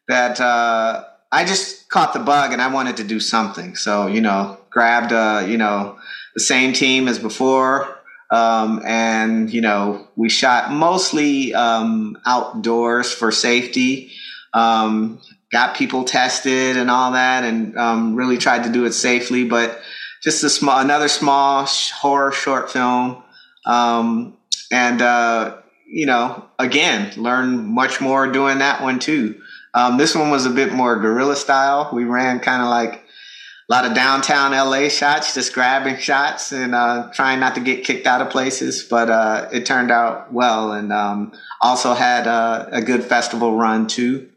that 0.07 0.41
uh, 0.41 1.05
I 1.31 1.45
just 1.45 1.89
caught 1.89 2.13
the 2.13 2.19
bug 2.19 2.53
and 2.53 2.61
I 2.61 2.73
wanted 2.73 2.97
to 2.97 3.03
do 3.03 3.19
something. 3.19 3.75
So, 3.75 4.07
you 4.07 4.21
know, 4.21 4.57
grabbed, 4.69 5.13
uh, 5.13 5.45
you 5.47 5.57
know, 5.57 5.97
the 6.33 6.41
same 6.41 6.73
team 6.73 7.07
as 7.07 7.19
before. 7.19 7.97
Um, 8.31 8.81
and, 8.85 9.53
you 9.53 9.61
know, 9.61 10.07
we 10.15 10.29
shot 10.29 10.71
mostly 10.71 11.53
um, 11.53 12.17
outdoors 12.25 13.11
for 13.11 13.31
safety. 13.31 14.11
Um, 14.53 15.21
got 15.51 15.75
people 15.75 16.05
tested 16.05 16.77
and 16.77 16.89
all 16.89 17.11
that 17.11 17.43
and 17.43 17.77
um, 17.77 18.15
really 18.15 18.37
tried 18.37 18.63
to 18.63 18.69
do 18.69 18.85
it 18.85 18.93
safely. 18.93 19.43
But 19.43 19.81
just 20.21 20.43
a 20.43 20.49
small, 20.49 20.79
another 20.79 21.07
small 21.07 21.65
horror 21.65 22.31
short 22.31 22.71
film. 22.71 23.23
Um, 23.65 24.37
and, 24.71 25.01
uh, 25.01 25.57
you 25.87 26.05
know, 26.05 26.45
again, 26.57 27.11
learn 27.17 27.65
much 27.65 27.99
more 27.99 28.31
doing 28.31 28.59
that 28.59 28.81
one 28.81 28.99
too. 28.99 29.41
Um, 29.73 29.97
this 29.97 30.15
one 30.15 30.29
was 30.29 30.45
a 30.45 30.49
bit 30.49 30.73
more 30.73 30.97
guerrilla 30.99 31.35
style. 31.35 31.89
We 31.93 32.03
ran 32.03 32.39
kind 32.39 32.61
of 32.61 32.69
like 32.69 32.95
a 32.95 33.73
lot 33.73 33.85
of 33.85 33.93
downtown 33.93 34.51
LA 34.51 34.89
shots, 34.89 35.33
just 35.33 35.53
grabbing 35.53 35.97
shots 35.97 36.51
and 36.51 36.75
uh, 36.75 37.09
trying 37.13 37.39
not 37.39 37.55
to 37.55 37.61
get 37.61 37.85
kicked 37.85 38.05
out 38.05 38.21
of 38.21 38.29
places. 38.29 38.83
But 38.83 39.09
uh, 39.09 39.49
it 39.51 39.65
turned 39.65 39.91
out 39.91 40.33
well, 40.33 40.73
and 40.73 40.91
um, 40.91 41.31
also 41.61 41.93
had 41.93 42.27
uh, 42.27 42.67
a 42.71 42.81
good 42.81 43.03
festival 43.03 43.55
run 43.55 43.87
too. 43.87 44.29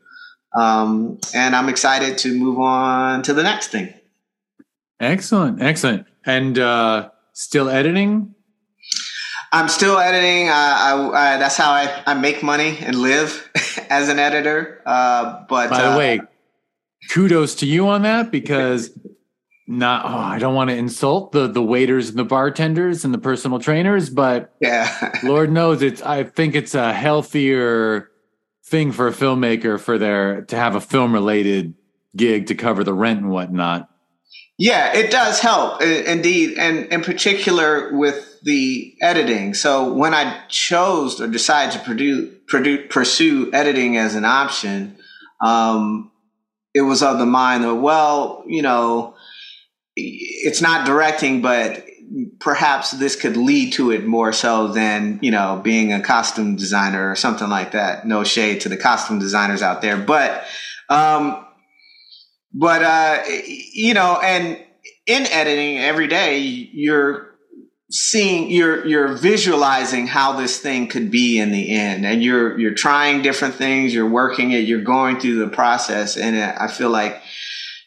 Um, 0.54 1.18
and 1.34 1.56
I'm 1.56 1.68
excited 1.68 2.18
to 2.18 2.38
move 2.38 2.60
on 2.60 3.22
to 3.22 3.34
the 3.34 3.42
next 3.42 3.68
thing. 3.68 3.92
Excellent, 5.04 5.62
excellent. 5.62 6.06
And 6.24 6.58
uh, 6.58 7.10
still 7.32 7.68
editing? 7.68 8.34
I'm 9.52 9.68
still 9.68 9.98
editing. 9.98 10.48
Uh, 10.48 10.52
I, 10.52 11.34
I, 11.34 11.36
that's 11.38 11.56
how 11.56 11.70
I, 11.70 12.02
I 12.06 12.14
make 12.14 12.42
money 12.42 12.78
and 12.80 12.96
live 12.96 13.48
as 13.90 14.08
an 14.08 14.18
editor. 14.18 14.82
Uh, 14.84 15.44
but 15.48 15.70
by 15.70 15.82
the 15.82 15.92
uh, 15.92 15.98
way, 15.98 16.20
kudos 17.10 17.54
to 17.56 17.66
you 17.66 17.86
on 17.88 18.02
that 18.02 18.32
because 18.32 18.90
not. 19.68 20.04
Oh, 20.04 20.18
I 20.18 20.38
don't 20.38 20.54
want 20.54 20.70
to 20.70 20.76
insult 20.76 21.32
the 21.32 21.46
the 21.46 21.62
waiters 21.62 22.08
and 22.08 22.18
the 22.18 22.24
bartenders 22.24 23.04
and 23.04 23.14
the 23.14 23.18
personal 23.18 23.58
trainers, 23.58 24.10
but 24.10 24.52
yeah, 24.60 25.12
Lord 25.22 25.52
knows 25.52 25.82
it's. 25.82 26.02
I 26.02 26.24
think 26.24 26.54
it's 26.54 26.74
a 26.74 26.92
healthier 26.92 28.10
thing 28.64 28.92
for 28.92 29.06
a 29.06 29.12
filmmaker 29.12 29.78
for 29.78 29.98
their 29.98 30.42
to 30.42 30.56
have 30.56 30.74
a 30.74 30.80
film 30.80 31.12
related 31.12 31.74
gig 32.16 32.46
to 32.46 32.54
cover 32.54 32.82
the 32.82 32.94
rent 32.94 33.20
and 33.20 33.30
whatnot. 33.30 33.88
Yeah, 34.56 34.96
it 34.96 35.10
does 35.10 35.40
help 35.40 35.82
indeed, 35.82 36.58
and 36.58 36.86
in 36.86 37.02
particular 37.02 37.92
with 37.92 38.40
the 38.42 38.94
editing. 39.00 39.54
So 39.54 39.92
when 39.92 40.14
I 40.14 40.42
chose 40.48 41.20
or 41.20 41.26
decided 41.26 41.72
to 41.78 41.84
produce, 41.84 42.30
produce, 42.46 42.86
pursue 42.88 43.52
editing 43.52 43.96
as 43.96 44.14
an 44.14 44.24
option, 44.24 44.96
um, 45.40 46.12
it 46.72 46.82
was 46.82 47.02
of 47.02 47.18
the 47.18 47.26
mind 47.26 47.64
of 47.64 47.80
well, 47.80 48.44
you 48.46 48.62
know, 48.62 49.16
it's 49.96 50.60
not 50.60 50.86
directing, 50.86 51.42
but 51.42 51.84
perhaps 52.38 52.92
this 52.92 53.16
could 53.16 53.36
lead 53.36 53.72
to 53.72 53.90
it 53.90 54.06
more 54.06 54.32
so 54.32 54.68
than 54.68 55.18
you 55.22 55.30
know 55.30 55.60
being 55.64 55.92
a 55.92 56.00
costume 56.00 56.54
designer 56.54 57.10
or 57.10 57.16
something 57.16 57.48
like 57.48 57.72
that. 57.72 58.06
No 58.06 58.22
shade 58.22 58.60
to 58.62 58.68
the 58.68 58.76
costume 58.76 59.18
designers 59.18 59.62
out 59.62 59.82
there, 59.82 59.96
but 59.96 60.44
um, 60.88 61.43
but 62.54 62.82
uh, 62.82 63.22
you 63.46 63.94
know, 63.94 64.18
and 64.22 64.58
in 65.06 65.26
editing 65.26 65.78
every 65.78 66.06
day, 66.06 66.38
you're 66.38 67.34
seeing 67.90 68.50
you're 68.50 68.86
you're 68.86 69.14
visualizing 69.16 70.06
how 70.06 70.32
this 70.32 70.58
thing 70.58 70.88
could 70.88 71.10
be 71.10 71.38
in 71.38 71.50
the 71.50 71.70
end. 71.70 72.06
And 72.06 72.22
you're 72.22 72.58
you're 72.58 72.74
trying 72.74 73.22
different 73.22 73.54
things 73.54 73.94
you're 73.94 74.08
working 74.08 74.52
it 74.52 74.60
you're 74.60 74.80
going 74.80 75.20
through 75.20 75.38
the 75.38 75.48
process. 75.48 76.16
And 76.16 76.36
i 76.36 76.66
feel 76.66 76.90
like 76.90 77.22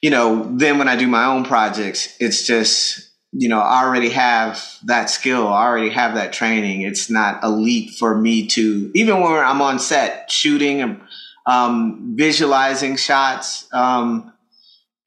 you 0.01 0.09
know 0.09 0.49
then 0.55 0.77
when 0.77 0.87
i 0.87 0.95
do 0.95 1.07
my 1.07 1.25
own 1.25 1.43
projects 1.43 2.15
it's 2.19 2.45
just 2.45 3.09
you 3.31 3.49
know 3.49 3.59
i 3.59 3.83
already 3.83 4.09
have 4.09 4.63
that 4.85 5.09
skill 5.09 5.47
i 5.47 5.65
already 5.65 5.89
have 5.89 6.15
that 6.15 6.31
training. 6.31 6.83
It's 6.83 7.09
not 7.09 7.39
a 7.43 7.49
leap 7.49 7.95
for 7.95 8.15
me 8.15 8.47
to 8.47 8.91
even 8.93 9.19
when 9.19 9.33
i'm 9.33 9.61
on 9.61 9.79
set 9.79 10.31
shooting 10.31 10.81
and 10.81 11.01
um, 11.47 12.13
visualizing 12.17 12.97
shots 12.97 13.67
um, 13.73 14.33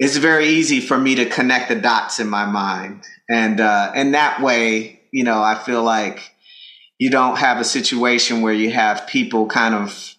it's 0.00 0.16
very 0.16 0.48
easy 0.48 0.80
for 0.80 0.96
me 0.96 1.14
to 1.16 1.26
connect 1.26 1.68
the 1.68 1.74
dots 1.74 2.18
in 2.20 2.28
my 2.28 2.46
mind. 2.46 3.04
And, 3.28 3.60
uh, 3.60 3.92
and 3.94 4.14
that 4.14 4.40
way, 4.40 5.02
you 5.12 5.24
know, 5.24 5.42
I 5.42 5.54
feel 5.54 5.82
like 5.82 6.32
you 6.98 7.10
don't 7.10 7.36
have 7.36 7.60
a 7.60 7.64
situation 7.64 8.40
where 8.40 8.54
you 8.54 8.70
have 8.70 9.06
people 9.06 9.46
kind 9.46 9.74
of, 9.74 10.14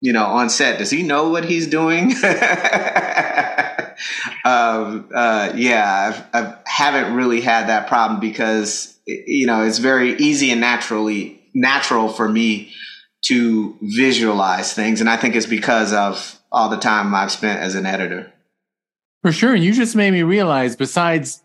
you 0.00 0.14
know, 0.14 0.24
on 0.24 0.48
set. 0.48 0.78
Does 0.78 0.90
he 0.90 1.02
know 1.02 1.28
what 1.28 1.44
he's 1.44 1.66
doing? 1.66 2.12
um, 4.46 5.10
uh, 5.14 5.52
yeah, 5.54 6.24
I've, 6.32 6.46
I 6.46 6.56
haven't 6.64 7.14
really 7.14 7.42
had 7.42 7.68
that 7.68 7.88
problem 7.88 8.20
because, 8.20 8.98
you 9.06 9.46
know, 9.46 9.66
it's 9.66 9.78
very 9.78 10.16
easy 10.16 10.50
and 10.50 10.62
naturally 10.62 11.42
natural 11.52 12.08
for 12.08 12.26
me 12.26 12.72
to 13.26 13.76
visualize 13.82 14.72
things. 14.72 15.02
And 15.02 15.10
I 15.10 15.18
think 15.18 15.36
it's 15.36 15.44
because 15.44 15.92
of 15.92 16.40
all 16.50 16.70
the 16.70 16.78
time 16.78 17.14
I've 17.14 17.32
spent 17.32 17.60
as 17.60 17.74
an 17.74 17.84
editor. 17.84 18.33
For 19.24 19.32
sure. 19.32 19.54
And 19.54 19.64
you 19.64 19.72
just 19.72 19.96
made 19.96 20.10
me 20.10 20.22
realize, 20.22 20.76
besides, 20.76 21.42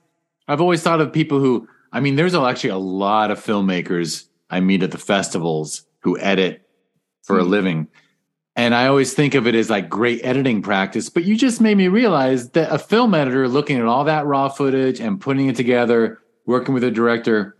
I've 0.49 0.59
always 0.59 0.83
thought 0.83 0.99
of 0.99 1.13
people 1.13 1.39
who, 1.39 1.65
I 1.93 2.01
mean, 2.01 2.17
there's 2.17 2.35
actually 2.35 2.71
a 2.71 2.77
lot 2.77 3.31
of 3.31 3.39
filmmakers 3.39 4.27
I 4.49 4.59
meet 4.59 4.83
at 4.83 4.91
the 4.91 4.97
festivals 4.97 5.85
who 6.01 6.19
edit 6.19 6.67
for 7.23 7.37
mm-hmm. 7.37 7.45
a 7.45 7.49
living. 7.49 7.87
And 8.57 8.75
I 8.75 8.87
always 8.87 9.13
think 9.13 9.33
of 9.33 9.47
it 9.47 9.55
as 9.55 9.69
like 9.69 9.87
great 9.87 10.19
editing 10.25 10.61
practice. 10.61 11.09
But 11.09 11.23
you 11.23 11.37
just 11.37 11.61
made 11.61 11.77
me 11.77 11.87
realize 11.87 12.49
that 12.49 12.69
a 12.69 12.77
film 12.77 13.15
editor 13.15 13.47
looking 13.47 13.77
at 13.77 13.85
all 13.85 14.03
that 14.03 14.25
raw 14.25 14.49
footage 14.49 14.99
and 14.99 15.21
putting 15.21 15.47
it 15.47 15.55
together, 15.55 16.19
working 16.45 16.73
with 16.73 16.83
a 16.83 16.91
director, 16.91 17.55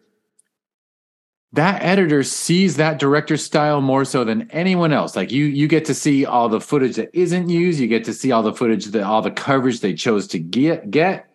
that 1.54 1.82
editor 1.82 2.24
sees 2.24 2.78
that 2.78 3.00
director's 3.00 3.44
style 3.44 3.82
more 3.82 4.06
so 4.06 4.24
than 4.24 4.50
anyone 4.52 4.94
else. 4.94 5.16
Like 5.16 5.32
you, 5.32 5.46
you 5.46 5.68
get 5.68 5.86
to 5.86 5.94
see 5.94 6.26
all 6.26 6.48
the 6.48 6.62
footage 6.62 6.96
that 6.98 7.10
isn't 7.14 7.50
used. 7.50 7.80
You 7.80 7.88
get 7.88 8.04
to 8.06 8.14
see 8.14 8.32
all 8.32 8.44
the 8.44 8.54
footage 8.54 8.86
that 8.86 9.04
all 9.04 9.22
the 9.22 9.32
coverage 9.32 9.80
they 9.80 9.94
chose 9.94 10.28
to 10.28 10.40
get. 10.40 10.92
Get 10.92 11.30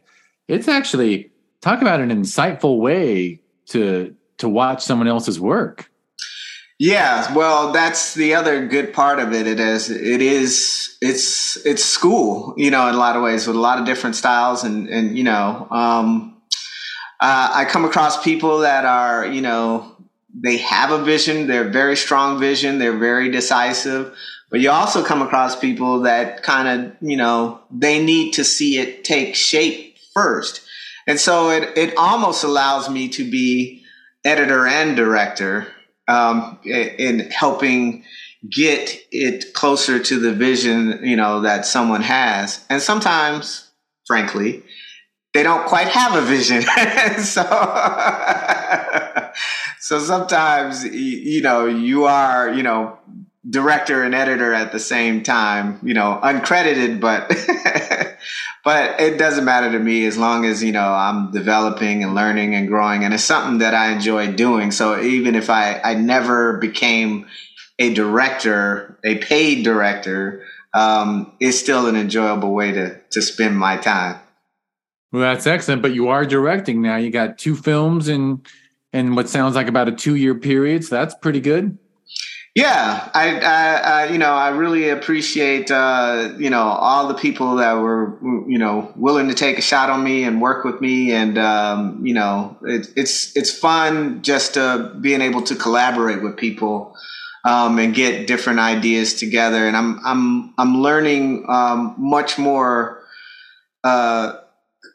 it's 0.46 0.68
actually 0.68 1.30
talk 1.60 1.80
about 1.80 2.00
an 2.00 2.10
insightful 2.10 2.78
way 2.78 3.40
to 3.66 4.14
to 4.38 4.48
watch 4.48 4.84
someone 4.84 5.08
else's 5.08 5.40
work. 5.40 5.90
Yeah, 6.78 7.32
well, 7.34 7.70
that's 7.70 8.14
the 8.14 8.34
other 8.34 8.66
good 8.66 8.92
part 8.92 9.20
of 9.20 9.32
it. 9.32 9.46
It 9.46 9.60
is, 9.60 9.90
it 9.90 10.20
is, 10.20 10.96
it's, 11.00 11.56
it's 11.64 11.84
school, 11.84 12.52
you 12.56 12.70
know, 12.70 12.88
in 12.88 12.96
a 12.96 12.98
lot 12.98 13.14
of 13.14 13.22
ways 13.22 13.46
with 13.46 13.54
a 13.54 13.60
lot 13.60 13.78
of 13.78 13.86
different 13.86 14.16
styles 14.16 14.64
and, 14.64 14.88
and, 14.88 15.16
you 15.16 15.22
know, 15.22 15.68
um, 15.70 16.36
uh, 17.20 17.52
I 17.54 17.64
come 17.64 17.84
across 17.84 18.22
people 18.22 18.58
that 18.58 18.84
are, 18.84 19.24
you 19.24 19.40
know, 19.40 19.93
they 20.34 20.58
have 20.58 20.90
a 20.90 21.02
vision. 21.02 21.46
They're 21.46 21.68
very 21.68 21.96
strong 21.96 22.40
vision. 22.40 22.78
They're 22.78 22.98
very 22.98 23.30
decisive. 23.30 24.16
But 24.50 24.60
you 24.60 24.70
also 24.70 25.04
come 25.04 25.22
across 25.22 25.56
people 25.58 26.02
that 26.02 26.42
kind 26.42 26.68
of, 26.68 26.96
you 27.00 27.16
know, 27.16 27.60
they 27.70 28.04
need 28.04 28.32
to 28.34 28.44
see 28.44 28.78
it 28.78 29.04
take 29.04 29.34
shape 29.34 29.96
first. 30.12 30.60
And 31.06 31.20
so 31.20 31.50
it, 31.50 31.76
it 31.76 31.96
almost 31.96 32.44
allows 32.44 32.88
me 32.88 33.08
to 33.10 33.28
be 33.28 33.84
editor 34.24 34.66
and 34.66 34.96
director 34.96 35.66
um, 36.08 36.58
in 36.64 37.30
helping 37.30 38.04
get 38.48 38.98
it 39.10 39.54
closer 39.54 39.98
to 39.98 40.18
the 40.18 40.32
vision, 40.32 41.00
you 41.02 41.16
know, 41.16 41.40
that 41.42 41.66
someone 41.66 42.02
has. 42.02 42.64
And 42.68 42.80
sometimes, 42.82 43.70
frankly, 44.06 44.62
they 45.32 45.42
don't 45.42 45.66
quite 45.66 45.88
have 45.88 46.14
a 46.14 46.20
vision. 46.20 46.62
so 47.22 47.42
so 49.84 49.98
sometimes 49.98 50.82
you 50.82 51.42
know 51.42 51.66
you 51.66 52.06
are 52.06 52.50
you 52.54 52.62
know 52.62 52.98
director 53.50 54.02
and 54.02 54.14
editor 54.14 54.54
at 54.54 54.72
the 54.72 54.80
same 54.80 55.22
time 55.22 55.78
you 55.82 55.92
know 55.92 56.18
uncredited 56.22 57.00
but 57.00 57.28
but 58.64 58.98
it 58.98 59.18
doesn't 59.18 59.44
matter 59.44 59.70
to 59.70 59.78
me 59.78 60.06
as 60.06 60.16
long 60.16 60.46
as 60.46 60.64
you 60.64 60.72
know 60.72 60.90
i'm 60.90 61.30
developing 61.32 62.02
and 62.02 62.14
learning 62.14 62.54
and 62.54 62.66
growing 62.66 63.04
and 63.04 63.12
it's 63.12 63.24
something 63.24 63.58
that 63.58 63.74
i 63.74 63.92
enjoy 63.92 64.32
doing. 64.32 64.70
So 64.70 64.98
even 65.02 65.34
if 65.34 65.50
i 65.50 65.78
i 65.84 65.92
never 65.92 66.56
became 66.56 67.26
a 67.78 67.92
director 67.92 68.98
a 69.04 69.18
paid 69.18 69.64
director 69.64 70.44
um, 70.72 71.30
it's 71.38 71.58
still 71.58 71.86
an 71.88 71.94
enjoyable 71.94 72.54
way 72.54 72.72
to 72.72 72.98
to 73.10 73.20
spend 73.20 73.56
my 73.58 73.76
time. 73.76 74.18
Well 75.12 75.20
that's 75.20 75.46
excellent 75.46 75.82
but 75.82 75.92
you 75.92 76.08
are 76.08 76.24
directing 76.24 76.80
now. 76.80 76.96
You 76.96 77.10
got 77.10 77.36
two 77.36 77.54
films 77.54 78.08
and 78.08 78.40
in 78.40 78.63
what 78.94 79.28
sounds 79.28 79.54
like 79.54 79.66
about 79.68 79.88
a 79.88 79.92
two 79.92 80.14
year 80.14 80.34
period. 80.34 80.84
So 80.84 80.94
that's 80.94 81.14
pretty 81.14 81.40
good. 81.40 81.78
Yeah, 82.54 83.10
I, 83.12 83.40
I, 83.40 83.74
I, 83.74 84.04
you 84.12 84.18
know, 84.18 84.32
I 84.32 84.50
really 84.50 84.88
appreciate, 84.88 85.72
uh, 85.72 86.34
you 86.38 86.50
know, 86.50 86.62
all 86.62 87.08
the 87.08 87.14
people 87.14 87.56
that 87.56 87.72
were, 87.72 88.16
you 88.22 88.58
know, 88.58 88.92
willing 88.94 89.26
to 89.26 89.34
take 89.34 89.58
a 89.58 89.60
shot 89.60 89.90
on 89.90 90.04
me 90.04 90.22
and 90.22 90.40
work 90.40 90.64
with 90.64 90.80
me, 90.80 91.10
and 91.10 91.36
um, 91.36 92.06
you 92.06 92.14
know, 92.14 92.56
it, 92.62 92.92
it's 92.94 93.36
it's 93.36 93.50
fun 93.50 94.22
just 94.22 94.56
uh, 94.56 94.90
being 95.00 95.20
able 95.20 95.42
to 95.42 95.56
collaborate 95.56 96.22
with 96.22 96.36
people 96.36 96.96
um, 97.44 97.80
and 97.80 97.92
get 97.92 98.28
different 98.28 98.60
ideas 98.60 99.14
together, 99.14 99.66
and 99.66 99.76
I'm 99.76 99.98
I'm 100.06 100.54
I'm 100.56 100.80
learning 100.80 101.46
um, 101.48 101.96
much 101.98 102.38
more. 102.38 103.02
Uh, 103.82 104.38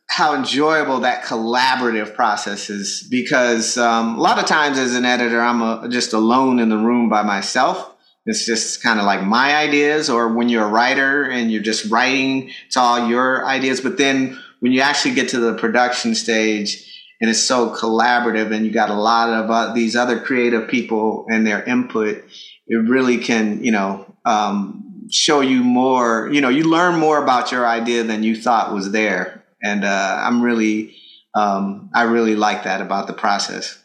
how 0.09 0.33
enjoyable 0.33 1.01
that 1.01 1.23
collaborative 1.23 2.15
process 2.15 2.71
is 2.71 3.03
because 3.11 3.77
um, 3.77 4.17
a 4.17 4.19
lot 4.19 4.39
of 4.39 4.45
times 4.47 4.79
as 4.79 4.95
an 4.95 5.05
editor, 5.05 5.39
I'm 5.39 5.61
a, 5.61 5.87
just 5.87 6.13
alone 6.13 6.57
in 6.57 6.69
the 6.69 6.77
room 6.77 7.09
by 7.09 7.21
myself. 7.21 7.95
It's 8.25 8.43
just 8.43 8.81
kind 8.81 8.99
of 8.99 9.05
like 9.05 9.23
my 9.23 9.55
ideas, 9.55 10.09
or 10.09 10.33
when 10.33 10.49
you're 10.49 10.65
a 10.65 10.69
writer 10.69 11.29
and 11.29 11.51
you're 11.51 11.61
just 11.61 11.91
writing, 11.91 12.51
it's 12.65 12.75
all 12.75 13.07
your 13.07 13.45
ideas. 13.45 13.81
But 13.81 13.97
then 13.99 14.37
when 14.61 14.71
you 14.71 14.81
actually 14.81 15.13
get 15.13 15.29
to 15.29 15.39
the 15.39 15.53
production 15.53 16.15
stage 16.15 16.85
and 17.21 17.29
it's 17.29 17.43
so 17.43 17.75
collaborative 17.75 18.51
and 18.51 18.65
you 18.65 18.71
got 18.71 18.89
a 18.89 18.95
lot 18.95 19.29
of 19.29 19.51
uh, 19.51 19.73
these 19.73 19.95
other 19.95 20.19
creative 20.19 20.67
people 20.67 21.27
and 21.29 21.45
their 21.45 21.63
input, 21.63 22.25
it 22.67 22.75
really 22.75 23.19
can, 23.19 23.63
you 23.63 23.71
know, 23.71 24.11
um, 24.25 25.05
show 25.11 25.41
you 25.41 25.63
more, 25.63 26.29
you 26.33 26.41
know, 26.41 26.49
you 26.49 26.63
learn 26.63 26.99
more 26.99 27.21
about 27.21 27.51
your 27.51 27.67
idea 27.67 28.03
than 28.03 28.23
you 28.23 28.35
thought 28.35 28.73
was 28.73 28.91
there 28.91 29.38
and 29.61 29.83
uh, 29.83 30.21
I'm 30.23 30.41
really, 30.41 30.95
um, 31.33 31.89
I 31.93 32.03
really 32.03 32.35
like 32.35 32.63
that 32.63 32.81
about 32.81 33.07
the 33.07 33.13
process. 33.13 33.83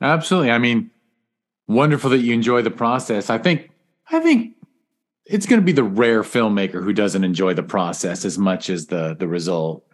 Absolutely. 0.00 0.50
I 0.50 0.58
mean, 0.58 0.90
wonderful 1.66 2.10
that 2.10 2.18
you 2.18 2.32
enjoy 2.32 2.62
the 2.62 2.70
process. 2.70 3.30
I 3.30 3.38
think, 3.38 3.70
I 4.10 4.20
think 4.20 4.54
it's 5.28 5.46
going 5.46 5.60
to 5.60 5.64
be 5.64 5.72
the 5.72 5.84
rare 5.84 6.22
filmmaker 6.22 6.82
who 6.82 6.92
doesn't 6.92 7.24
enjoy 7.24 7.54
the 7.54 7.62
process 7.62 8.24
as 8.24 8.38
much 8.38 8.70
as 8.70 8.86
the 8.86 9.14
the 9.14 9.28
result. 9.28 9.84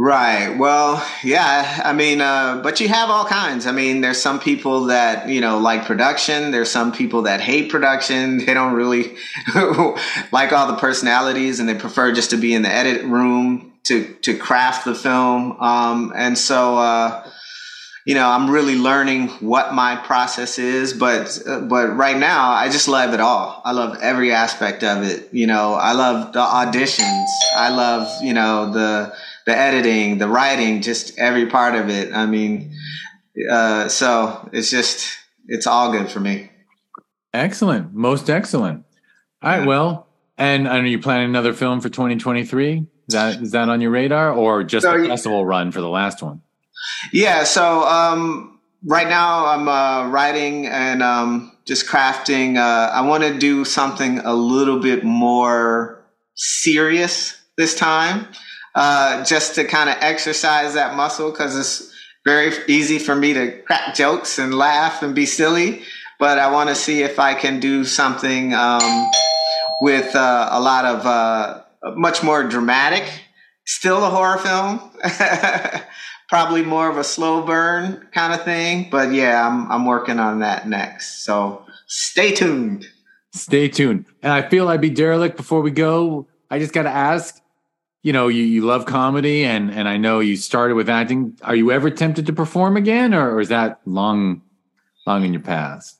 Right. 0.00 0.56
Well, 0.56 1.04
yeah. 1.24 1.82
I 1.84 1.92
mean, 1.92 2.20
uh, 2.20 2.60
but 2.62 2.78
you 2.78 2.86
have 2.86 3.10
all 3.10 3.24
kinds. 3.24 3.66
I 3.66 3.72
mean, 3.72 4.00
there's 4.00 4.22
some 4.22 4.38
people 4.38 4.84
that, 4.84 5.28
you 5.28 5.40
know, 5.40 5.58
like 5.58 5.86
production. 5.86 6.52
There's 6.52 6.70
some 6.70 6.92
people 6.92 7.22
that 7.22 7.40
hate 7.40 7.68
production. 7.68 8.38
They 8.46 8.54
don't 8.54 8.74
really 8.74 9.16
like 10.32 10.52
all 10.52 10.68
the 10.68 10.76
personalities 10.78 11.58
and 11.58 11.68
they 11.68 11.74
prefer 11.74 12.12
just 12.12 12.30
to 12.30 12.36
be 12.36 12.54
in 12.54 12.62
the 12.62 12.70
edit 12.70 13.04
room 13.06 13.67
to 13.88 14.14
to 14.22 14.36
craft 14.36 14.84
the 14.84 14.94
film. 14.94 15.58
Um, 15.60 16.12
and 16.14 16.36
so, 16.36 16.76
uh, 16.76 17.28
you 18.04 18.14
know, 18.14 18.28
I'm 18.28 18.50
really 18.50 18.76
learning 18.76 19.28
what 19.40 19.74
my 19.74 19.96
process 19.96 20.58
is. 20.58 20.92
But 20.92 21.38
uh, 21.46 21.60
but 21.60 21.96
right 21.96 22.16
now, 22.16 22.50
I 22.50 22.68
just 22.68 22.86
love 22.86 23.14
it 23.14 23.20
all. 23.20 23.60
I 23.64 23.72
love 23.72 23.98
every 24.00 24.32
aspect 24.32 24.84
of 24.84 25.02
it. 25.02 25.28
You 25.32 25.46
know, 25.46 25.74
I 25.74 25.92
love 25.92 26.32
the 26.32 26.40
auditions. 26.40 27.26
I 27.56 27.70
love 27.70 28.22
you 28.22 28.34
know 28.34 28.72
the 28.72 29.14
the 29.46 29.56
editing, 29.56 30.18
the 30.18 30.28
writing, 30.28 30.82
just 30.82 31.18
every 31.18 31.46
part 31.46 31.74
of 31.74 31.88
it. 31.88 32.12
I 32.12 32.26
mean, 32.26 32.72
uh, 33.50 33.88
so 33.88 34.48
it's 34.52 34.70
just 34.70 35.16
it's 35.46 35.66
all 35.66 35.92
good 35.92 36.10
for 36.10 36.20
me. 36.20 36.50
Excellent, 37.32 37.94
most 37.94 38.28
excellent. 38.28 38.84
All 39.42 39.50
right, 39.50 39.66
well, 39.66 40.08
and 40.36 40.68
are 40.68 40.84
you 40.84 40.98
planning 40.98 41.28
another 41.28 41.52
film 41.52 41.80
for 41.80 41.88
2023? 41.88 42.86
Is 43.08 43.14
that 43.14 43.42
is 43.42 43.50
that 43.52 43.68
on 43.68 43.80
your 43.80 43.90
radar, 43.90 44.32
or 44.32 44.62
just 44.62 44.84
so, 44.84 45.00
the 45.00 45.08
festival 45.08 45.44
run 45.44 45.72
for 45.72 45.80
the 45.80 45.88
last 45.88 46.22
one? 46.22 46.42
Yeah. 47.12 47.44
So 47.44 47.82
um, 47.82 48.60
right 48.84 49.08
now 49.08 49.46
I'm 49.46 49.68
uh, 49.68 50.08
writing 50.10 50.66
and 50.66 51.02
um, 51.02 51.56
just 51.64 51.86
crafting. 51.86 52.58
Uh, 52.58 52.90
I 52.92 53.00
want 53.02 53.24
to 53.24 53.38
do 53.38 53.64
something 53.64 54.18
a 54.18 54.34
little 54.34 54.78
bit 54.78 55.04
more 55.04 56.04
serious 56.34 57.40
this 57.56 57.74
time, 57.74 58.28
uh, 58.74 59.24
just 59.24 59.54
to 59.54 59.64
kind 59.64 59.88
of 59.88 59.96
exercise 60.00 60.74
that 60.74 60.94
muscle 60.94 61.30
because 61.30 61.56
it's 61.56 61.94
very 62.26 62.52
easy 62.68 62.98
for 62.98 63.16
me 63.16 63.32
to 63.32 63.62
crack 63.62 63.94
jokes 63.94 64.38
and 64.38 64.54
laugh 64.54 65.02
and 65.02 65.14
be 65.14 65.24
silly. 65.24 65.82
But 66.18 66.38
I 66.38 66.50
want 66.50 66.68
to 66.68 66.74
see 66.74 67.02
if 67.02 67.18
I 67.18 67.34
can 67.34 67.58
do 67.58 67.84
something 67.84 68.52
um, 68.52 69.10
with 69.80 70.14
uh, 70.14 70.48
a 70.50 70.60
lot 70.60 70.84
of 70.84 71.06
uh, 71.06 71.62
much 71.96 72.22
more 72.22 72.44
dramatic. 72.44 73.04
Still 73.64 74.04
a 74.04 74.10
horror 74.10 74.38
film. 74.38 74.80
Probably 76.28 76.62
more 76.62 76.90
of 76.90 76.98
a 76.98 77.04
slow 77.04 77.42
burn 77.42 78.06
kind 78.12 78.34
of 78.34 78.44
thing. 78.44 78.88
But 78.90 79.12
yeah, 79.12 79.46
I'm 79.46 79.70
I'm 79.70 79.86
working 79.86 80.18
on 80.18 80.40
that 80.40 80.68
next. 80.68 81.24
So 81.24 81.64
stay 81.86 82.32
tuned. 82.32 82.86
Stay 83.32 83.68
tuned. 83.68 84.04
And 84.22 84.32
I 84.32 84.48
feel 84.48 84.68
I'd 84.68 84.80
be 84.80 84.90
derelict 84.90 85.36
before 85.36 85.62
we 85.62 85.70
go. 85.70 86.26
I 86.50 86.58
just 86.58 86.72
got 86.72 86.84
to 86.84 86.90
ask 86.90 87.40
you 88.02 88.12
know 88.12 88.28
you, 88.28 88.42
you 88.42 88.64
love 88.64 88.86
comedy 88.86 89.44
and 89.44 89.70
and 89.70 89.88
I 89.88 89.96
know 89.96 90.20
you 90.20 90.36
started 90.36 90.74
with 90.74 90.88
acting. 90.88 91.38
Are 91.42 91.56
you 91.56 91.70
ever 91.72 91.90
tempted 91.90 92.26
to 92.26 92.32
perform 92.32 92.76
again, 92.76 93.12
or, 93.14 93.34
or 93.34 93.40
is 93.40 93.48
that 93.48 93.80
long 93.84 94.42
long 95.06 95.24
in 95.24 95.32
your 95.32 95.42
past? 95.42 95.97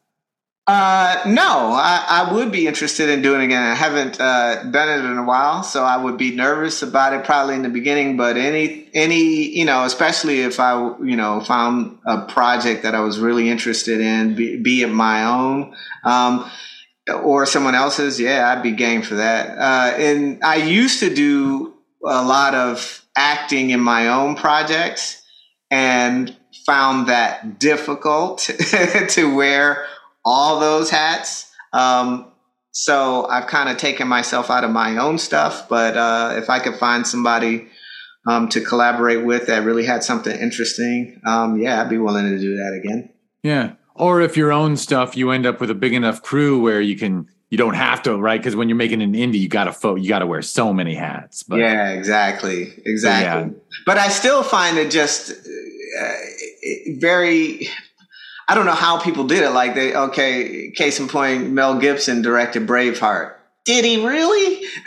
Uh, 0.69 1.23
no, 1.25 1.73
I, 1.73 2.05
I 2.07 2.35
would 2.35 2.53
be 2.53 2.67
interested 2.67 3.09
in 3.09 3.23
doing 3.23 3.41
it 3.41 3.45
again. 3.47 3.63
I 3.63 3.75
haven't 3.75 4.21
uh, 4.21 4.65
done 4.65 4.91
it 4.91 5.03
in 5.03 5.17
a 5.17 5.25
while, 5.25 5.63
so 5.63 5.83
I 5.83 5.97
would 5.97 6.19
be 6.19 6.37
nervous 6.37 6.83
about 6.83 7.15
it 7.15 7.25
probably 7.25 7.55
in 7.55 7.63
the 7.63 7.71
beginning. 7.71 8.19
But 8.19 8.37
any 8.37 8.87
any 8.93 9.49
you 9.49 9.65
know, 9.65 9.85
especially 9.85 10.41
if 10.41 10.61
I 10.61 10.95
you 11.03 11.17
know 11.17 11.41
found 11.41 11.99
a 12.05 12.27
project 12.27 12.83
that 12.83 12.95
I 12.95 13.01
was 13.01 13.19
really 13.19 13.49
interested 13.49 14.03
in, 14.03 14.35
be, 14.35 14.59
be 14.59 14.83
it 14.83 14.89
my 14.89 15.25
own. 15.25 15.75
Um, 16.05 16.51
or 17.25 17.47
someone 17.47 17.75
else's, 17.75 18.21
yeah, 18.21 18.53
I'd 18.53 18.63
be 18.63 18.73
game 18.73 19.01
for 19.01 19.15
that. 19.15 19.57
Uh, 19.57 19.97
and 19.97 20.45
I 20.45 20.57
used 20.57 21.01
to 21.01 21.09
do 21.15 21.73
a 22.05 22.23
lot 22.23 22.55
of 22.55 23.07
acting 23.17 23.71
in 23.71 23.81
my 23.81 24.09
own 24.09 24.37
projects 24.37 25.23
and 25.71 26.37
found 26.67 27.07
that 27.09 27.59
difficult 27.59 28.41
to 29.09 29.35
wear 29.35 29.87
all 30.29 30.61
those 30.61 30.91
hats. 30.91 31.51
Um, 31.73 32.31
so 32.71 33.27
I've 33.27 33.47
kind 33.47 33.71
of 33.71 33.79
taken 33.79 34.07
myself 34.07 34.51
out 34.51 34.63
of 34.63 34.71
my 34.71 34.99
own 34.99 35.19
stuff. 35.19 35.69
But 35.69 35.97
uh, 35.97 36.35
if 36.37 36.51
I 36.51 36.61
could 36.61 36.77
find 36.77 37.07
somebody 37.07 37.67
um, 38.27 38.49
to 38.51 38.61
collaborate 38.61 39.25
with 39.25 39.47
that 39.47 39.65
really 39.65 39.87
had 39.87 40.05
something 40.05 40.39
interesting, 40.39 41.21
um, 41.27 41.57
yeah, 41.59 41.81
I'd 41.81 41.89
be 41.89 41.99
willing 41.99 42.27
to 42.27 42.39
do 42.39 42.57
that 42.57 42.79
again. 42.85 43.11
Yeah. 43.43 43.73
Or 43.95 44.21
if 44.21 44.37
your 44.37 44.53
own 44.53 44.77
stuff, 44.77 45.17
you 45.17 45.31
end 45.31 45.47
up 45.47 45.61
with 45.61 45.71
a 45.71 45.75
big 45.75 45.95
enough 45.95 46.23
crew 46.23 46.61
where 46.61 46.81
you 46.81 46.97
can 46.97 47.29
you 47.51 47.57
don't 47.57 47.75
have 47.75 48.03
to, 48.03 48.17
right? 48.19 48.39
Because 48.39 48.55
when 48.55 48.69
you're 48.69 48.77
making 48.77 49.01
an 49.01 49.15
indie, 49.15 49.41
you 49.41 49.49
gotta 49.49 49.73
fo- 49.73 49.95
you 49.95 50.09
gotta 50.09 50.27
wear 50.27 50.43
so 50.43 50.75
many 50.75 50.95
hats. 50.95 51.43
But, 51.43 51.61
yeah, 51.61 51.93
exactly, 51.93 52.75
exactly. 52.85 53.55
Yeah. 53.55 53.59
But 53.87 53.97
I 53.97 54.09
still 54.09 54.43
find 54.43 54.77
it 54.77 54.91
just 54.91 55.31
uh, 55.33 56.13
very 56.99 57.69
I 58.49 58.55
don't 58.55 58.65
know 58.65 58.73
how 58.73 58.99
people 58.99 59.25
did 59.25 59.43
it. 59.43 59.51
Like 59.51 59.75
they, 59.75 59.95
okay, 59.95 60.71
case 60.71 60.99
in 60.99 61.09
point, 61.09 61.51
Mel 61.51 61.79
Gibson 61.79 62.23
directed 62.23 62.67
Braveheart. 62.67 63.35
Did 63.67 63.85
he 63.85 64.03
really? 64.03 64.65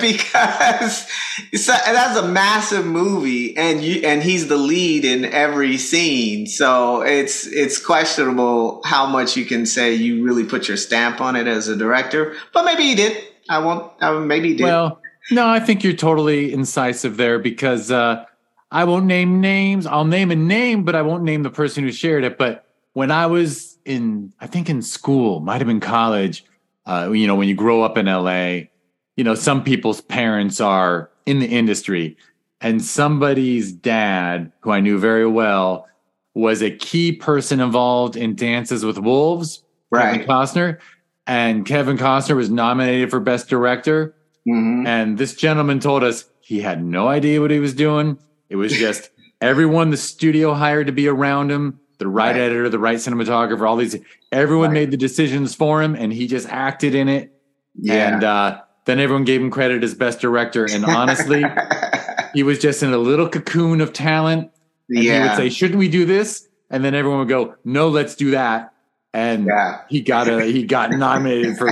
because 0.00 1.06
that's 1.52 2.16
a 2.16 2.26
massive 2.26 2.86
movie, 2.86 3.54
and 3.58 3.82
you 3.82 4.00
and 4.06 4.22
he's 4.22 4.48
the 4.48 4.56
lead 4.56 5.04
in 5.04 5.26
every 5.26 5.76
scene. 5.76 6.46
So 6.46 7.02
it's 7.02 7.46
it's 7.46 7.78
questionable 7.78 8.80
how 8.86 9.04
much 9.04 9.36
you 9.36 9.44
can 9.44 9.66
say 9.66 9.92
you 9.92 10.24
really 10.24 10.44
put 10.44 10.66
your 10.66 10.78
stamp 10.78 11.20
on 11.20 11.36
it 11.36 11.46
as 11.46 11.68
a 11.68 11.76
director. 11.76 12.34
But 12.54 12.64
maybe 12.64 12.84
he 12.84 12.94
did. 12.94 13.22
I 13.50 13.58
won't. 13.58 13.92
Maybe 14.26 14.48
he 14.48 14.54
did. 14.54 14.64
Well, 14.64 14.98
no, 15.30 15.46
I 15.46 15.60
think 15.60 15.84
you're 15.84 15.92
totally 15.92 16.54
incisive 16.54 17.18
there 17.18 17.38
because 17.38 17.90
uh, 17.90 18.24
I 18.70 18.84
won't 18.84 19.06
name 19.06 19.40
names. 19.40 19.86
I'll 19.86 20.04
name 20.04 20.30
a 20.30 20.36
name, 20.36 20.84
but 20.84 20.94
I 20.94 21.02
won't 21.02 21.24
name 21.24 21.42
the 21.42 21.50
person 21.50 21.82
who 21.84 21.90
shared 21.90 22.24
it. 22.24 22.38
But 22.38 22.66
when 22.92 23.10
I 23.10 23.26
was 23.26 23.78
in, 23.84 24.32
I 24.40 24.46
think 24.46 24.70
in 24.70 24.82
school, 24.82 25.40
might 25.40 25.58
have 25.58 25.66
been 25.66 25.80
college, 25.80 26.44
uh, 26.86 27.10
you 27.12 27.26
know, 27.26 27.34
when 27.34 27.48
you 27.48 27.54
grow 27.54 27.82
up 27.82 27.98
in 27.98 28.06
LA, 28.06 28.68
you 29.16 29.24
know, 29.24 29.34
some 29.34 29.64
people's 29.64 30.00
parents 30.00 30.60
are 30.60 31.10
in 31.26 31.40
the 31.40 31.46
industry. 31.46 32.16
And 32.60 32.82
somebody's 32.82 33.72
dad, 33.72 34.52
who 34.60 34.70
I 34.70 34.80
knew 34.80 34.98
very 34.98 35.26
well, 35.26 35.88
was 36.34 36.62
a 36.62 36.70
key 36.70 37.12
person 37.12 37.60
involved 37.60 38.16
in 38.16 38.36
Dances 38.36 38.84
with 38.84 38.98
Wolves, 38.98 39.64
right. 39.90 40.12
Kevin 40.12 40.28
Costner. 40.28 40.78
And 41.26 41.66
Kevin 41.66 41.96
Costner 41.96 42.36
was 42.36 42.50
nominated 42.50 43.10
for 43.10 43.18
Best 43.18 43.48
Director. 43.48 44.14
Mm-hmm. 44.46 44.86
And 44.86 45.18
this 45.18 45.34
gentleman 45.34 45.80
told 45.80 46.04
us 46.04 46.26
he 46.40 46.60
had 46.60 46.84
no 46.84 47.08
idea 47.08 47.40
what 47.40 47.50
he 47.50 47.58
was 47.58 47.74
doing 47.74 48.18
it 48.50 48.56
was 48.56 48.72
just 48.72 49.10
everyone 49.40 49.90
the 49.90 49.96
studio 49.96 50.52
hired 50.52 50.88
to 50.88 50.92
be 50.92 51.08
around 51.08 51.50
him, 51.50 51.80
the 51.98 52.08
right, 52.08 52.32
right. 52.32 52.36
editor, 52.36 52.68
the 52.68 52.78
right 52.78 52.98
cinematographer, 52.98 53.66
all 53.66 53.76
these, 53.76 53.96
everyone 54.32 54.70
right. 54.70 54.74
made 54.74 54.90
the 54.90 54.96
decisions 54.96 55.54
for 55.54 55.82
him 55.82 55.94
and 55.94 56.12
he 56.12 56.26
just 56.26 56.48
acted 56.48 56.94
in 56.94 57.08
it. 57.08 57.32
Yeah. 57.80 58.14
And 58.14 58.24
uh, 58.24 58.60
then 58.84 58.98
everyone 58.98 59.24
gave 59.24 59.40
him 59.40 59.50
credit 59.50 59.84
as 59.84 59.94
best 59.94 60.20
director. 60.20 60.66
And 60.70 60.84
honestly, 60.84 61.44
he 62.34 62.42
was 62.42 62.58
just 62.58 62.82
in 62.82 62.92
a 62.92 62.98
little 62.98 63.28
cocoon 63.28 63.80
of 63.80 63.92
talent. 63.92 64.50
And 64.88 65.04
yeah. 65.04 65.22
he 65.22 65.28
would 65.28 65.36
say, 65.36 65.48
Shouldn't 65.50 65.78
we 65.78 65.88
do 65.88 66.04
this? 66.04 66.48
And 66.68 66.84
then 66.84 66.94
everyone 66.94 67.20
would 67.20 67.28
go, 67.28 67.54
No, 67.64 67.88
let's 67.88 68.14
do 68.16 68.32
that. 68.32 68.74
And 69.12 69.46
yeah. 69.46 69.82
he 69.88 70.00
got 70.00 70.28
a 70.28 70.42
he 70.44 70.64
got 70.64 70.90
nominated 70.92 71.56
for 71.56 71.68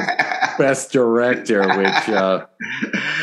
best 0.58 0.92
director, 0.92 1.60
which 1.76 2.08
uh, 2.08 2.46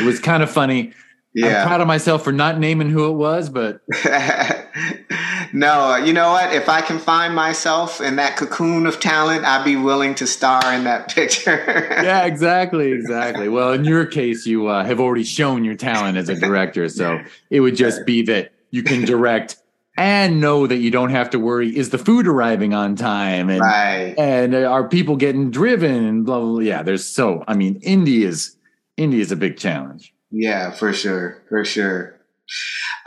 was 0.03 0.20
kind 0.20 0.43
of 0.43 0.51
funny. 0.51 0.93
Yeah. 1.36 1.64
I'm 1.64 1.68
proud 1.68 1.82
of 1.82 1.88
myself 1.88 2.24
for 2.24 2.32
not 2.32 2.60
naming 2.60 2.90
who 2.90 3.10
it 3.10 3.16
was, 3.16 3.50
but 3.50 3.82
no, 5.54 5.98
you 5.98 6.14
know 6.14 6.32
what? 6.32 6.54
If 6.54 6.70
I 6.70 6.80
can 6.80 6.98
find 6.98 7.36
myself 7.36 8.00
in 8.00 8.16
that 8.16 8.38
cocoon 8.38 8.88
of 8.88 9.02
talent, 9.02 9.44
I'd 9.44 9.66
be 9.66 9.76
willing 9.76 10.16
to 10.16 10.28
star 10.28 10.74
in 10.74 10.86
that 10.86 11.10
picture. 11.14 11.90
yeah, 12.02 12.24
exactly, 12.26 12.94
exactly. 12.94 13.50
Well, 13.50 13.74
in 13.74 13.84
your 13.84 14.06
case, 14.06 14.48
you 14.48 14.68
uh, 14.68 14.86
have 14.86 15.02
already 15.02 15.26
shown 15.26 15.66
your 15.66 15.76
talent 15.76 16.18
as 16.18 16.30
a 16.30 16.36
director, 16.36 16.88
so 16.88 17.20
it 17.50 17.60
would 17.60 17.76
just 17.76 18.06
be 18.06 18.22
that 18.24 18.54
you 18.72 18.82
can 18.82 19.04
direct 19.04 19.58
and 19.98 20.40
know 20.40 20.68
that 20.68 20.78
you 20.78 20.90
don't 20.90 21.12
have 21.12 21.30
to 21.32 21.40
worry 21.40 21.76
is 21.76 21.90
the 21.90 21.98
food 21.98 22.28
arriving 22.28 22.74
on 22.74 22.96
time 22.96 23.50
and 23.50 23.60
right. 23.60 24.16
and 24.18 24.56
are 24.56 24.88
people 24.88 25.18
getting 25.18 25.52
driven 25.52 26.06
and 26.06 26.26
blah 26.26 26.40
blah. 26.40 26.50
blah. 26.50 26.60
Yeah, 26.60 26.82
there's 26.82 27.06
so 27.06 27.44
I 27.46 27.56
mean, 27.56 27.82
indie 27.82 28.22
is 28.22 28.56
indie 28.98 29.20
is 29.20 29.34
a 29.34 29.36
big 29.36 29.58
challenge. 29.58 30.14
Yeah, 30.38 30.72
for 30.72 30.92
sure, 30.92 31.42
for 31.48 31.64
sure. 31.64 32.20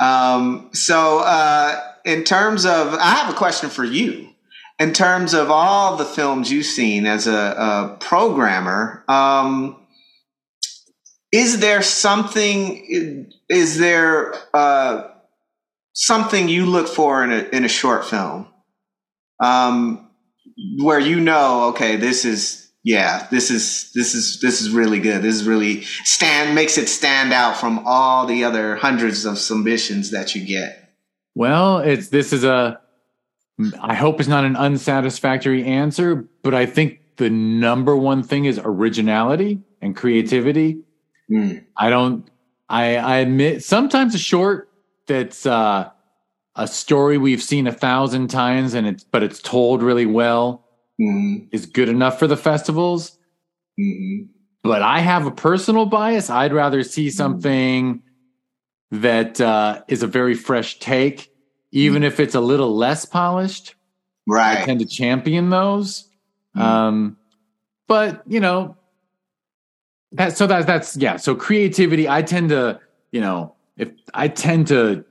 Um, 0.01 0.70
so, 0.72 1.18
uh, 1.18 1.79
in 2.07 2.24
terms 2.24 2.64
of, 2.64 2.95
I 2.95 3.16
have 3.16 3.35
a 3.35 3.37
question 3.37 3.68
for 3.68 3.85
you. 3.85 4.31
In 4.79 4.95
terms 4.95 5.35
of 5.35 5.51
all 5.51 5.97
the 5.97 6.07
films 6.07 6.51
you've 6.51 6.64
seen 6.64 7.05
as 7.05 7.26
a, 7.26 7.35
a 7.35 7.97
programmer, 8.01 9.05
um, 9.09 9.76
is 11.31 11.61
there 11.61 11.83
something? 11.83 13.31
Is 13.51 13.76
there 13.76 14.35
uh, 14.55 15.09
something 15.93 16.49
you 16.49 16.64
look 16.64 16.89
for 16.89 17.22
in 17.24 17.33
a 17.33 17.43
in 17.53 17.64
a 17.66 17.68
short 17.68 18.07
film, 18.07 18.47
um, 19.41 20.09
where 20.81 21.01
you 21.01 21.20
know, 21.20 21.64
okay, 21.70 21.97
this 21.97 22.24
is 22.24 22.68
yeah, 22.89 23.26
this 23.30 23.51
is 23.51 23.93
this 23.93 24.14
is 24.14 24.41
this 24.41 24.62
is 24.62 24.70
really 24.70 24.99
good. 24.99 25.20
This 25.20 25.34
is 25.34 25.47
really 25.47 25.82
stand 26.05 26.55
makes 26.55 26.78
it 26.78 26.89
stand 26.89 27.34
out 27.34 27.55
from 27.55 27.82
all 27.84 28.24
the 28.24 28.45
other 28.45 28.76
hundreds 28.76 29.26
of 29.26 29.36
submissions 29.36 30.11
that 30.12 30.34
you 30.34 30.43
get. 30.43 30.91
Well, 31.34 31.80
it's 31.80 32.09
this 32.09 32.32
is 32.32 32.45
a 32.45 32.80
I 33.78 33.95
hope 33.95 34.20
it's 34.20 34.28
not 34.28 34.47
an 34.47 34.57
unsatisfactory 34.57 35.66
answer, 35.66 36.26
but 36.43 36.55
I 36.55 36.64
think 36.64 37.01
the 37.16 37.28
number 37.28 37.95
one 37.95 38.22
thing 38.22 38.47
is 38.47 38.59
originality 38.59 39.61
and 39.82 39.95
creativity. 39.95 40.80
Mm. 41.30 41.66
I 41.76 41.91
don't 41.91 42.26
I 42.70 42.97
I 42.97 43.16
admit 43.18 43.62
sometimes 43.62 44.14
a 44.14 44.18
short 44.18 44.70
that's 45.07 45.45
uh 45.45 45.91
a 46.57 46.66
story 46.66 47.18
we've 47.18 47.43
seen 47.43 47.66
a 47.66 47.72
thousand 47.72 48.28
times 48.28 48.72
and 48.72 48.86
it's 48.86 49.05
but 49.05 49.22
it's 49.22 49.43
told 49.43 49.82
really 49.82 50.07
well 50.07 50.64
mm-hmm. 51.01 51.46
is 51.53 51.66
good 51.66 51.88
enough 51.88 52.18
for 52.18 52.26
the 52.26 52.36
festivals. 52.36 53.18
Mm-hmm. 53.78 54.26
But 54.62 54.82
I 54.82 55.01
have 55.01 55.26
a 55.26 55.30
personal 55.30 55.86
bias. 55.86 56.30
I'd 56.30 56.53
rather 56.53 56.82
see 56.82 57.09
mm-hmm. 57.09 57.16
something 57.16 58.03
that 58.90 59.40
uh, 59.40 59.82
is 59.88 60.03
a 60.03 60.07
very 60.07 60.34
fresh 60.34 60.78
take, 60.78 61.32
even 61.72 62.03
mm-hmm. 62.03 62.07
if 62.07 62.20
it's 62.20 62.34
a 62.34 62.40
little 62.40 62.74
less 62.74 63.05
polished. 63.05 63.74
Right. 64.26 64.59
I 64.59 64.64
tend 64.64 64.80
to 64.80 64.86
champion 64.86 65.51
those. 65.51 66.09
Mm-hmm. 66.57 66.61
Um, 66.61 67.16
but 67.86 68.22
you 68.26 68.40
know, 68.40 68.76
that 70.12 70.36
so 70.36 70.46
that 70.46 70.66
that's 70.66 70.96
yeah. 70.96 71.16
So 71.16 71.34
creativity, 71.34 72.09
I 72.09 72.22
tend 72.22 72.51
to, 72.51 72.80
you 73.12 73.20
know, 73.20 73.55
if 73.76 73.90
I 74.14 74.28
tend 74.28 74.66
to 74.68 75.05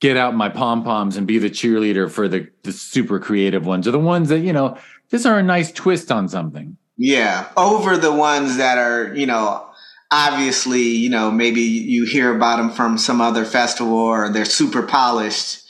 get 0.00 0.16
out 0.16 0.34
my 0.34 0.48
pom 0.48 0.84
poms 0.84 1.16
and 1.16 1.26
be 1.26 1.38
the 1.38 1.50
cheerleader 1.50 2.10
for 2.10 2.28
the 2.28 2.48
the 2.62 2.72
super 2.72 3.18
creative 3.18 3.66
ones, 3.66 3.88
or 3.88 3.90
the 3.90 3.98
ones 3.98 4.28
that 4.28 4.40
you 4.40 4.52
know 4.52 4.76
these 5.10 5.26
are 5.26 5.38
a 5.38 5.42
nice 5.42 5.72
twist 5.72 6.10
on 6.10 6.28
something. 6.28 6.76
Yeah, 6.96 7.48
over 7.56 7.96
the 7.96 8.12
ones 8.12 8.56
that 8.56 8.78
are, 8.78 9.14
you 9.14 9.26
know, 9.26 9.66
obviously, 10.10 10.82
you 10.82 11.10
know, 11.10 11.30
maybe 11.30 11.60
you 11.60 12.04
hear 12.04 12.34
about 12.34 12.56
them 12.56 12.70
from 12.70 12.96
some 12.96 13.20
other 13.20 13.44
festival 13.44 13.98
or 13.98 14.30
they're 14.30 14.44
super 14.44 14.82
polished. 14.82 15.62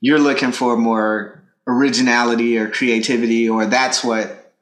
You're 0.00 0.18
looking 0.18 0.52
for 0.52 0.76
more 0.76 1.42
originality 1.66 2.56
or 2.56 2.70
creativity, 2.70 3.48
or 3.48 3.66
that's 3.66 4.02
what, 4.02 4.52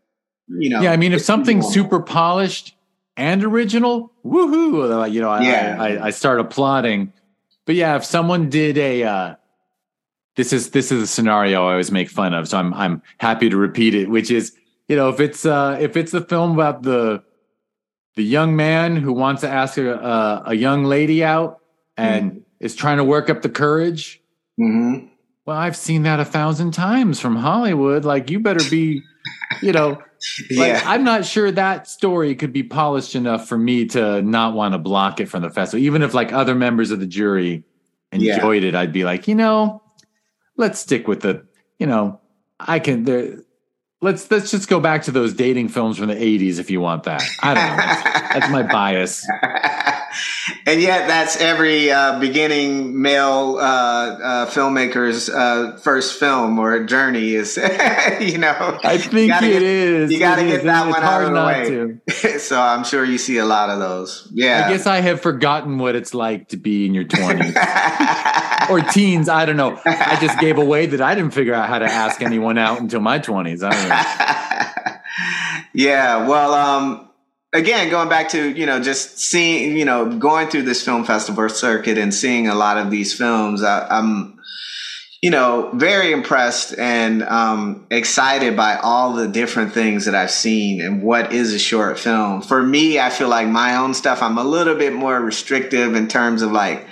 you 0.49 0.71
know. 0.71 0.81
Yeah, 0.81 0.93
I 0.93 0.97
mean, 0.97 1.13
if 1.13 1.23
something's 1.23 1.69
super 1.69 2.01
polished 2.01 2.75
and 3.17 3.45
original, 3.45 4.13
woohoo! 4.25 5.11
You 5.13 5.21
know, 5.21 5.39
yeah. 5.41 5.77
I, 5.79 5.89
I, 5.89 6.07
I 6.07 6.11
start 6.11 6.41
applauding. 6.41 7.13
But 7.67 7.75
yeah, 7.75 7.97
if 7.97 8.05
someone 8.05 8.49
did 8.49 8.79
a 8.79 9.05
uh, 9.05 9.35
this 10.39 10.53
is 10.53 10.71
this 10.71 10.93
is 10.93 11.03
a 11.03 11.07
scenario 11.09 11.67
I 11.67 11.73
always 11.73 11.91
make 11.91 12.09
fun 12.09 12.33
of, 12.33 12.47
so 12.47 12.59
I'm 12.59 12.73
I'm 12.73 13.03
happy 13.19 13.51
to 13.51 13.57
repeat 13.57 13.93
it. 13.93 14.09
Which 14.09 14.31
is, 14.31 14.57
you 14.87 14.95
know, 14.95 15.09
if 15.09 15.19
it's 15.19 15.45
uh 15.45 15.77
if 15.81 15.97
it's 15.97 16.15
a 16.15 16.21
film 16.21 16.53
about 16.53 16.85
the 16.85 17.25
the 18.15 18.23
young 18.23 18.55
man 18.55 18.95
who 18.97 19.13
wants 19.13 19.41
to 19.41 19.49
ask 19.49 19.79
a, 19.79 19.95
a, 19.95 20.43
a 20.47 20.55
young 20.55 20.85
lady 20.85 21.25
out 21.25 21.59
and 21.97 22.31
mm-hmm. 22.31 22.41
is 22.61 22.77
trying 22.77 22.99
to 22.99 23.05
work 23.05 23.29
up 23.29 23.43
the 23.43 23.49
courage. 23.49 24.23
Mm-hmm. 24.61 25.07
Well, 25.45 25.57
I've 25.57 25.77
seen 25.77 26.05
that 26.05 26.21
a 26.21 26.25
thousand 26.25 26.71
times 26.71 27.19
from 27.19 27.35
Hollywood. 27.35 28.05
Like, 28.05 28.31
you 28.31 28.39
better 28.39 28.69
be, 28.71 29.03
you 29.63 29.73
know, 29.73 29.91
like, 30.51 30.69
yeah. 30.69 30.83
I'm 30.85 31.05
not 31.05 31.25
sure 31.25 31.51
that 31.51 31.89
story 31.89 32.35
could 32.35 32.53
be 32.53 32.63
polished 32.63 33.15
enough 33.15 33.49
for 33.49 33.57
me 33.57 33.87
to 33.87 34.21
not 34.23 34.55
want 34.55 34.75
to 34.75 34.79
block 34.79 35.21
it 35.21 35.27
from 35.27 35.43
the 35.43 35.51
festival. 35.51 35.85
Even 35.85 36.03
if 36.03 36.13
like 36.15 36.33
other 36.33 36.55
members 36.55 36.91
of 36.91 37.01
the 37.01 37.07
jury 37.07 37.65
enjoyed 38.13 38.63
yeah. 38.63 38.69
it, 38.69 38.75
I'd 38.75 38.93
be 38.93 39.05
like, 39.05 39.27
you 39.27 39.35
know, 39.35 39.81
let's 40.59 40.79
stick 40.79 41.09
with 41.09 41.21
the, 41.21 41.47
you 41.79 41.87
know, 41.87 42.21
I 42.61 42.79
can 42.79 43.05
there 43.05 43.39
let's 44.03 44.31
let's 44.31 44.51
just 44.51 44.69
go 44.69 44.81
back 44.81 45.03
to 45.05 45.11
those 45.11 45.33
dating 45.33 45.69
films 45.71 45.97
from 45.97 46.09
the 46.09 46.15
80s 46.15 46.59
if 46.59 46.71
you 46.71 46.81
want 46.81 47.05
that. 47.05 47.23
I 47.43 47.55
don't 47.55 47.67
know. 47.67 47.77
That's, 47.77 48.35
that's 48.35 48.51
my 48.51 48.63
bias 48.63 49.27
and 50.67 50.81
yet 50.81 51.09
that's 51.09 51.37
every 51.37 51.91
uh, 51.91 52.19
beginning 52.19 53.01
male 53.01 53.57
uh, 53.59 53.63
uh, 53.63 54.47
filmmaker's 54.51 55.29
uh, 55.29 55.79
first 55.83 56.19
film 56.19 56.59
or 56.59 56.85
journey 56.85 57.35
is 57.35 57.57
you 58.21 58.39
know. 58.39 58.79
I 58.85 58.99
think 58.99 59.33
it 59.33 59.41
get, 59.41 59.63
is. 59.63 60.13
you 60.13 60.19
gotta 60.19 60.45
get 60.45 60.65
that 60.65 60.89
one 60.89 61.03
out 61.03 61.25
of 61.25 61.33
the 61.33 62.01
way. 62.25 62.39
so 62.39 62.61
i'm 62.61 62.85
sure 62.85 63.05
you 63.05 63.19
see 63.19 63.39
a 63.39 63.47
lot 63.47 63.71
of 63.71 63.79
those. 63.79 64.29
Yeah. 64.33 64.65
i 64.67 64.71
guess 64.71 64.87
i 64.87 65.01
have 65.01 65.21
forgotten 65.21 65.79
what 65.79 65.95
it's 65.95 66.15
like 66.15 66.49
to 66.49 66.57
be 66.57 66.87
in 66.87 66.95
your 66.95 67.05
20s 67.05 68.71
or 68.71 68.81
teens 68.93 69.29
i 69.29 69.45
don't 69.45 69.57
know. 69.57 69.81
I 69.85 70.19
just 70.21 70.39
gave 70.39 70.59
away 70.59 70.87
that 70.87 71.01
i 71.01 71.15
didn't 71.15 71.33
figure 71.33 71.55
out 71.55 71.69
how 71.69 71.79
to 71.79 71.87
ask 71.87 72.23
anyone 72.23 72.59
out 72.59 72.81
until 72.81 73.01
my 73.01 73.19
20s 73.19 73.63
i 73.63 73.71
don't 73.71 73.89
know. 73.89 74.95
Yeah 75.75 76.27
well 76.27 76.55
um 76.55 77.08
again, 77.53 77.91
going 77.91 78.09
back 78.09 78.31
to, 78.31 78.51
you 78.51 78.67
know, 78.67 78.81
just 78.81 79.19
seeing, 79.19 79.77
you 79.77 79.85
know, 79.85 80.19
going 80.19 80.49
through 80.49 80.63
this 80.63 80.85
film 80.85 81.05
festival 81.05 81.49
circuit 81.49 81.99
and 81.99 82.13
seeing 82.13 82.49
a 82.49 82.55
lot 82.55 82.79
of 82.79 82.91
these 82.91 83.15
films, 83.15 83.63
I, 83.63 83.87
am 83.91 84.39
you 85.23 85.31
know, 85.31 85.71
very 85.75 86.13
impressed 86.13 86.79
and 86.79 87.25
um, 87.25 87.87
excited 87.91 88.57
by 88.57 88.77
all 88.77 89.15
the 89.15 89.27
different 89.27 89.73
things 89.73 90.05
that 90.05 90.15
I've 90.15 90.31
seen 90.31 90.81
and 90.81 91.03
what 91.03 91.33
is 91.33 91.53
a 91.53 91.59
short 91.59 91.99
film. 91.99 92.41
For 92.41 92.63
me, 92.63 93.01
I 93.01 93.11
feel 93.11 93.29
like 93.29 93.49
my 93.49 93.77
own 93.77 93.95
stuff, 93.95 94.23
I'm 94.23 94.39
a 94.39 94.45
little 94.45 94.77
bit 94.77 94.93
more 94.93 95.21
restrictive 95.21 95.97
in 95.97 96.07
terms 96.07 96.43
of 96.43 96.53
like 96.53 96.87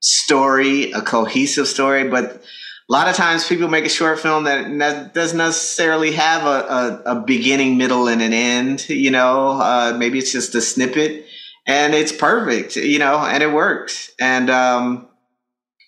story, 0.00 0.92
a 0.92 1.02
cohesive 1.02 1.66
story, 1.66 2.08
but 2.08 2.44
a 2.88 2.92
lot 2.92 3.08
of 3.08 3.16
times 3.16 3.48
people 3.48 3.68
make 3.68 3.86
a 3.86 3.90
short 3.90 4.20
film 4.20 4.44
that 4.44 5.14
doesn't 5.14 5.38
necessarily 5.38 6.12
have 6.12 6.44
a, 6.44 7.02
a, 7.06 7.12
a 7.12 7.20
beginning, 7.20 7.78
middle, 7.78 8.08
and 8.08 8.20
an 8.20 8.34
end. 8.34 8.88
You 8.90 9.10
know, 9.10 9.52
uh, 9.52 9.96
maybe 9.98 10.18
it's 10.18 10.32
just 10.32 10.54
a 10.54 10.60
snippet, 10.60 11.24
and 11.66 11.94
it's 11.94 12.12
perfect. 12.12 12.76
You 12.76 12.98
know, 12.98 13.18
and 13.18 13.42
it 13.42 13.52
works. 13.52 14.10
And 14.20 14.50
um, 14.50 15.08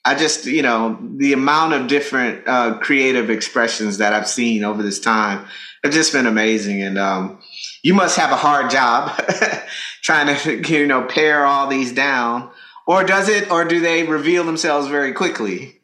I 0.07 0.14
just, 0.14 0.47
you 0.47 0.62
know, 0.62 0.97
the 1.16 1.32
amount 1.34 1.74
of 1.74 1.88
different 1.88 2.47
uh, 2.47 2.78
creative 2.78 3.28
expressions 3.28 3.99
that 3.99 4.14
I've 4.14 4.28
seen 4.28 4.64
over 4.64 4.82
this 4.82 5.01
time 5.01 5.44
have 5.82 5.92
just 5.92 6.12
been 6.12 6.26
amazing. 6.26 6.80
And 6.80 6.97
um, 6.97 7.40
you 7.82 7.92
must 7.92 8.16
have 8.16 8.30
a 8.30 8.36
hard 8.36 8.70
job 8.70 9.20
trying 10.03 10.34
to, 10.34 10.72
you 10.72 10.86
know, 10.86 11.03
pare 11.03 11.44
all 11.44 11.66
these 11.66 11.92
down. 11.92 12.51
Or 12.86 13.03
does 13.03 13.28
it, 13.28 13.51
or 13.51 13.64
do 13.64 13.80
they 13.80 14.05
reveal 14.05 14.44
themselves 14.44 14.86
very 14.86 15.12
quickly? 15.12 15.76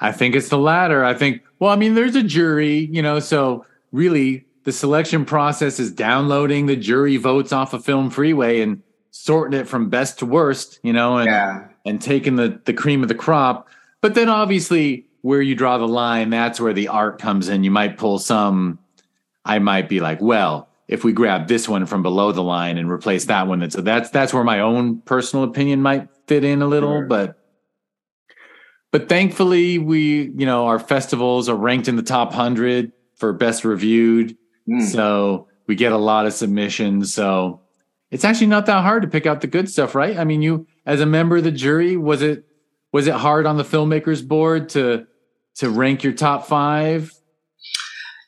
I 0.00 0.12
think 0.12 0.34
it's 0.36 0.48
the 0.48 0.58
latter. 0.58 1.04
I 1.04 1.14
think, 1.14 1.42
well, 1.58 1.70
I 1.70 1.76
mean, 1.76 1.94
there's 1.94 2.14
a 2.14 2.22
jury, 2.22 2.88
you 2.92 3.02
know, 3.02 3.18
so 3.18 3.64
really 3.92 4.46
the 4.64 4.72
selection 4.72 5.24
process 5.24 5.80
is 5.80 5.90
downloading 5.90 6.66
the 6.66 6.76
jury 6.76 7.16
votes 7.16 7.52
off 7.52 7.72
of 7.72 7.84
Film 7.84 8.10
Freeway 8.10 8.60
and 8.60 8.82
sorting 9.10 9.58
it 9.58 9.66
from 9.66 9.88
best 9.88 10.18
to 10.18 10.26
worst, 10.26 10.78
you 10.82 10.92
know, 10.92 11.18
and 11.18 11.26
yeah. 11.26 11.68
and 11.84 12.00
taking 12.00 12.36
the 12.36 12.60
the 12.64 12.72
cream 12.72 13.02
of 13.02 13.08
the 13.08 13.14
crop. 13.14 13.68
But 14.00 14.14
then 14.14 14.28
obviously 14.28 15.06
where 15.22 15.42
you 15.42 15.54
draw 15.54 15.78
the 15.78 15.88
line, 15.88 16.30
that's 16.30 16.60
where 16.60 16.72
the 16.72 16.88
art 16.88 17.18
comes 17.18 17.48
in. 17.48 17.64
You 17.64 17.70
might 17.70 17.98
pull 17.98 18.18
some 18.18 18.78
I 19.48 19.58
might 19.58 19.88
be 19.88 20.00
like, 20.00 20.20
well, 20.20 20.68
if 20.88 21.04
we 21.04 21.12
grab 21.12 21.48
this 21.48 21.68
one 21.68 21.86
from 21.86 22.02
below 22.02 22.32
the 22.32 22.42
line 22.42 22.76
and 22.76 22.90
replace 22.90 23.24
that 23.24 23.46
one, 23.46 23.60
that's 23.60 23.76
that's 23.76 24.10
that's 24.10 24.32
where 24.34 24.44
my 24.44 24.60
own 24.60 25.00
personal 25.00 25.44
opinion 25.44 25.80
might 25.80 26.08
fit 26.26 26.44
in 26.44 26.60
a 26.60 26.66
little, 26.66 26.98
sure. 26.98 27.06
but 27.06 27.37
but 28.90 29.08
thankfully 29.08 29.78
we 29.78 30.30
you 30.36 30.46
know 30.46 30.66
our 30.66 30.78
festivals 30.78 31.48
are 31.48 31.56
ranked 31.56 31.88
in 31.88 31.96
the 31.96 32.02
top 32.02 32.28
100 32.28 32.92
for 33.16 33.32
best 33.32 33.64
reviewed. 33.64 34.36
Mm. 34.68 34.82
so 34.82 35.48
we 35.66 35.74
get 35.74 35.92
a 35.92 35.98
lot 35.98 36.26
of 36.26 36.32
submissions. 36.32 37.12
So 37.12 37.62
it's 38.10 38.24
actually 38.24 38.48
not 38.48 38.66
that 38.66 38.82
hard 38.82 39.02
to 39.02 39.08
pick 39.08 39.26
out 39.26 39.40
the 39.40 39.46
good 39.46 39.68
stuff 39.70 39.94
right? 39.94 40.16
I 40.16 40.24
mean 40.24 40.42
you 40.42 40.66
as 40.86 41.00
a 41.00 41.06
member 41.06 41.38
of 41.38 41.44
the 41.44 41.52
jury 41.52 41.96
was 41.96 42.22
it 42.22 42.44
was 42.92 43.06
it 43.06 43.14
hard 43.14 43.46
on 43.46 43.56
the 43.56 43.64
filmmakers 43.64 44.26
board 44.26 44.70
to 44.70 45.06
to 45.56 45.70
rank 45.70 46.04
your 46.04 46.12
top 46.12 46.46
five? 46.46 47.12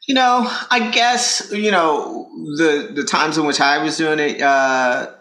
You 0.07 0.15
know 0.15 0.51
i 0.71 0.91
guess 0.91 1.53
you 1.53 1.71
know 1.71 2.29
the 2.57 2.91
the 2.93 3.05
times 3.05 3.39
in 3.39 3.47
which 3.47 3.61
i 3.61 3.81
was 3.81 3.97
doing 3.97 4.19
it 4.19 4.43
uh 4.43 5.13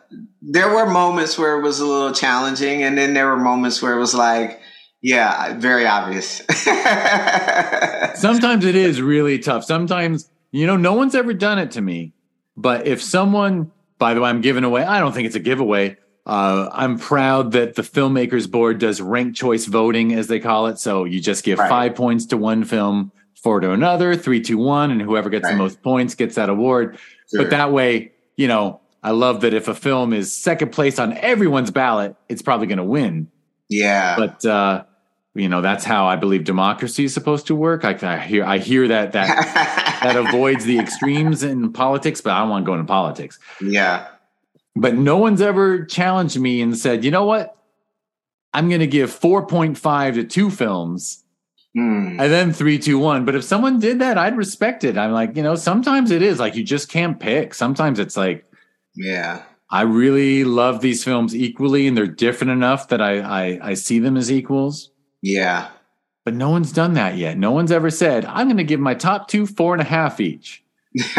there 0.41 0.73
were 0.73 0.89
moments 0.89 1.37
where 1.37 1.59
it 1.59 1.61
was 1.61 1.79
a 1.79 1.85
little 1.85 2.11
challenging 2.11 2.81
and 2.81 2.97
then 2.97 3.13
there 3.13 3.27
were 3.27 3.37
moments 3.37 3.83
where 3.83 3.93
it 3.93 3.99
was 3.99 4.15
like 4.15 4.59
yeah, 5.01 5.53
very 5.57 5.85
obvious. 5.85 6.41
Sometimes 8.19 8.65
it 8.65 8.75
is 8.75 9.01
really 9.01 9.39
tough. 9.39 9.63
Sometimes, 9.63 10.29
you 10.51 10.67
know, 10.67 10.75
no 10.75 10.93
one's 10.93 11.15
ever 11.15 11.33
done 11.33 11.59
it 11.59 11.71
to 11.71 11.81
me. 11.81 12.13
But 12.57 12.85
if 12.85 13.01
someone, 13.01 13.71
by 13.97 14.13
the 14.13 14.21
way, 14.21 14.29
I'm 14.29 14.41
giving 14.41 14.65
away, 14.65 14.83
I 14.83 14.99
don't 14.99 15.13
think 15.13 15.27
it's 15.27 15.35
a 15.35 15.39
giveaway. 15.39 15.97
Uh, 16.25 16.69
I'm 16.73 16.99
proud 16.99 17.53
that 17.53 17.75
the 17.75 17.81
filmmakers 17.81 18.49
board 18.51 18.79
does 18.79 18.99
ranked 19.01 19.37
choice 19.37 19.65
voting, 19.65 20.13
as 20.13 20.27
they 20.27 20.39
call 20.39 20.67
it. 20.67 20.77
So 20.77 21.05
you 21.05 21.21
just 21.21 21.45
give 21.45 21.59
right. 21.59 21.69
five 21.69 21.95
points 21.95 22.25
to 22.27 22.37
one 22.37 22.65
film, 22.65 23.11
four 23.41 23.61
to 23.61 23.71
another, 23.71 24.15
three 24.15 24.41
to 24.41 24.55
one, 24.55 24.91
and 24.91 25.01
whoever 25.01 25.29
gets 25.29 25.45
right. 25.45 25.51
the 25.51 25.57
most 25.57 25.81
points 25.81 26.15
gets 26.15 26.35
that 26.35 26.49
award. 26.49 26.99
Sure. 27.31 27.43
But 27.43 27.51
that 27.51 27.71
way, 27.71 28.11
you 28.35 28.47
know, 28.47 28.81
I 29.01 29.11
love 29.11 29.41
that 29.41 29.53
if 29.53 29.69
a 29.69 29.73
film 29.73 30.11
is 30.11 30.33
second 30.33 30.71
place 30.71 30.99
on 30.99 31.13
everyone's 31.13 31.71
ballot, 31.71 32.15
it's 32.27 32.41
probably 32.41 32.67
going 32.67 32.79
to 32.79 32.83
win. 32.83 33.31
Yeah. 33.69 34.17
But 34.17 34.45
uh, 34.45 34.83
you 35.35 35.47
know 35.47 35.61
that's 35.61 35.85
how 35.85 36.07
I 36.07 36.15
believe 36.15 36.43
democracy 36.43 37.05
is 37.05 37.13
supposed 37.13 37.47
to 37.47 37.55
work. 37.55 37.85
I, 37.85 37.97
I 38.01 38.19
hear 38.19 38.45
I 38.45 38.57
hear 38.57 38.87
that 38.87 39.13
that 39.13 39.99
that 40.03 40.15
avoids 40.15 40.65
the 40.65 40.79
extremes 40.79 41.43
in 41.43 41.71
politics, 41.71 42.21
but 42.21 42.33
I 42.33 42.39
don't 42.39 42.49
want 42.49 42.65
to 42.65 42.67
go 42.67 42.73
into 42.73 42.85
politics. 42.85 43.39
Yeah. 43.61 44.07
But 44.75 44.95
no 44.95 45.17
one's 45.17 45.41
ever 45.41 45.85
challenged 45.85 46.39
me 46.39 46.61
and 46.61 46.77
said, 46.77 47.03
you 47.03 47.11
know 47.11 47.25
what? 47.25 47.57
I'm 48.53 48.69
going 48.69 48.79
to 48.79 48.87
give 48.87 49.11
4.5 49.11 50.13
to 50.15 50.23
two 50.23 50.49
films 50.49 51.23
mm. 51.75 52.09
and 52.09 52.19
then 52.19 52.53
three, 52.53 52.79
two, 52.79 52.97
one. 52.97 53.25
But 53.25 53.35
if 53.35 53.43
someone 53.43 53.79
did 53.79 53.99
that, 53.99 54.17
I'd 54.17 54.37
respect 54.37 54.83
it. 54.83 54.97
I'm 54.97 55.11
like, 55.11 55.35
you 55.35 55.43
know, 55.43 55.55
sometimes 55.55 56.11
it 56.11 56.21
is 56.21 56.39
like 56.39 56.55
you 56.55 56.63
just 56.63 56.89
can't 56.89 57.19
pick. 57.19 57.53
Sometimes 57.53 57.99
it's 57.99 58.17
like, 58.17 58.45
yeah, 58.95 59.43
I 59.69 59.81
really 59.81 60.43
love 60.43 60.81
these 60.81 61.03
films 61.03 61.35
equally 61.35 61.87
and 61.87 61.95
they're 61.95 62.07
different 62.07 62.51
enough 62.51 62.87
that 62.87 63.01
I, 63.01 63.19
I, 63.19 63.59
I 63.61 63.73
see 63.75 63.99
them 63.99 64.17
as 64.17 64.31
equals. 64.31 64.88
Yeah. 65.21 65.69
But 66.23 66.33
no 66.35 66.49
one's 66.49 66.71
done 66.71 66.93
that 66.93 67.17
yet. 67.17 67.37
No 67.37 67.51
one's 67.51 67.71
ever 67.71 67.89
said, 67.89 68.25
I'm 68.25 68.47
going 68.47 68.57
to 68.57 68.63
give 68.63 68.79
my 68.79 68.93
top 68.93 69.27
two 69.27 69.45
four 69.45 69.73
and 69.73 69.81
a 69.81 69.85
half 69.85 70.19
each. 70.19 70.63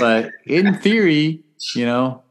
but 0.00 0.30
in 0.44 0.74
theory, 0.78 1.42
you 1.74 1.84
know, 1.84 2.22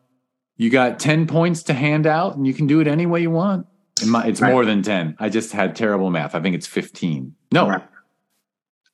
you 0.57 0.69
got 0.69 0.99
10 0.99 1.27
points 1.27 1.63
to 1.63 1.73
hand 1.73 2.07
out 2.07 2.35
and 2.35 2.47
you 2.47 2.53
can 2.53 2.67
do 2.67 2.79
it 2.79 2.87
any 2.87 3.05
way 3.05 3.21
you 3.21 3.31
want. 3.31 3.67
It's 4.01 4.41
right. 4.41 4.51
more 4.51 4.65
than 4.65 4.81
10. 4.81 5.15
I 5.19 5.29
just 5.29 5.51
had 5.51 5.75
terrible 5.75 6.09
math. 6.09 6.35
I 6.35 6.41
think 6.41 6.55
it's 6.55 6.67
15. 6.67 7.35
No, 7.51 7.69
right. 7.69 7.83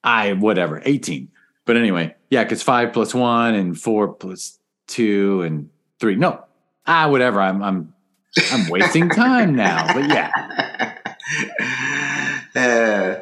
I, 0.03 0.34
whatever, 0.34 0.81
18. 0.86 1.29
But 1.65 1.77
anyway, 1.77 2.15
yeah, 2.29 2.43
because 2.43 2.61
five 2.61 2.91
plus 2.93 3.13
one 3.13 3.55
and 3.55 3.79
four 3.79 4.13
plus 4.13 4.59
two 4.88 5.41
and 5.43 5.69
three. 5.99 6.15
No, 6.15 6.43
ah, 6.86 7.09
whatever. 7.09 7.39
I'm, 7.39 7.63
I'm, 7.63 7.93
I'm 8.51 8.69
wasting 8.69 9.09
time 9.09 9.55
now. 9.55 9.93
But 9.93 10.09
yeah. 10.09 10.92
uh, 12.55 13.15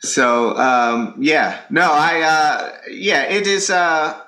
so 0.00 0.56
um, 0.56 1.14
yeah, 1.18 1.60
no, 1.70 1.90
I 1.92 2.20
uh, 2.22 2.76
yeah, 2.90 3.22
it 3.24 3.46
is. 3.46 3.70
Uh, 3.70 4.20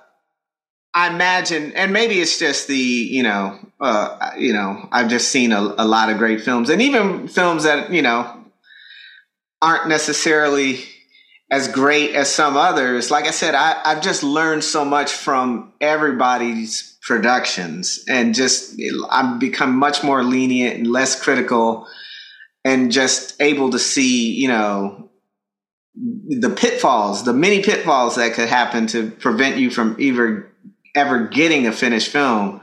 I 0.96 1.08
imagine, 1.12 1.72
and 1.72 1.92
maybe 1.92 2.20
it's 2.20 2.38
just 2.38 2.68
the 2.68 2.76
you 2.76 3.22
know, 3.22 3.58
uh, 3.80 4.30
you 4.38 4.52
know, 4.52 4.88
I've 4.92 5.08
just 5.08 5.28
seen 5.28 5.52
a, 5.52 5.60
a 5.60 5.84
lot 5.84 6.10
of 6.10 6.18
great 6.18 6.42
films, 6.42 6.70
and 6.70 6.80
even 6.80 7.26
films 7.26 7.64
that 7.64 7.92
you 7.92 8.02
know 8.02 8.44
aren't 9.60 9.88
necessarily 9.88 10.84
as 11.50 11.68
great 11.68 12.14
as 12.14 12.32
some 12.32 12.56
others. 12.56 13.10
Like 13.10 13.26
I 13.26 13.30
said, 13.30 13.54
I, 13.54 13.80
I've 13.84 14.02
just 14.02 14.22
learned 14.22 14.62
so 14.62 14.84
much 14.84 15.12
from 15.12 15.72
everybody's 15.80 16.96
productions, 17.02 18.04
and 18.08 18.32
just 18.32 18.80
I've 19.10 19.40
become 19.40 19.76
much 19.76 20.04
more 20.04 20.22
lenient 20.22 20.76
and 20.76 20.86
less 20.86 21.20
critical 21.20 21.88
and 22.64 22.90
just 22.90 23.40
able 23.40 23.70
to 23.70 23.78
see, 23.78 24.32
you 24.32 24.48
know, 24.48 25.10
the 25.94 26.50
pitfalls, 26.50 27.24
the 27.24 27.32
many 27.32 27.62
pitfalls 27.62 28.16
that 28.16 28.34
could 28.34 28.48
happen 28.48 28.86
to 28.88 29.10
prevent 29.10 29.58
you 29.58 29.70
from 29.70 29.96
ever 30.00 30.50
ever 30.94 31.26
getting 31.26 31.66
a 31.66 31.72
finished 31.72 32.08
film. 32.08 32.60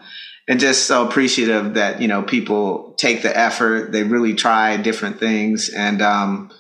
and 0.48 0.60
just 0.60 0.86
so 0.86 1.08
appreciative 1.08 1.76
that 1.76 2.02
you 2.02 2.08
know 2.08 2.24
people 2.24 2.94
take 2.98 3.22
the 3.22 3.38
effort. 3.38 3.92
They 3.92 4.04
really 4.04 4.34
try 4.34 4.76
different 4.78 5.20
things, 5.20 5.70
and 5.70 6.02
um, 6.02 6.52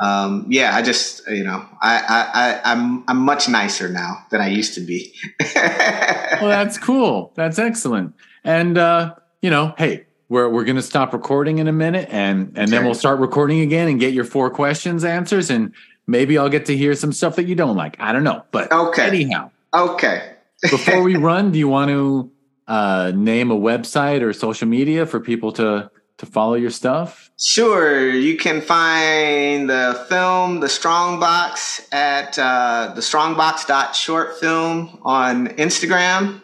um, 0.00 0.46
yeah, 0.48 0.74
I 0.74 0.82
just 0.82 1.28
you 1.28 1.44
know 1.44 1.64
I, 1.80 1.98
I, 1.98 2.30
I 2.34 2.72
am 2.72 2.98
I'm, 2.98 3.04
I'm 3.08 3.18
much 3.18 3.48
nicer 3.48 3.88
now 3.88 4.26
than 4.30 4.40
I 4.40 4.48
used 4.48 4.74
to 4.74 4.80
be. 4.80 5.14
well, 5.54 6.48
that's 6.48 6.78
cool. 6.78 7.32
That's 7.36 7.58
excellent. 7.58 8.14
And 8.44 8.78
uh, 8.78 9.14
you 9.42 9.50
know, 9.50 9.74
hey, 9.76 10.06
we're 10.28 10.48
we're 10.48 10.64
gonna 10.64 10.82
stop 10.82 11.12
recording 11.12 11.58
in 11.58 11.68
a 11.68 11.72
minute, 11.72 12.08
and 12.10 12.48
and 12.48 12.58
okay. 12.58 12.70
then 12.70 12.84
we'll 12.84 12.94
start 12.94 13.18
recording 13.20 13.60
again 13.60 13.88
and 13.88 13.98
get 13.98 14.12
your 14.12 14.24
four 14.24 14.50
questions 14.50 15.04
answers, 15.04 15.50
and 15.50 15.72
maybe 16.06 16.36
I'll 16.36 16.48
get 16.48 16.66
to 16.66 16.76
hear 16.76 16.94
some 16.94 17.12
stuff 17.12 17.36
that 17.36 17.44
you 17.44 17.54
don't 17.54 17.76
like. 17.76 17.96
I 17.98 18.12
don't 18.12 18.24
know, 18.24 18.44
but 18.50 18.70
okay. 18.70 19.06
Anyhow, 19.06 19.50
okay. 19.72 20.34
before 20.70 21.02
we 21.02 21.16
run, 21.16 21.52
do 21.52 21.58
you 21.58 21.68
want 21.68 21.90
to 21.90 22.30
uh, 22.66 23.12
name 23.14 23.50
a 23.50 23.56
website 23.56 24.22
or 24.22 24.32
social 24.32 24.68
media 24.68 25.06
for 25.06 25.20
people 25.20 25.52
to 25.52 25.90
to 26.18 26.26
follow 26.26 26.54
your 26.54 26.70
stuff? 26.70 27.30
Sure. 27.38 28.10
You 28.10 28.36
can 28.36 28.60
find 28.60 29.70
the 29.70 30.04
film 30.08 30.60
The 30.60 30.68
Strong 30.68 31.20
Box 31.20 31.86
at 31.92 32.36
uh, 32.38 32.92
the 32.94 33.00
strongbox.shortfilm 33.00 34.98
on 35.02 35.46
Instagram. 35.48 36.42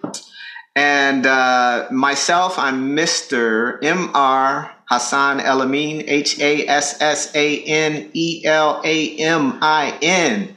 And 0.76 1.24
uh, 1.26 1.86
myself, 1.90 2.58
I'm 2.58 2.96
Mr. 2.96 3.82
M.R. 3.82 4.74
Hassan 4.86 5.38
Elamin, 5.38 6.04
H 6.06 6.40
A 6.40 6.66
S 6.66 7.00
S 7.00 7.34
A 7.34 7.62
N 7.62 8.10
E 8.12 8.44
L 8.44 8.82
A 8.84 9.16
M 9.16 9.58
I 9.62 9.96
N 10.02 10.56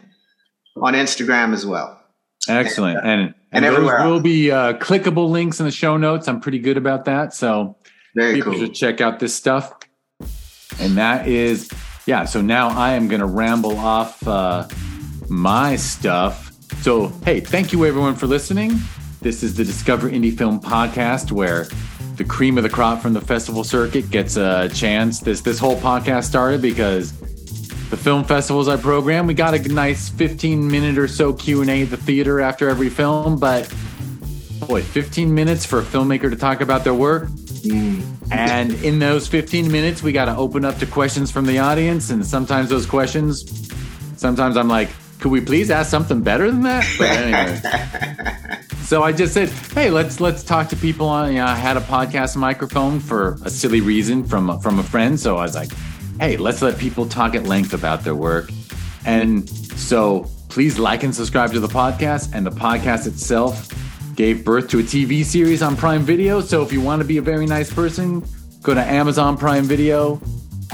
on 0.75 0.93
Instagram 0.93 1.53
as 1.53 1.65
well. 1.65 2.01
Excellent. 2.49 2.97
And, 2.97 3.07
and, 3.07 3.21
and, 3.21 3.35
and 3.51 3.65
everywhere 3.65 4.07
will 4.07 4.19
be 4.19 4.51
uh, 4.51 4.73
clickable 4.73 5.29
links 5.29 5.59
in 5.59 5.65
the 5.65 5.71
show 5.71 5.97
notes. 5.97 6.27
I'm 6.27 6.39
pretty 6.39 6.59
good 6.59 6.77
about 6.77 7.05
that. 7.05 7.33
So 7.33 7.75
Very 8.15 8.35
people 8.35 8.53
cool. 8.53 8.61
should 8.61 8.73
check 8.73 9.01
out 9.01 9.19
this 9.19 9.35
stuff. 9.35 9.73
And 10.79 10.97
that 10.97 11.27
is, 11.27 11.69
yeah. 12.05 12.25
So 12.25 12.41
now 12.41 12.69
I 12.69 12.93
am 12.93 13.07
going 13.07 13.21
to 13.21 13.27
ramble 13.27 13.77
off 13.77 14.27
uh, 14.27 14.67
my 15.29 15.75
stuff. 15.75 16.51
So, 16.81 17.07
hey, 17.23 17.39
thank 17.39 17.71
you 17.71 17.85
everyone 17.85 18.15
for 18.15 18.27
listening. 18.27 18.79
This 19.21 19.41
is 19.41 19.55
the 19.55 19.63
Discover 19.63 20.09
Indie 20.09 20.37
Film 20.37 20.59
Podcast 20.59 21.31
where 21.31 21.67
the 22.17 22.23
cream 22.23 22.57
of 22.57 22.63
the 22.63 22.69
crop 22.69 23.01
from 23.01 23.13
the 23.13 23.21
festival 23.21 23.63
circuit 23.63 24.11
gets 24.11 24.37
a 24.37 24.69
chance. 24.69 25.19
This 25.19 25.41
this 25.41 25.59
whole 25.59 25.75
podcast 25.77 26.25
started 26.25 26.61
because 26.61 27.13
the 27.89 27.97
film 27.97 28.23
festivals 28.23 28.67
I 28.67 28.77
program, 28.77 29.27
we 29.27 29.33
got 29.33 29.53
a 29.53 29.59
nice 29.69 30.09
15 30.09 30.67
minute 30.67 30.97
or 30.97 31.07
so 31.07 31.33
Q&A 31.33 31.83
at 31.83 31.89
the 31.89 31.97
theater 31.97 32.41
after 32.41 32.69
every 32.69 32.89
film, 32.89 33.39
but 33.39 33.73
boy, 34.67 34.81
15 34.81 35.33
minutes 35.33 35.65
for 35.65 35.79
a 35.79 35.83
filmmaker 35.83 36.29
to 36.29 36.35
talk 36.35 36.61
about 36.61 36.83
their 36.83 36.93
work. 36.93 37.29
And 38.29 38.73
in 38.83 38.99
those 38.99 39.27
15 39.27 39.71
minutes, 39.71 40.03
we 40.03 40.11
got 40.11 40.25
to 40.25 40.35
open 40.35 40.63
up 40.65 40.77
to 40.79 40.85
questions 40.85 41.31
from 41.31 41.45
the 41.45 41.59
audience. 41.59 42.09
And 42.09 42.25
sometimes 42.25 42.69
those 42.69 42.85
questions, 42.85 43.69
sometimes 44.17 44.57
I'm 44.57 44.67
like, 44.67 44.89
could 45.19 45.31
we 45.31 45.41
please 45.41 45.71
ask 45.71 45.89
something 45.89 46.21
better 46.21 46.51
than 46.51 46.61
that? 46.63 46.85
But 46.97 47.09
anyway. 47.09 48.53
so 48.87 49.03
I 49.03 49.11
just 49.11 49.33
said, 49.33 49.49
hey, 49.75 49.89
let's 49.89 50.21
let's 50.21 50.43
talk 50.43 50.69
to 50.69 50.77
people 50.77 51.09
on. 51.09 51.33
You 51.33 51.39
know, 51.39 51.45
I 51.45 51.55
had 51.55 51.75
a 51.75 51.81
podcast 51.81 52.37
microphone 52.37 53.01
for 53.01 53.37
a 53.43 53.49
silly 53.49 53.81
reason 53.81 54.23
from 54.23 54.61
from 54.61 54.79
a 54.79 54.83
friend. 54.83 55.19
So 55.19 55.35
I 55.35 55.41
was 55.41 55.55
like, 55.55 55.73
hey, 56.21 56.37
let's 56.37 56.61
let 56.61 56.77
people 56.77 57.05
talk 57.05 57.35
at 57.35 57.43
length 57.43 57.73
about 57.73 58.05
their 58.05 58.15
work. 58.15 58.49
And 59.05 59.49
so 59.49 60.29
please 60.47 60.79
like 60.79 61.03
and 61.03 61.13
subscribe 61.13 61.51
to 61.51 61.59
the 61.59 61.67
podcast. 61.67 62.33
And 62.33 62.45
the 62.45 62.51
podcast 62.51 63.07
itself 63.07 63.67
gave 64.15 64.45
birth 64.45 64.69
to 64.69 64.79
a 64.79 64.83
TV 64.83 65.25
series 65.25 65.61
on 65.61 65.75
Prime 65.75 66.03
Video. 66.03 66.39
So 66.39 66.63
if 66.63 66.71
you 66.71 66.79
want 66.79 67.01
to 67.01 67.05
be 67.05 67.17
a 67.17 67.21
very 67.21 67.45
nice 67.45 67.69
person, 67.69 68.23
go 68.61 68.73
to 68.73 68.81
Amazon 68.81 69.35
Prime 69.35 69.65
Video, 69.65 70.21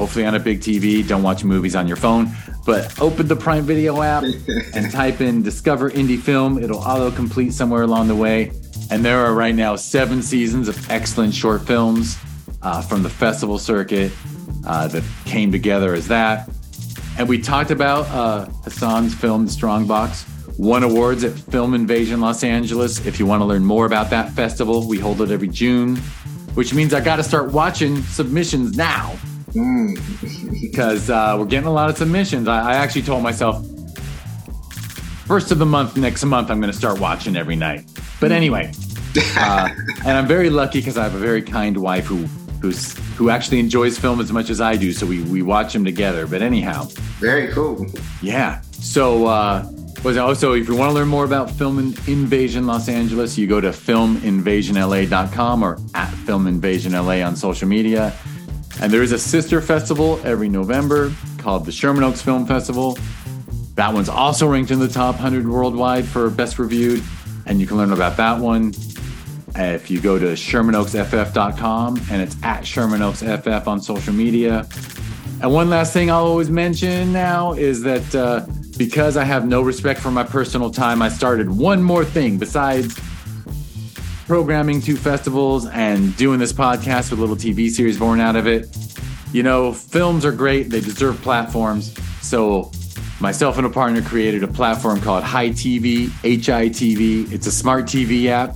hopefully 0.03 0.25
on 0.25 0.35
a 0.35 0.39
big 0.39 0.59
TV. 0.59 1.07
Don't 1.07 1.23
watch 1.23 1.45
movies 1.45 1.77
on 1.77 1.87
your 1.87 1.95
phone, 1.95 2.29
but 2.65 2.99
open 2.99 3.25
the 3.25 3.37
Prime 3.37 3.63
Video 3.63 4.01
app 4.01 4.23
and 4.73 4.91
type 4.91 5.21
in 5.21 5.41
Discover 5.41 5.91
Indie 5.91 6.19
Film. 6.19 6.61
It'll 6.61 6.79
auto 6.79 7.09
complete 7.09 7.53
somewhere 7.53 7.83
along 7.83 8.09
the 8.09 8.15
way. 8.15 8.51
And 8.91 9.05
there 9.05 9.19
are 9.25 9.33
right 9.33 9.55
now 9.55 9.77
seven 9.77 10.21
seasons 10.21 10.67
of 10.67 10.91
excellent 10.91 11.33
short 11.33 11.65
films 11.65 12.17
uh, 12.61 12.81
from 12.81 13.01
the 13.01 13.09
festival 13.09 13.57
circuit 13.57 14.11
uh, 14.67 14.89
that 14.89 15.05
came 15.23 15.53
together 15.53 15.93
as 15.93 16.09
that. 16.09 16.49
And 17.17 17.29
we 17.29 17.39
talked 17.39 17.71
about 17.71 18.05
uh, 18.07 18.47
Hassan's 18.65 19.15
film, 19.15 19.47
Strongbox, 19.47 20.25
won 20.57 20.83
awards 20.83 21.23
at 21.23 21.31
Film 21.31 21.73
Invasion 21.73 22.19
Los 22.19 22.43
Angeles. 22.43 23.05
If 23.05 23.19
you 23.19 23.25
want 23.25 23.39
to 23.39 23.45
learn 23.45 23.63
more 23.63 23.85
about 23.85 24.09
that 24.09 24.31
festival, 24.31 24.85
we 24.85 24.99
hold 24.99 25.21
it 25.21 25.31
every 25.31 25.47
June, 25.47 25.95
which 26.55 26.73
means 26.73 26.93
I 26.93 26.99
got 26.99 27.15
to 27.15 27.23
start 27.23 27.53
watching 27.53 28.01
submissions 28.01 28.75
now 28.75 29.17
because 30.61 31.09
uh, 31.09 31.35
we're 31.37 31.45
getting 31.45 31.67
a 31.67 31.73
lot 31.73 31.89
of 31.89 31.97
submissions. 31.97 32.47
I, 32.47 32.71
I 32.71 32.75
actually 32.75 33.03
told 33.03 33.21
myself, 33.21 33.63
first 35.27 35.51
of 35.51 35.59
the 35.59 35.65
month, 35.65 35.95
next 35.95 36.23
month, 36.25 36.49
I'm 36.49 36.59
going 36.59 36.71
to 36.71 36.77
start 36.77 36.99
watching 36.99 37.35
every 37.35 37.55
night. 37.55 37.85
But 38.19 38.31
anyway, 38.31 38.71
uh, 39.37 39.69
and 40.05 40.17
I'm 40.17 40.27
very 40.27 40.49
lucky 40.49 40.79
because 40.79 40.97
I 40.97 41.03
have 41.03 41.15
a 41.15 41.19
very 41.19 41.41
kind 41.41 41.77
wife 41.77 42.05
who 42.05 42.25
who's 42.61 42.97
who 43.15 43.29
actually 43.29 43.59
enjoys 43.59 43.99
film 43.99 44.19
as 44.19 44.31
much 44.31 44.49
as 44.49 44.59
I 44.59 44.75
do. 44.75 44.91
So 44.91 45.05
we 45.05 45.21
we 45.23 45.41
watch 45.41 45.73
them 45.73 45.85
together. 45.85 46.25
But 46.25 46.41
anyhow, 46.41 46.87
very 47.19 47.49
cool. 47.53 47.85
Yeah. 48.21 48.61
So 48.71 49.27
uh, 49.27 49.69
was 50.03 50.17
also 50.17 50.53
if 50.53 50.67
you 50.67 50.75
want 50.75 50.89
to 50.89 50.95
learn 50.95 51.09
more 51.09 51.25
about 51.25 51.51
Film 51.51 51.77
Invasion 51.79 52.65
Los 52.65 52.89
Angeles, 52.89 53.37
you 53.37 53.47
go 53.47 53.61
to 53.61 53.69
filminvasionla.com 53.69 55.63
or 55.63 55.77
at 55.93 56.09
Film 56.25 56.47
Invasion 56.47 56.93
LA 56.93 57.21
on 57.21 57.35
social 57.35 57.67
media. 57.67 58.13
And 58.81 58.91
there 58.91 59.03
is 59.03 59.11
a 59.11 59.19
sister 59.19 59.61
festival 59.61 60.19
every 60.23 60.49
November 60.49 61.13
called 61.37 61.65
the 61.65 61.71
Sherman 61.71 62.03
Oaks 62.03 62.21
Film 62.21 62.45
Festival. 62.45 62.97
That 63.75 63.93
one's 63.93 64.09
also 64.09 64.47
ranked 64.47 64.71
in 64.71 64.79
the 64.79 64.87
top 64.87 65.15
100 65.15 65.47
worldwide 65.47 66.05
for 66.05 66.29
best 66.29 66.59
reviewed, 66.59 67.03
and 67.45 67.59
you 67.59 67.67
can 67.67 67.77
learn 67.77 67.91
about 67.91 68.17
that 68.17 68.39
one 68.39 68.73
if 69.55 69.91
you 69.91 69.99
go 70.01 70.17
to 70.17 70.25
ShermanOaksFF.com 70.25 72.01
and 72.09 72.21
it's 72.21 72.35
at 72.43 72.63
ShermanOaksFF 72.63 73.67
on 73.67 73.81
social 73.81 74.13
media. 74.13 74.67
And 75.41 75.51
one 75.53 75.69
last 75.69 75.93
thing 75.93 76.09
I'll 76.09 76.25
always 76.25 76.49
mention 76.49 77.11
now 77.11 77.53
is 77.53 77.81
that 77.81 78.15
uh, 78.15 78.45
because 78.77 79.17
I 79.17 79.23
have 79.23 79.45
no 79.45 79.61
respect 79.61 79.99
for 79.99 80.11
my 80.11 80.23
personal 80.23 80.71
time, 80.71 81.01
I 81.01 81.09
started 81.09 81.49
one 81.49 81.83
more 81.83 82.05
thing 82.05 82.37
besides 82.37 82.99
programming 84.27 84.81
two 84.81 84.95
festivals 84.95 85.67
and 85.67 86.15
doing 86.17 86.39
this 86.39 86.53
podcast 86.53 87.11
with 87.11 87.19
a 87.19 87.21
little 87.21 87.35
TV 87.35 87.69
series 87.69 87.97
born 87.97 88.19
out 88.19 88.35
of 88.35 88.47
it. 88.47 88.75
You 89.31 89.43
know, 89.43 89.73
films 89.73 90.25
are 90.25 90.31
great, 90.31 90.69
they 90.69 90.81
deserve 90.81 91.21
platforms. 91.21 91.93
So, 92.21 92.71
myself 93.19 93.57
and 93.57 93.65
a 93.65 93.69
partner 93.69 94.01
created 94.01 94.43
a 94.43 94.47
platform 94.47 95.01
called 95.01 95.23
Hi 95.23 95.49
TV, 95.49 96.07
HITV. 96.23 97.31
It's 97.31 97.47
a 97.47 97.51
smart 97.51 97.85
TV 97.85 98.27
app 98.27 98.55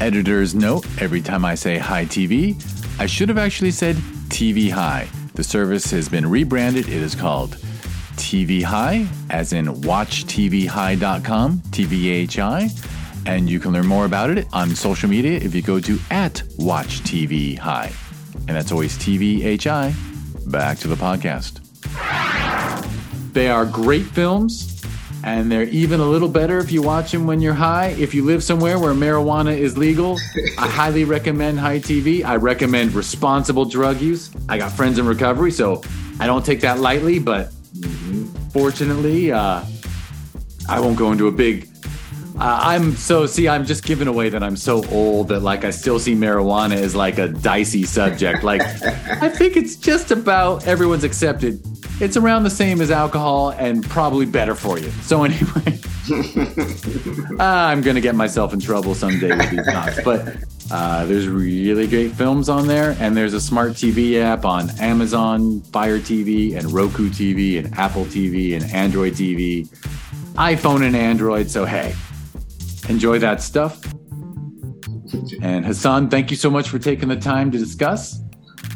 Editor's 0.00 0.54
note 0.54 0.86
every 1.00 1.20
time 1.20 1.44
I 1.44 1.54
say 1.54 1.76
Hi 1.76 2.06
TV, 2.06 2.56
I 2.98 3.04
should 3.06 3.28
have 3.28 3.36
actually 3.36 3.70
said 3.70 3.96
TV 4.28 4.70
High. 4.70 5.08
The 5.34 5.44
service 5.44 5.90
has 5.90 6.08
been 6.08 6.28
rebranded. 6.28 6.88
It 6.88 7.02
is 7.02 7.14
called 7.14 7.58
TV 8.16 8.62
High, 8.62 9.06
as 9.28 9.52
in 9.52 9.66
watchtvhigh.com, 9.66 11.58
TVHI. 11.58 12.99
And 13.26 13.48
you 13.48 13.60
can 13.60 13.72
learn 13.72 13.86
more 13.86 14.04
about 14.04 14.30
it 14.30 14.46
on 14.52 14.70
social 14.70 15.08
media 15.08 15.38
if 15.38 15.54
you 15.54 15.62
go 15.62 15.80
to 15.80 15.98
at 16.10 16.42
Watch 16.58 17.00
TV 17.00 17.58
High. 17.58 17.92
And 18.48 18.56
that's 18.56 18.72
always 18.72 18.96
TVHI. 18.98 19.94
Back 20.50 20.78
to 20.78 20.88
the 20.88 20.96
podcast. 20.96 21.60
They 23.32 23.48
are 23.48 23.64
great 23.64 24.06
films 24.06 24.70
and 25.22 25.52
they're 25.52 25.64
even 25.64 26.00
a 26.00 26.04
little 26.04 26.28
better 26.28 26.58
if 26.58 26.72
you 26.72 26.82
watch 26.82 27.12
them 27.12 27.26
when 27.26 27.40
you're 27.40 27.54
high. 27.54 27.88
If 27.98 28.14
you 28.14 28.24
live 28.24 28.42
somewhere 28.42 28.78
where 28.78 28.94
marijuana 28.94 29.56
is 29.56 29.76
legal, 29.76 30.18
I 30.58 30.66
highly 30.66 31.04
recommend 31.04 31.60
High 31.60 31.78
TV. 31.78 32.24
I 32.24 32.36
recommend 32.36 32.94
responsible 32.94 33.64
drug 33.64 34.00
use. 34.00 34.30
I 34.48 34.56
got 34.56 34.72
friends 34.72 34.98
in 34.98 35.06
recovery, 35.06 35.50
so 35.50 35.82
I 36.18 36.26
don't 36.26 36.44
take 36.44 36.62
that 36.62 36.78
lightly, 36.78 37.18
but 37.18 37.52
fortunately, 38.52 39.30
uh, 39.30 39.64
I 40.68 40.80
won't 40.80 40.96
go 40.96 41.12
into 41.12 41.28
a 41.28 41.32
big. 41.32 41.68
Uh, 42.40 42.58
I'm 42.62 42.96
so 42.96 43.26
see. 43.26 43.48
I'm 43.48 43.66
just 43.66 43.84
giving 43.84 44.08
away 44.08 44.30
that 44.30 44.42
I'm 44.42 44.56
so 44.56 44.82
old 44.88 45.28
that 45.28 45.40
like 45.40 45.64
I 45.64 45.70
still 45.70 45.98
see 45.98 46.14
marijuana 46.14 46.76
as 46.76 46.96
like 46.96 47.18
a 47.18 47.28
dicey 47.28 47.82
subject. 47.82 48.42
Like 48.42 48.62
I 48.62 49.28
think 49.28 49.56
it's 49.58 49.76
just 49.76 50.10
about 50.10 50.66
everyone's 50.66 51.04
accepted 51.04 51.62
it's 52.00 52.16
around 52.16 52.44
the 52.44 52.50
same 52.50 52.80
as 52.80 52.90
alcohol 52.90 53.50
and 53.50 53.84
probably 53.88 54.24
better 54.24 54.54
for 54.54 54.78
you. 54.78 54.90
So 55.02 55.22
anyway, 55.22 55.78
I'm 57.38 57.82
gonna 57.82 58.00
get 58.00 58.14
myself 58.14 58.54
in 58.54 58.60
trouble 58.60 58.94
someday 58.94 59.36
with 59.36 59.50
these 59.50 59.66
talks, 59.66 60.02
but 60.02 60.36
uh, 60.70 61.04
there's 61.04 61.28
really 61.28 61.86
great 61.86 62.12
films 62.12 62.48
on 62.48 62.66
there, 62.66 62.96
and 63.00 63.16
there's 63.16 63.34
a 63.34 63.40
smart 63.40 63.72
TV 63.72 64.20
app 64.20 64.44
on 64.44 64.70
Amazon 64.80 65.60
Fire 65.60 65.98
TV 65.98 66.56
and 66.56 66.72
Roku 66.72 67.10
TV 67.10 67.58
and 67.58 67.76
Apple 67.78 68.06
TV 68.06 68.54
and 68.56 68.64
Android 68.72 69.12
TV, 69.12 69.68
iPhone 70.36 70.86
and 70.86 70.96
Android. 70.96 71.50
So 71.50 71.66
hey, 71.66 71.94
enjoy 72.88 73.18
that 73.18 73.42
stuff. 73.42 73.82
And 75.42 75.64
Hassan, 75.64 76.08
thank 76.08 76.30
you 76.30 76.36
so 76.36 76.50
much 76.50 76.68
for 76.68 76.78
taking 76.78 77.08
the 77.08 77.16
time 77.16 77.50
to 77.50 77.58
discuss. 77.58 78.20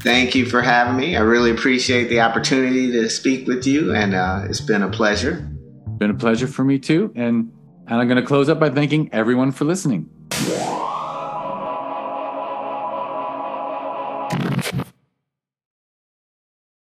Thank 0.03 0.35
you 0.35 0.47
for 0.47 0.61
having 0.61 0.97
me. 0.97 1.17
I 1.17 1.21
really 1.21 1.51
appreciate 1.51 2.09
the 2.09 2.21
opportunity 2.21 2.93
to 2.93 3.09
speak 3.09 3.47
with 3.47 3.67
you, 3.67 3.95
and 3.95 4.15
uh, 4.15 4.43
it's 4.49 4.61
been 4.61 4.83
a 4.83 4.91
pleasure. 4.91 5.51
Been 5.99 6.11
a 6.11 6.15
pleasure 6.15 6.47
for 6.47 6.65
me 6.65 6.79
too. 6.79 7.13
And, 7.15 7.53
and 7.87 8.01
I'm 8.01 8.09
going 8.09 8.21
to 8.21 8.27
close 8.27 8.49
up 8.49 8.59
by 8.61 8.71
thanking 8.71 9.09
everyone 9.13 9.53
for 9.53 9.65
listening. 9.65 10.11